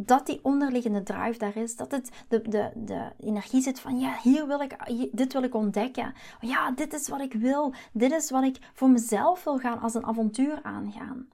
dat 0.00 0.26
die 0.26 0.40
onderliggende 0.42 1.02
drive 1.02 1.38
daar 1.38 1.56
is. 1.56 1.76
Dat 1.76 1.90
het 1.90 2.10
de, 2.28 2.48
de, 2.48 2.70
de 2.74 3.12
energie 3.20 3.62
zit 3.62 3.80
van, 3.80 3.98
ja, 3.98 4.18
hier 4.22 4.46
wil 4.46 4.60
ik, 4.60 4.76
dit 5.12 5.32
wil 5.32 5.42
ik 5.42 5.54
ontdekken. 5.54 6.14
Ja, 6.40 6.70
dit 6.70 6.92
is 6.92 7.08
wat 7.08 7.20
ik 7.20 7.32
wil. 7.32 7.74
Dit 7.92 8.12
is 8.12 8.30
wat 8.30 8.42
ik 8.42 8.58
voor 8.72 8.90
mezelf 8.90 9.44
wil 9.44 9.58
gaan 9.58 9.80
als 9.80 9.94
een 9.94 10.06
avontuur 10.06 10.62
aangaan. 10.62 11.28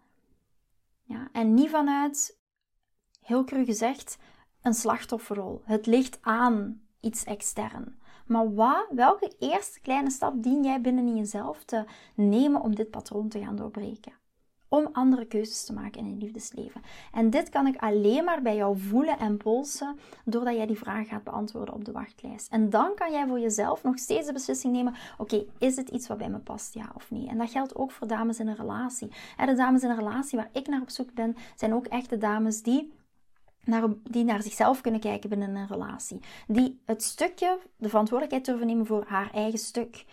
Ja, 1.02 1.28
en 1.32 1.54
niet 1.54 1.70
vanuit, 1.70 2.38
heel 3.20 3.44
cru 3.44 3.64
gezegd, 3.64 4.18
een 4.62 4.74
slachtofferrol. 4.74 5.62
Het 5.64 5.86
ligt 5.86 6.18
aan 6.20 6.80
iets 7.00 7.24
extern. 7.24 7.98
Maar 8.26 8.54
wat, 8.54 8.86
welke 8.90 9.32
eerste 9.38 9.80
kleine 9.80 10.10
stap 10.10 10.42
dien 10.42 10.64
jij 10.64 10.80
binnen 10.80 11.06
in 11.06 11.16
jezelf 11.16 11.64
te 11.64 11.84
nemen 12.14 12.60
om 12.60 12.74
dit 12.74 12.90
patroon 12.90 13.28
te 13.28 13.38
gaan 13.38 13.56
doorbreken? 13.56 14.12
Om 14.74 14.88
andere 14.92 15.24
keuzes 15.24 15.64
te 15.64 15.72
maken 15.72 16.00
in 16.00 16.08
je 16.08 16.16
liefdesleven. 16.16 16.82
En 17.12 17.30
dit 17.30 17.48
kan 17.48 17.66
ik 17.66 17.76
alleen 17.76 18.24
maar 18.24 18.42
bij 18.42 18.56
jou 18.56 18.78
voelen 18.78 19.18
en 19.18 19.36
polsen 19.36 19.98
doordat 20.24 20.54
jij 20.54 20.66
die 20.66 20.78
vraag 20.78 21.08
gaat 21.08 21.24
beantwoorden 21.24 21.74
op 21.74 21.84
de 21.84 21.92
wachtlijst. 21.92 22.52
En 22.52 22.70
dan 22.70 22.94
kan 22.94 23.12
jij 23.12 23.26
voor 23.26 23.40
jezelf 23.40 23.82
nog 23.82 23.98
steeds 23.98 24.26
de 24.26 24.32
beslissing 24.32 24.72
nemen: 24.72 24.94
oké, 25.18 25.44
is 25.58 25.76
het 25.76 25.88
iets 25.88 26.06
wat 26.06 26.18
bij 26.18 26.28
me 26.28 26.38
past, 26.38 26.74
ja 26.74 26.92
of 26.94 27.10
nee? 27.10 27.28
En 27.28 27.38
dat 27.38 27.50
geldt 27.50 27.74
ook 27.74 27.90
voor 27.90 28.06
dames 28.06 28.38
in 28.38 28.48
een 28.48 28.56
relatie. 28.56 29.10
De 29.36 29.54
dames 29.54 29.82
in 29.82 29.90
een 29.90 29.98
relatie 29.98 30.38
waar 30.38 30.50
ik 30.52 30.66
naar 30.66 30.80
op 30.80 30.90
zoek 30.90 31.12
ben, 31.12 31.36
zijn 31.54 31.74
ook 31.74 31.86
echt 31.86 32.10
de 32.10 32.18
dames 32.18 32.62
die 32.62 32.92
naar, 33.64 33.84
die 34.02 34.24
naar 34.24 34.42
zichzelf 34.42 34.80
kunnen 34.80 35.00
kijken 35.00 35.28
binnen 35.28 35.56
een 35.56 35.66
relatie. 35.66 36.20
Die 36.46 36.82
het 36.84 37.02
stukje, 37.02 37.58
de 37.76 37.88
verantwoordelijkheid 37.88 38.46
durven 38.46 38.66
nemen 38.66 38.86
voor 38.86 39.04
haar 39.06 39.30
eigen 39.32 39.58
stuk. 39.58 40.04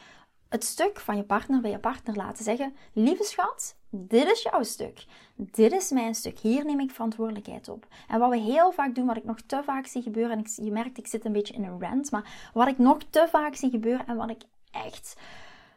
Het 0.50 0.64
stuk 0.64 1.00
van 1.00 1.18
je 1.18 1.24
partner 1.24 1.62
bij 1.62 1.72
je 1.72 1.80
partner 1.80 2.16
laten 2.16 2.44
zeggen: 2.44 2.76
Lieve 2.94 3.24
schat, 3.24 3.76
dit 3.92 4.32
is 4.32 4.42
jouw 4.42 4.64
stuk. 4.64 5.06
Dit 5.36 5.72
is 5.72 5.92
mijn 5.92 6.16
stuk. 6.16 6.40
Hier 6.40 6.66
neem 6.66 6.80
ik 6.80 6.92
verantwoordelijkheid 6.92 7.70
op. 7.70 7.88
En 8.08 8.20
wat 8.20 8.30
we 8.30 8.38
heel 8.38 8.72
vaak 8.72 8.96
doen, 8.96 9.06
wat 9.06 9.18
ik 9.18 9.24
nog 9.24 9.42
te 9.42 9.62
vaak 9.64 9.86
zie 9.86 10.02
gebeuren, 10.02 10.32
en 10.32 10.40
ik, 10.40 10.48
je 10.48 10.72
merkt, 10.72 10.98
ik 10.98 11.08
zit 11.08 11.26
een 11.26 11.32
beetje 11.32 11.54
in 11.54 11.64
een 11.64 11.82
rant, 11.82 12.12
maar 12.12 12.50
wat 12.54 12.68
ik 12.68 12.78
nog 12.78 13.04
te 13.10 13.28
vaak 13.30 13.56
zie 13.56 13.70
gebeuren 13.70 14.06
en 14.06 14.16
wat 14.16 14.30
ik 14.30 14.42
echt 14.72 15.20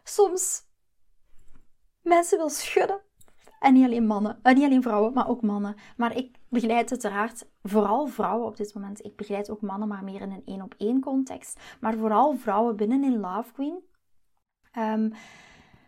soms 0.04 0.62
mensen 2.02 2.38
wil 2.38 2.48
schudden. 2.48 3.00
En 3.60 3.72
niet 3.72 3.84
alleen 3.84 4.06
mannen, 4.06 4.38
niet 4.42 4.64
alleen 4.64 4.82
vrouwen, 4.82 5.12
maar 5.12 5.28
ook 5.28 5.42
mannen. 5.42 5.74
Maar 5.96 6.16
ik 6.16 6.36
begeleid 6.48 6.90
uiteraard 6.90 7.46
vooral 7.62 8.06
vrouwen 8.06 8.46
op 8.46 8.56
dit 8.56 8.74
moment. 8.74 9.04
Ik 9.04 9.16
begeleid 9.16 9.50
ook 9.50 9.60
mannen, 9.60 9.88
maar 9.88 10.04
meer 10.04 10.20
in 10.20 10.30
een 10.30 10.42
één 10.44 10.62
op 10.62 10.74
één 10.78 11.00
context. 11.00 11.60
Maar 11.80 11.96
vooral 11.96 12.36
vrouwen 12.36 12.76
binnen 12.76 13.04
in 13.04 13.20
Love 13.20 13.52
Queen. 13.52 13.78
Um, 14.78 15.12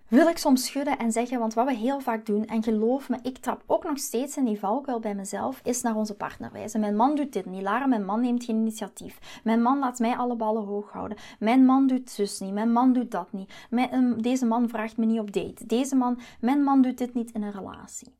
wil 0.08 0.28
ik 0.28 0.38
soms 0.38 0.64
schudden 0.64 0.98
en 0.98 1.12
zeggen, 1.12 1.38
want 1.38 1.54
wat 1.54 1.66
we 1.66 1.74
heel 1.74 2.00
vaak 2.00 2.26
doen, 2.26 2.46
en 2.46 2.62
geloof 2.62 3.08
me, 3.08 3.18
ik 3.22 3.38
trap 3.38 3.62
ook 3.66 3.84
nog 3.84 3.98
steeds 3.98 4.36
in 4.36 4.44
die 4.44 4.58
valkuil 4.58 5.00
bij 5.00 5.14
mezelf, 5.14 5.60
is 5.64 5.82
naar 5.82 5.94
onze 5.94 6.14
partner 6.14 6.52
wijzen. 6.52 6.80
Mijn 6.80 6.96
man 6.96 7.14
doet 7.14 7.32
dit 7.32 7.46
niet, 7.46 7.62
Lara, 7.62 7.86
mijn 7.86 8.04
man 8.04 8.20
neemt 8.20 8.44
geen 8.44 8.56
initiatief. 8.56 9.40
Mijn 9.44 9.62
man 9.62 9.78
laat 9.78 9.98
mij 9.98 10.16
alle 10.16 10.36
ballen 10.36 10.64
hoog 10.64 10.92
houden. 10.92 11.18
Mijn 11.38 11.64
man 11.64 11.86
doet 11.86 12.10
zus 12.10 12.40
niet, 12.40 12.52
mijn 12.52 12.72
man 12.72 12.92
doet 12.92 13.10
dat 13.10 13.32
niet. 13.32 13.52
Mijn, 13.70 13.90
ehm, 13.90 14.20
deze 14.20 14.46
man 14.46 14.68
vraagt 14.68 14.96
me 14.96 15.06
niet 15.06 15.20
op 15.20 15.32
date. 15.32 15.66
Deze 15.66 15.96
man, 15.96 16.18
mijn 16.40 16.62
man 16.62 16.82
doet 16.82 16.98
dit 16.98 17.14
niet 17.14 17.32
in 17.32 17.42
een 17.42 17.52
relatie. 17.52 18.14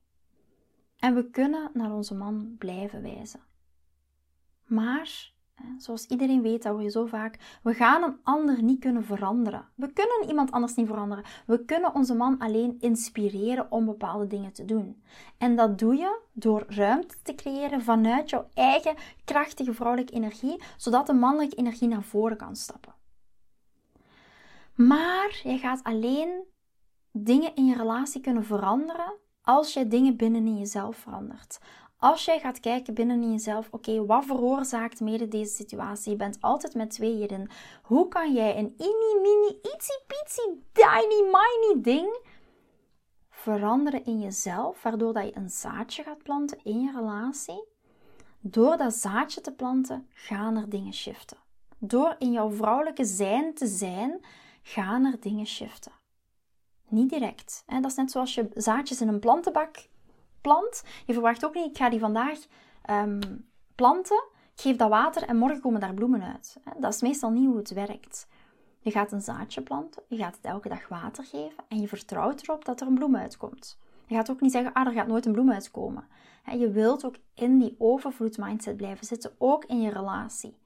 En 0.99 1.15
we 1.15 1.31
kunnen 1.31 1.71
naar 1.73 1.93
onze 1.93 2.15
man 2.15 2.55
blijven 2.59 3.03
wijzen. 3.03 3.41
Maar 4.65 5.35
Zoals 5.79 6.07
iedereen 6.07 6.43
weet, 6.43 6.63
dat 6.63 6.73
hoor 6.73 6.83
je 6.83 6.91
zo 6.91 7.07
vaak. 7.07 7.59
We 7.63 7.75
gaan 7.75 8.03
een 8.03 8.17
ander 8.23 8.63
niet 8.63 8.81
kunnen 8.81 9.05
veranderen. 9.05 9.69
We 9.75 9.93
kunnen 9.93 10.29
iemand 10.29 10.51
anders 10.51 10.75
niet 10.75 10.87
veranderen. 10.87 11.25
We 11.47 11.65
kunnen 11.65 11.95
onze 11.95 12.15
man 12.15 12.39
alleen 12.39 12.77
inspireren 12.81 13.71
om 13.71 13.85
bepaalde 13.85 14.27
dingen 14.27 14.53
te 14.53 14.65
doen. 14.65 15.03
En 15.39 15.57
dat 15.57 15.79
doe 15.79 15.97
je 15.97 16.21
door 16.33 16.65
ruimte 16.69 17.15
te 17.23 17.35
creëren 17.35 17.83
vanuit 17.83 18.31
jouw 18.31 18.49
eigen 18.55 18.95
krachtige 19.25 19.75
vrouwelijke 19.75 20.13
energie, 20.13 20.63
zodat 20.77 21.07
de 21.07 21.13
mannelijke 21.13 21.57
energie 21.57 21.89
naar 21.89 22.03
voren 22.03 22.37
kan 22.37 22.57
stappen. 22.57 22.95
Maar 24.75 25.41
je 25.43 25.59
gaat 25.59 25.83
alleen 25.83 26.45
dingen 27.13 27.55
in 27.55 27.67
je 27.67 27.77
relatie 27.77 28.21
kunnen 28.21 28.45
veranderen 28.45 29.15
als 29.43 29.73
je 29.73 29.87
dingen 29.87 30.17
binnen 30.17 30.47
in 30.47 30.59
jezelf 30.59 30.97
verandert. 30.97 31.59
Als 31.99 32.25
jij 32.25 32.39
gaat 32.39 32.61
kijken 32.61 32.95
binnen 32.95 33.23
in 33.23 33.31
jezelf, 33.31 33.69
oké, 33.71 34.07
wat 34.07 34.25
veroorzaakt 34.25 35.01
mede 35.01 35.29
deze 35.29 35.55
situatie? 35.55 36.11
Je 36.11 36.17
bent 36.17 36.41
altijd 36.41 36.75
met 36.75 36.91
tweeën. 36.91 37.51
Hoe 37.83 38.09
kan 38.09 38.33
jij 38.33 38.59
een 38.59 38.75
mini, 38.79 39.21
mini, 39.21 39.59
itsy, 39.63 39.93
pitsy, 40.07 40.43
tiny, 40.73 41.23
miny 41.23 41.83
ding 41.83 42.19
veranderen 43.31 44.05
in 44.05 44.21
jezelf, 44.21 44.83
waardoor 44.83 45.13
dat 45.13 45.25
je 45.25 45.37
een 45.37 45.51
zaadje 45.51 46.03
gaat 46.03 46.23
planten 46.23 46.59
in 46.63 46.81
je 46.81 46.93
relatie? 46.95 47.65
Door 48.41 48.77
dat 48.77 48.95
zaadje 48.95 49.41
te 49.41 49.53
planten, 49.53 50.09
gaan 50.13 50.57
er 50.57 50.69
dingen 50.69 50.93
shiften. 50.93 51.37
Door 51.79 52.17
in 52.19 52.33
jouw 52.33 52.51
vrouwelijke 52.51 53.05
zijn 53.05 53.55
te 53.55 53.67
zijn, 53.67 54.25
gaan 54.63 55.05
er 55.05 55.21
dingen 55.21 55.47
shiften. 55.47 55.93
Niet 56.89 57.11
direct. 57.11 57.63
Dat 57.67 57.85
is 57.85 57.95
net 57.95 58.11
zoals 58.11 58.35
je 58.35 58.49
zaadjes 58.55 59.01
in 59.01 59.09
een 59.09 59.19
plantenbak 59.19 59.87
plant. 60.47 60.83
Je 61.07 61.13
verwacht 61.13 61.45
ook 61.45 61.55
niet, 61.55 61.71
ik 61.71 61.77
ga 61.77 61.89
die 61.89 62.01
vandaag 62.01 62.39
um, 62.91 63.21
planten, 63.75 64.25
ik 64.55 64.61
geef 64.61 64.77
dat 64.77 64.89
water 64.89 65.23
en 65.23 65.37
morgen 65.37 65.61
komen 65.61 65.81
daar 65.81 65.95
bloemen 65.95 66.23
uit. 66.23 66.57
Dat 66.79 66.95
is 66.95 67.01
meestal 67.01 67.31
niet 67.31 67.47
hoe 67.47 67.57
het 67.57 67.71
werkt. 67.71 68.27
Je 68.79 68.91
gaat 68.91 69.13
een 69.13 69.21
zaadje 69.21 69.63
planten, 69.63 70.03
je 70.09 70.17
gaat 70.17 70.37
het 70.37 70.45
elke 70.45 70.69
dag 70.69 70.89
water 70.89 71.25
geven 71.25 71.65
en 71.69 71.81
je 71.81 71.89
vertrouwt 71.89 72.43
erop 72.43 72.65
dat 72.65 72.81
er 72.81 72.87
een 72.87 72.95
bloem 72.95 73.17
uitkomt. 73.17 73.79
Je 74.07 74.15
gaat 74.15 74.31
ook 74.31 74.41
niet 74.41 74.53
zeggen, 74.53 74.73
ah, 74.73 74.87
er 74.87 74.93
gaat 74.93 75.07
nooit 75.07 75.27
een 75.27 75.33
bloem 75.33 75.53
uitkomen. 75.53 76.09
Je 76.59 76.71
wilt 76.71 77.05
ook 77.05 77.17
in 77.35 77.59
die 77.59 77.75
overvloed 77.79 78.39
mindset 78.39 78.77
blijven 78.77 79.07
zitten, 79.07 79.33
ook 79.39 79.65
in 79.65 79.81
je 79.81 79.91
relatie. 79.91 80.59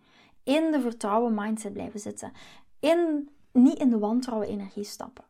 In 0.44 0.70
de 0.70 0.80
vertrouwen 0.80 1.34
mindset 1.34 1.72
blijven 1.72 2.00
zitten. 2.00 2.32
In, 2.80 3.28
niet 3.52 3.78
in 3.78 3.90
de 3.90 3.98
wantrouwen 3.98 4.48
energie 4.48 4.84
stappen. 4.84 5.24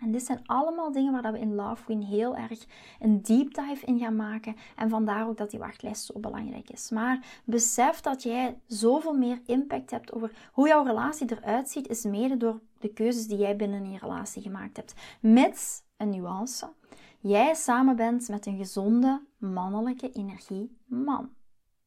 En 0.00 0.12
dit 0.12 0.24
zijn 0.24 0.40
allemaal 0.46 0.92
dingen 0.92 1.22
waar 1.22 1.32
we 1.32 1.38
in 1.38 1.54
Love 1.54 1.84
Queen 1.84 2.02
heel 2.02 2.36
erg 2.36 2.66
een 3.00 3.22
deep 3.22 3.54
dive 3.54 3.86
in 3.86 3.98
gaan 3.98 4.16
maken. 4.16 4.56
En 4.76 4.88
vandaar 4.88 5.28
ook 5.28 5.36
dat 5.36 5.50
die 5.50 5.58
wachtlijst 5.58 6.04
zo 6.04 6.18
belangrijk 6.18 6.70
is. 6.70 6.90
Maar 6.90 7.40
besef 7.44 8.00
dat 8.00 8.22
jij 8.22 8.60
zoveel 8.66 9.14
meer 9.14 9.40
impact 9.46 9.90
hebt 9.90 10.12
over 10.12 10.50
hoe 10.52 10.68
jouw 10.68 10.84
relatie 10.84 11.32
eruit 11.32 11.68
ziet, 11.68 11.88
is 11.88 12.04
mede 12.04 12.36
door 12.36 12.60
de 12.78 12.92
keuzes 12.92 13.26
die 13.26 13.38
jij 13.38 13.56
binnen 13.56 13.90
je 13.90 13.98
relatie 13.98 14.42
gemaakt 14.42 14.76
hebt. 14.76 14.94
Mits 15.20 15.82
een 15.96 16.10
nuance. 16.10 16.72
Jij 17.20 17.54
samen 17.54 17.96
bent 17.96 18.28
met 18.28 18.46
een 18.46 18.56
gezonde 18.56 19.22
mannelijke 19.38 20.12
energie 20.12 20.76
man. 20.86 21.30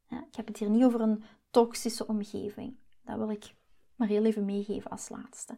Ik 0.10 0.36
heb 0.36 0.48
het 0.48 0.58
hier 0.58 0.70
niet 0.70 0.84
over 0.84 1.02
een 1.02 1.24
toxische 1.52 2.08
omgeving. 2.08 2.78
Dat 3.06 3.18
wil 3.18 3.30
ik 3.30 3.54
maar 3.96 4.08
heel 4.08 4.24
even 4.26 4.46
meegeven 4.46 4.92
als 4.92 5.10
laatste. 5.10 5.56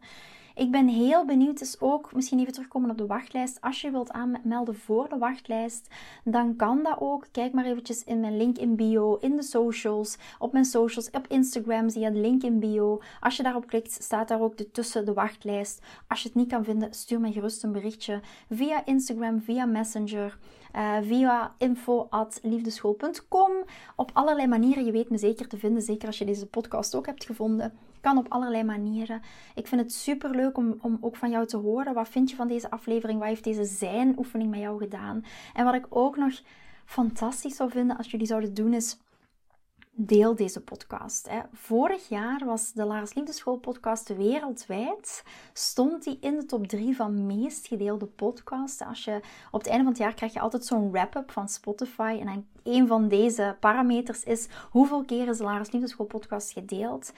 Ik 0.56 0.70
ben 0.70 0.88
heel 0.88 1.24
benieuwd, 1.24 1.58
dus 1.58 1.80
ook 1.80 2.14
misschien 2.14 2.38
even 2.38 2.52
terugkomen 2.52 2.90
op 2.90 2.98
de 2.98 3.06
wachtlijst. 3.06 3.60
Als 3.60 3.80
je 3.80 3.90
wilt 3.90 4.10
aanmelden 4.10 4.74
voor 4.74 5.08
de 5.08 5.18
wachtlijst, 5.18 5.88
dan 6.24 6.56
kan 6.56 6.82
dat 6.82 6.96
ook. 7.00 7.26
Kijk 7.32 7.52
maar 7.52 7.64
eventjes 7.64 8.04
in 8.04 8.20
mijn 8.20 8.36
link 8.36 8.58
in 8.58 8.76
bio, 8.76 9.14
in 9.14 9.36
de 9.36 9.42
socials, 9.42 10.16
op 10.38 10.52
mijn 10.52 10.64
socials, 10.64 11.10
op 11.10 11.26
Instagram 11.28 11.88
zie 11.88 12.02
je 12.02 12.12
de 12.12 12.18
link 12.18 12.42
in 12.42 12.58
bio. 12.58 13.02
Als 13.20 13.36
je 13.36 13.42
daarop 13.42 13.66
klikt, 13.66 13.92
staat 13.92 14.28
daar 14.28 14.40
ook 14.40 14.56
de, 14.56 14.70
tussen 14.70 15.04
de 15.04 15.12
wachtlijst. 15.12 15.82
Als 16.08 16.22
je 16.22 16.28
het 16.28 16.36
niet 16.36 16.48
kan 16.48 16.64
vinden, 16.64 16.94
stuur 16.94 17.20
mij 17.20 17.32
gerust 17.32 17.62
een 17.62 17.72
berichtje 17.72 18.20
via 18.50 18.86
Instagram, 18.86 19.40
via 19.40 19.64
Messenger. 19.64 20.38
Uh, 20.76 20.96
via 21.02 21.54
info.liefdeschool.com. 21.58 23.52
Op 23.96 24.10
allerlei 24.12 24.48
manieren. 24.48 24.84
Je 24.84 24.92
weet 24.92 25.10
me 25.10 25.18
zeker 25.18 25.48
te 25.48 25.58
vinden. 25.58 25.82
Zeker 25.82 26.06
als 26.06 26.18
je 26.18 26.24
deze 26.24 26.46
podcast 26.46 26.94
ook 26.94 27.06
hebt 27.06 27.24
gevonden. 27.24 27.72
Kan 28.00 28.18
op 28.18 28.26
allerlei 28.28 28.64
manieren. 28.64 29.22
Ik 29.54 29.66
vind 29.66 29.80
het 29.80 29.92
super 29.92 30.30
leuk 30.30 30.56
om, 30.56 30.78
om 30.80 30.98
ook 31.00 31.16
van 31.16 31.30
jou 31.30 31.46
te 31.46 31.56
horen. 31.56 31.94
Wat 31.94 32.08
vind 32.08 32.30
je 32.30 32.36
van 32.36 32.48
deze 32.48 32.70
aflevering? 32.70 33.18
Wat 33.18 33.28
heeft 33.28 33.44
deze 33.44 33.64
zijn-oefening 33.64 34.50
met 34.50 34.60
jou 34.60 34.78
gedaan? 34.78 35.24
En 35.54 35.64
wat 35.64 35.74
ik 35.74 35.86
ook 35.88 36.16
nog 36.16 36.42
fantastisch 36.84 37.56
zou 37.56 37.70
vinden 37.70 37.96
als 37.96 38.10
jullie 38.10 38.26
zouden 38.26 38.54
doen, 38.54 38.74
is 38.74 38.98
deel 39.96 40.34
deze 40.34 40.60
podcast. 40.60 41.28
Hè. 41.28 41.40
Vorig 41.52 42.08
jaar 42.08 42.44
was 42.44 42.72
de 42.72 42.84
Lars 42.84 43.14
Liefdeschool 43.14 43.56
podcast 43.56 44.16
wereldwijd. 44.16 45.24
Stond 45.52 46.04
die 46.04 46.18
in 46.20 46.36
de 46.36 46.46
top 46.46 46.66
3 46.66 46.96
van 46.96 47.26
meest 47.26 47.66
gedeelde 47.66 48.06
podcasts. 48.06 48.82
Als 48.82 49.04
je, 49.04 49.20
op 49.50 49.60
het 49.60 49.68
einde 49.68 49.82
van 49.82 49.92
het 49.92 50.02
jaar 50.02 50.14
krijg 50.14 50.32
je 50.32 50.40
altijd 50.40 50.64
zo'n 50.64 50.90
wrap-up 50.90 51.30
van 51.30 51.48
Spotify. 51.48 52.18
En 52.20 52.48
een 52.62 52.86
van 52.86 53.08
deze 53.08 53.56
parameters 53.60 54.24
is 54.24 54.48
hoeveel 54.70 55.04
keer 55.04 55.28
is 55.28 55.38
de 55.38 55.44
Lars 55.44 55.70
Liefdeschool 55.70 56.06
podcast 56.06 56.52
gedeeld. 56.52 57.12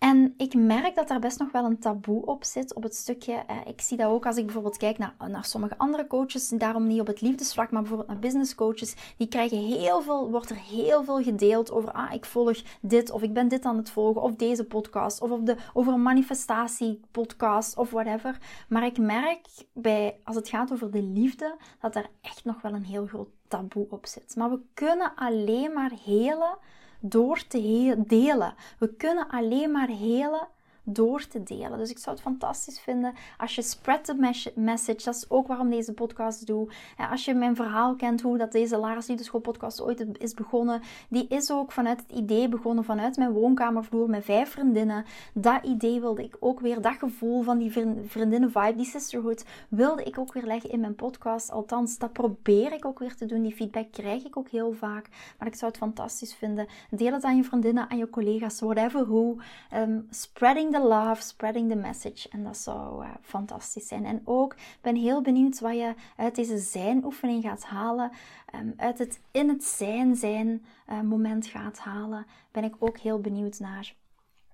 En 0.00 0.34
ik 0.36 0.54
merk 0.54 0.94
dat 0.94 1.08
daar 1.08 1.20
best 1.20 1.38
nog 1.38 1.52
wel 1.52 1.64
een 1.64 1.78
taboe 1.78 2.26
op 2.26 2.44
zit, 2.44 2.74
op 2.74 2.82
het 2.82 2.96
stukje. 2.96 3.32
Eh, 3.32 3.56
ik 3.66 3.80
zie 3.80 3.96
dat 3.96 4.10
ook 4.10 4.26
als 4.26 4.36
ik 4.36 4.44
bijvoorbeeld 4.44 4.76
kijk 4.76 4.98
naar, 4.98 5.14
naar 5.28 5.44
sommige 5.44 5.78
andere 5.78 6.06
coaches, 6.06 6.48
daarom 6.48 6.86
niet 6.86 7.00
op 7.00 7.06
het 7.06 7.20
liefdesvlak, 7.20 7.70
maar 7.70 7.80
bijvoorbeeld 7.80 8.08
naar 8.08 8.18
business 8.18 8.54
coaches. 8.54 8.94
Die 9.16 9.28
krijgen 9.28 9.58
heel 9.58 10.02
veel, 10.02 10.30
wordt 10.30 10.50
er 10.50 10.56
heel 10.56 11.04
veel 11.04 11.22
gedeeld 11.22 11.70
over, 11.70 11.92
ah, 11.92 12.12
ik 12.12 12.24
volg 12.24 12.62
dit, 12.80 13.10
of 13.10 13.22
ik 13.22 13.32
ben 13.32 13.48
dit 13.48 13.64
aan 13.64 13.76
het 13.76 13.90
volgen, 13.90 14.22
of 14.22 14.34
deze 14.34 14.64
podcast, 14.64 15.20
of 15.20 15.30
op 15.30 15.46
de, 15.46 15.56
over 15.72 15.92
een 15.92 16.02
manifestatiepodcast, 16.02 17.76
of 17.76 17.90
whatever. 17.90 18.38
Maar 18.68 18.84
ik 18.84 18.98
merk 18.98 19.46
bij, 19.72 20.16
als 20.24 20.36
het 20.36 20.48
gaat 20.48 20.72
over 20.72 20.90
de 20.90 21.02
liefde, 21.02 21.56
dat 21.80 21.92
daar 21.92 22.10
echt 22.20 22.44
nog 22.44 22.62
wel 22.62 22.72
een 22.72 22.84
heel 22.84 23.06
groot 23.06 23.30
taboe 23.48 23.86
op 23.90 24.06
zit. 24.06 24.36
Maar 24.36 24.50
we 24.50 24.60
kunnen 24.74 25.12
alleen 25.14 25.72
maar 25.72 25.92
helen 26.04 26.58
door 27.00 27.46
te 27.46 27.58
delen. 28.06 28.54
We 28.78 28.94
kunnen 28.94 29.28
alleen 29.28 29.70
maar 29.70 29.88
helen 29.88 30.48
door 30.92 31.26
te 31.26 31.42
delen. 31.42 31.78
Dus 31.78 31.90
ik 31.90 31.98
zou 31.98 32.16
het 32.16 32.24
fantastisch 32.24 32.80
vinden 32.80 33.14
als 33.38 33.54
je 33.54 33.62
spread 33.62 34.04
the 34.04 34.38
message. 34.54 35.04
Dat 35.04 35.14
is 35.14 35.24
ook 35.28 35.46
waarom 35.46 35.70
deze 35.70 35.92
podcast 35.92 36.46
doe. 36.46 36.68
Als 37.10 37.24
je 37.24 37.34
mijn 37.34 37.56
verhaal 37.56 37.94
kent, 37.94 38.20
hoe 38.20 38.38
dat 38.38 38.52
deze 38.52 38.76
Lara's 38.76 39.06
Liefdeschool 39.06 39.40
podcast 39.40 39.82
ooit 39.82 40.06
is 40.18 40.34
begonnen. 40.34 40.82
Die 41.08 41.26
is 41.28 41.50
ook 41.50 41.72
vanuit 41.72 42.00
het 42.00 42.18
idee 42.18 42.48
begonnen, 42.48 42.84
vanuit 42.84 43.16
mijn 43.16 43.32
woonkamervloer 43.32 44.08
met 44.08 44.24
vijf 44.24 44.50
vriendinnen. 44.50 45.04
Dat 45.34 45.64
idee 45.64 46.00
wilde 46.00 46.22
ik 46.22 46.36
ook 46.40 46.60
weer, 46.60 46.80
dat 46.80 46.94
gevoel 46.94 47.42
van 47.42 47.58
die 47.58 47.72
vriendinnen 48.06 48.50
vibe, 48.50 48.74
die 48.76 48.84
sisterhood, 48.84 49.44
wilde 49.68 50.02
ik 50.02 50.18
ook 50.18 50.32
weer 50.32 50.46
leggen 50.46 50.70
in 50.70 50.80
mijn 50.80 50.94
podcast. 50.94 51.50
Althans, 51.50 51.98
dat 51.98 52.12
probeer 52.12 52.72
ik 52.72 52.84
ook 52.84 52.98
weer 52.98 53.16
te 53.16 53.26
doen. 53.26 53.42
Die 53.42 53.54
feedback 53.54 53.92
krijg 53.92 54.24
ik 54.24 54.36
ook 54.36 54.48
heel 54.48 54.72
vaak. 54.72 55.08
Maar 55.38 55.48
ik 55.48 55.54
zou 55.54 55.70
het 55.70 55.80
fantastisch 55.80 56.34
vinden. 56.34 56.66
Deel 56.90 57.12
het 57.12 57.24
aan 57.24 57.36
je 57.36 57.44
vriendinnen, 57.44 57.90
aan 57.90 57.98
je 57.98 58.10
collega's, 58.10 58.60
whatever 58.60 59.06
who. 59.06 59.36
Um, 59.74 60.06
spreading 60.10 60.72
the 60.72 60.79
love, 60.88 61.22
spreading 61.22 61.70
the 61.70 61.76
message. 61.76 62.28
En 62.28 62.44
dat 62.44 62.56
zou 62.56 63.04
uh, 63.04 63.10
fantastisch 63.22 63.88
zijn. 63.88 64.04
En 64.04 64.20
ook 64.24 64.56
ben 64.80 64.96
heel 64.96 65.22
benieuwd 65.22 65.60
wat 65.60 65.74
je 65.74 65.94
uit 66.16 66.34
deze 66.34 66.58
zijn-oefening 66.58 67.42
gaat 67.42 67.64
halen. 67.64 68.10
Um, 68.54 68.74
uit 68.76 68.98
het 68.98 69.20
in 69.30 69.48
het 69.48 69.64
zijn 69.64 70.16
zijn 70.16 70.64
uh, 70.90 71.00
moment 71.00 71.46
gaat 71.46 71.78
halen. 71.78 72.26
Ben 72.50 72.64
ik 72.64 72.74
ook 72.78 72.98
heel 72.98 73.20
benieuwd 73.20 73.58
naar. 73.58 73.94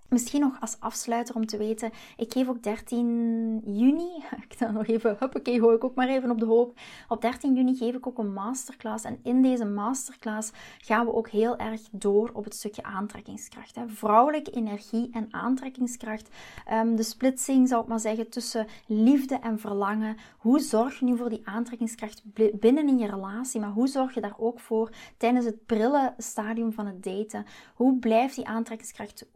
Misschien 0.08 0.40
nog 0.40 0.60
als 0.60 0.76
afsluiter 0.80 1.34
om 1.34 1.46
te 1.46 1.56
weten, 1.56 1.90
ik 2.16 2.32
geef 2.32 2.48
ook 2.48 2.62
13 2.62 3.62
juni, 3.64 4.24
ik 4.48 4.58
dan 4.58 4.72
nog 4.72 4.86
even, 4.86 5.16
huppakee, 5.18 5.58
gooi 5.58 5.76
ik 5.76 5.84
ook 5.84 5.94
maar 5.94 6.08
even 6.08 6.30
op 6.30 6.38
de 6.38 6.46
hoop. 6.46 6.78
Op 7.08 7.20
13 7.20 7.54
juni 7.54 7.76
geef 7.76 7.94
ik 7.94 8.06
ook 8.06 8.18
een 8.18 8.32
masterclass 8.32 9.04
en 9.04 9.18
in 9.22 9.42
deze 9.42 9.64
masterclass 9.64 10.52
gaan 10.78 11.06
we 11.06 11.14
ook 11.14 11.28
heel 11.28 11.56
erg 11.56 11.80
door 11.90 12.30
op 12.32 12.44
het 12.44 12.54
stukje 12.54 12.82
aantrekkingskracht. 12.82 13.74
Hè. 13.74 13.88
Vrouwelijke 13.88 14.50
energie 14.50 15.10
en 15.12 15.28
aantrekkingskracht. 15.30 16.28
Um, 16.72 16.96
de 16.96 17.02
splitsing, 17.02 17.68
zou 17.68 17.82
ik 17.82 17.88
maar 17.88 18.00
zeggen, 18.00 18.28
tussen 18.28 18.66
liefde 18.86 19.34
en 19.34 19.58
verlangen. 19.58 20.16
Hoe 20.38 20.60
zorg 20.60 20.98
je 20.98 21.04
nu 21.04 21.16
voor 21.16 21.28
die 21.28 21.42
aantrekkingskracht 21.44 22.22
binnen 22.52 22.88
in 22.88 22.98
je 22.98 23.06
relatie, 23.06 23.60
maar 23.60 23.70
hoe 23.70 23.86
zorg 23.86 24.14
je 24.14 24.20
daar 24.20 24.36
ook 24.38 24.60
voor 24.60 24.90
tijdens 25.16 25.44
het 25.44 25.66
prille 25.66 26.14
stadium 26.18 26.72
van 26.72 26.86
het 26.86 27.02
daten? 27.02 27.44
Hoe 27.74 27.98
blijft 27.98 28.34
die 28.34 28.46
aantrekkingskracht 28.46 29.26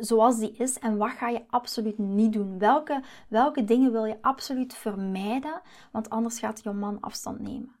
zo 0.00 0.19
zoals 0.20 0.38
die 0.38 0.52
is 0.52 0.78
en 0.78 0.96
wat 0.96 1.10
ga 1.10 1.28
je 1.28 1.42
absoluut 1.48 1.98
niet 1.98 2.32
doen? 2.32 2.58
Welke, 2.58 3.02
welke 3.28 3.64
dingen 3.64 3.92
wil 3.92 4.04
je 4.04 4.16
absoluut 4.20 4.74
vermijden? 4.74 5.60
Want 5.92 6.10
anders 6.10 6.38
gaat 6.38 6.62
je 6.62 6.70
man 6.70 7.00
afstand 7.00 7.40
nemen. 7.40 7.74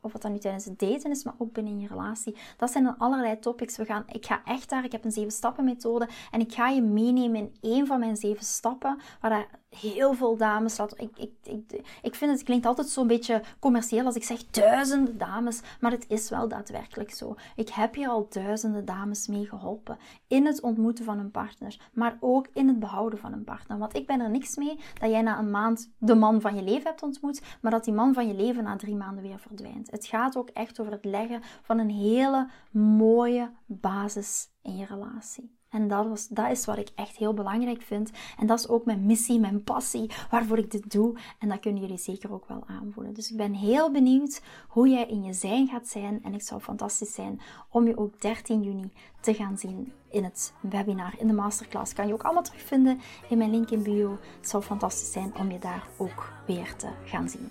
Of 0.00 0.12
wat 0.12 0.22
dan 0.22 0.32
nu 0.32 0.38
tijdens 0.38 0.64
het 0.64 0.78
daten 0.78 1.10
is, 1.10 1.24
maar 1.24 1.34
ook 1.38 1.52
binnen 1.52 1.80
je 1.80 1.88
relatie. 1.88 2.36
Dat 2.56 2.70
zijn 2.70 2.84
dan 2.84 2.98
allerlei 2.98 3.38
topics. 3.38 3.76
We 3.76 3.84
gaan, 3.84 4.04
ik 4.06 4.26
ga 4.26 4.42
echt 4.44 4.68
daar, 4.68 4.84
ik 4.84 4.92
heb 4.92 5.04
een 5.04 5.12
zeven 5.12 5.32
stappen 5.32 5.64
methode 5.64 6.08
en 6.30 6.40
ik 6.40 6.52
ga 6.52 6.68
je 6.68 6.82
meenemen 6.82 7.40
in 7.40 7.54
één 7.60 7.86
van 7.86 7.98
mijn 7.98 8.16
zeven 8.16 8.44
stappen, 8.44 8.98
waar 9.20 9.30
daar 9.30 9.48
heel 9.80 10.14
veel 10.14 10.36
dames 10.36 10.78
laten. 10.78 10.98
Ik, 10.98 11.18
ik, 11.18 11.32
ik, 11.42 11.80
ik 12.02 12.14
vind 12.14 12.30
het, 12.30 12.42
klinkt 12.42 12.66
altijd 12.66 12.88
zo'n 12.88 13.06
beetje 13.06 13.42
commercieel 13.58 14.04
als 14.04 14.14
ik 14.14 14.24
zeg 14.24 14.46
duizenden 14.46 15.18
dames, 15.18 15.60
maar 15.80 15.90
het 15.90 16.04
is 16.08 16.30
wel 16.30 16.48
daadwerkelijk 16.48 17.10
zo. 17.10 17.34
Ik 17.56 17.68
heb 17.68 17.94
hier 17.94 18.08
al 18.08 18.26
duizenden 18.30 18.84
dames 18.84 19.26
mee 19.26 19.46
geholpen 19.46 19.98
in 20.26 20.46
het 20.46 20.60
ontmoeten 20.60 21.04
van 21.04 21.18
een 21.18 21.30
partner, 21.30 21.76
maar 21.92 22.16
ook 22.20 22.48
in 22.52 22.68
het 22.68 22.78
behouden 22.78 23.18
van 23.18 23.32
een 23.32 23.44
partner. 23.44 23.78
Want 23.78 23.96
ik 23.96 24.06
ben 24.06 24.20
er 24.20 24.30
niks 24.30 24.56
mee 24.56 24.78
dat 25.00 25.10
jij 25.10 25.22
na 25.22 25.38
een 25.38 25.50
maand 25.50 25.92
de 25.98 26.14
man 26.14 26.40
van 26.40 26.54
je 26.54 26.62
leven 26.62 26.88
hebt 26.88 27.02
ontmoet, 27.02 27.42
maar 27.60 27.70
dat 27.70 27.84
die 27.84 27.94
man 27.94 28.14
van 28.14 28.26
je 28.26 28.34
leven 28.34 28.64
na 28.64 28.76
drie 28.76 28.96
maanden 28.96 29.22
weer 29.22 29.38
verdwijnt. 29.38 29.90
Het 29.90 30.06
gaat 30.06 30.36
ook 30.36 30.48
echt 30.48 30.80
over 30.80 30.92
het 30.92 31.04
leggen 31.04 31.42
van 31.62 31.78
een 31.78 31.90
hele 31.90 32.48
mooie 32.70 33.50
basis 33.66 34.48
in 34.62 34.76
je 34.76 34.86
relatie. 34.86 35.60
En 35.72 35.88
dat, 35.88 36.08
was, 36.08 36.28
dat 36.28 36.50
is 36.50 36.64
wat 36.64 36.78
ik 36.78 36.88
echt 36.94 37.16
heel 37.16 37.34
belangrijk 37.34 37.82
vind. 37.82 38.10
En 38.38 38.46
dat 38.46 38.58
is 38.58 38.68
ook 38.68 38.84
mijn 38.84 39.06
missie, 39.06 39.40
mijn 39.40 39.64
passie, 39.64 40.10
waarvoor 40.30 40.58
ik 40.58 40.70
dit 40.70 40.90
doe. 40.90 41.18
En 41.38 41.48
dat 41.48 41.60
kunnen 41.60 41.80
jullie 41.80 41.98
zeker 41.98 42.32
ook 42.32 42.48
wel 42.48 42.64
aanvoelen. 42.66 43.14
Dus 43.14 43.30
ik 43.30 43.36
ben 43.36 43.52
heel 43.52 43.90
benieuwd 43.90 44.42
hoe 44.68 44.88
jij 44.88 45.06
in 45.06 45.24
je 45.24 45.32
zijn 45.32 45.68
gaat 45.68 45.88
zijn. 45.88 46.20
En 46.24 46.34
ik 46.34 46.42
zou 46.42 46.60
fantastisch 46.60 47.14
zijn 47.14 47.40
om 47.68 47.86
je 47.86 47.98
ook 47.98 48.20
13 48.20 48.62
juni 48.62 48.92
te 49.20 49.34
gaan 49.34 49.58
zien 49.58 49.92
in 50.10 50.24
het 50.24 50.52
webinar, 50.60 51.14
in 51.18 51.26
de 51.26 51.32
masterclass. 51.32 51.92
Kan 51.92 52.06
je 52.06 52.12
ook 52.12 52.22
allemaal 52.22 52.42
terugvinden 52.42 53.00
in 53.28 53.38
mijn 53.38 53.50
link 53.50 53.70
in 53.70 53.82
bio. 53.82 54.18
Het 54.40 54.48
zou 54.48 54.62
fantastisch 54.62 55.12
zijn 55.12 55.36
om 55.38 55.50
je 55.50 55.58
daar 55.58 55.86
ook 55.96 56.32
weer 56.46 56.76
te 56.76 56.88
gaan 57.04 57.28
zien. 57.28 57.50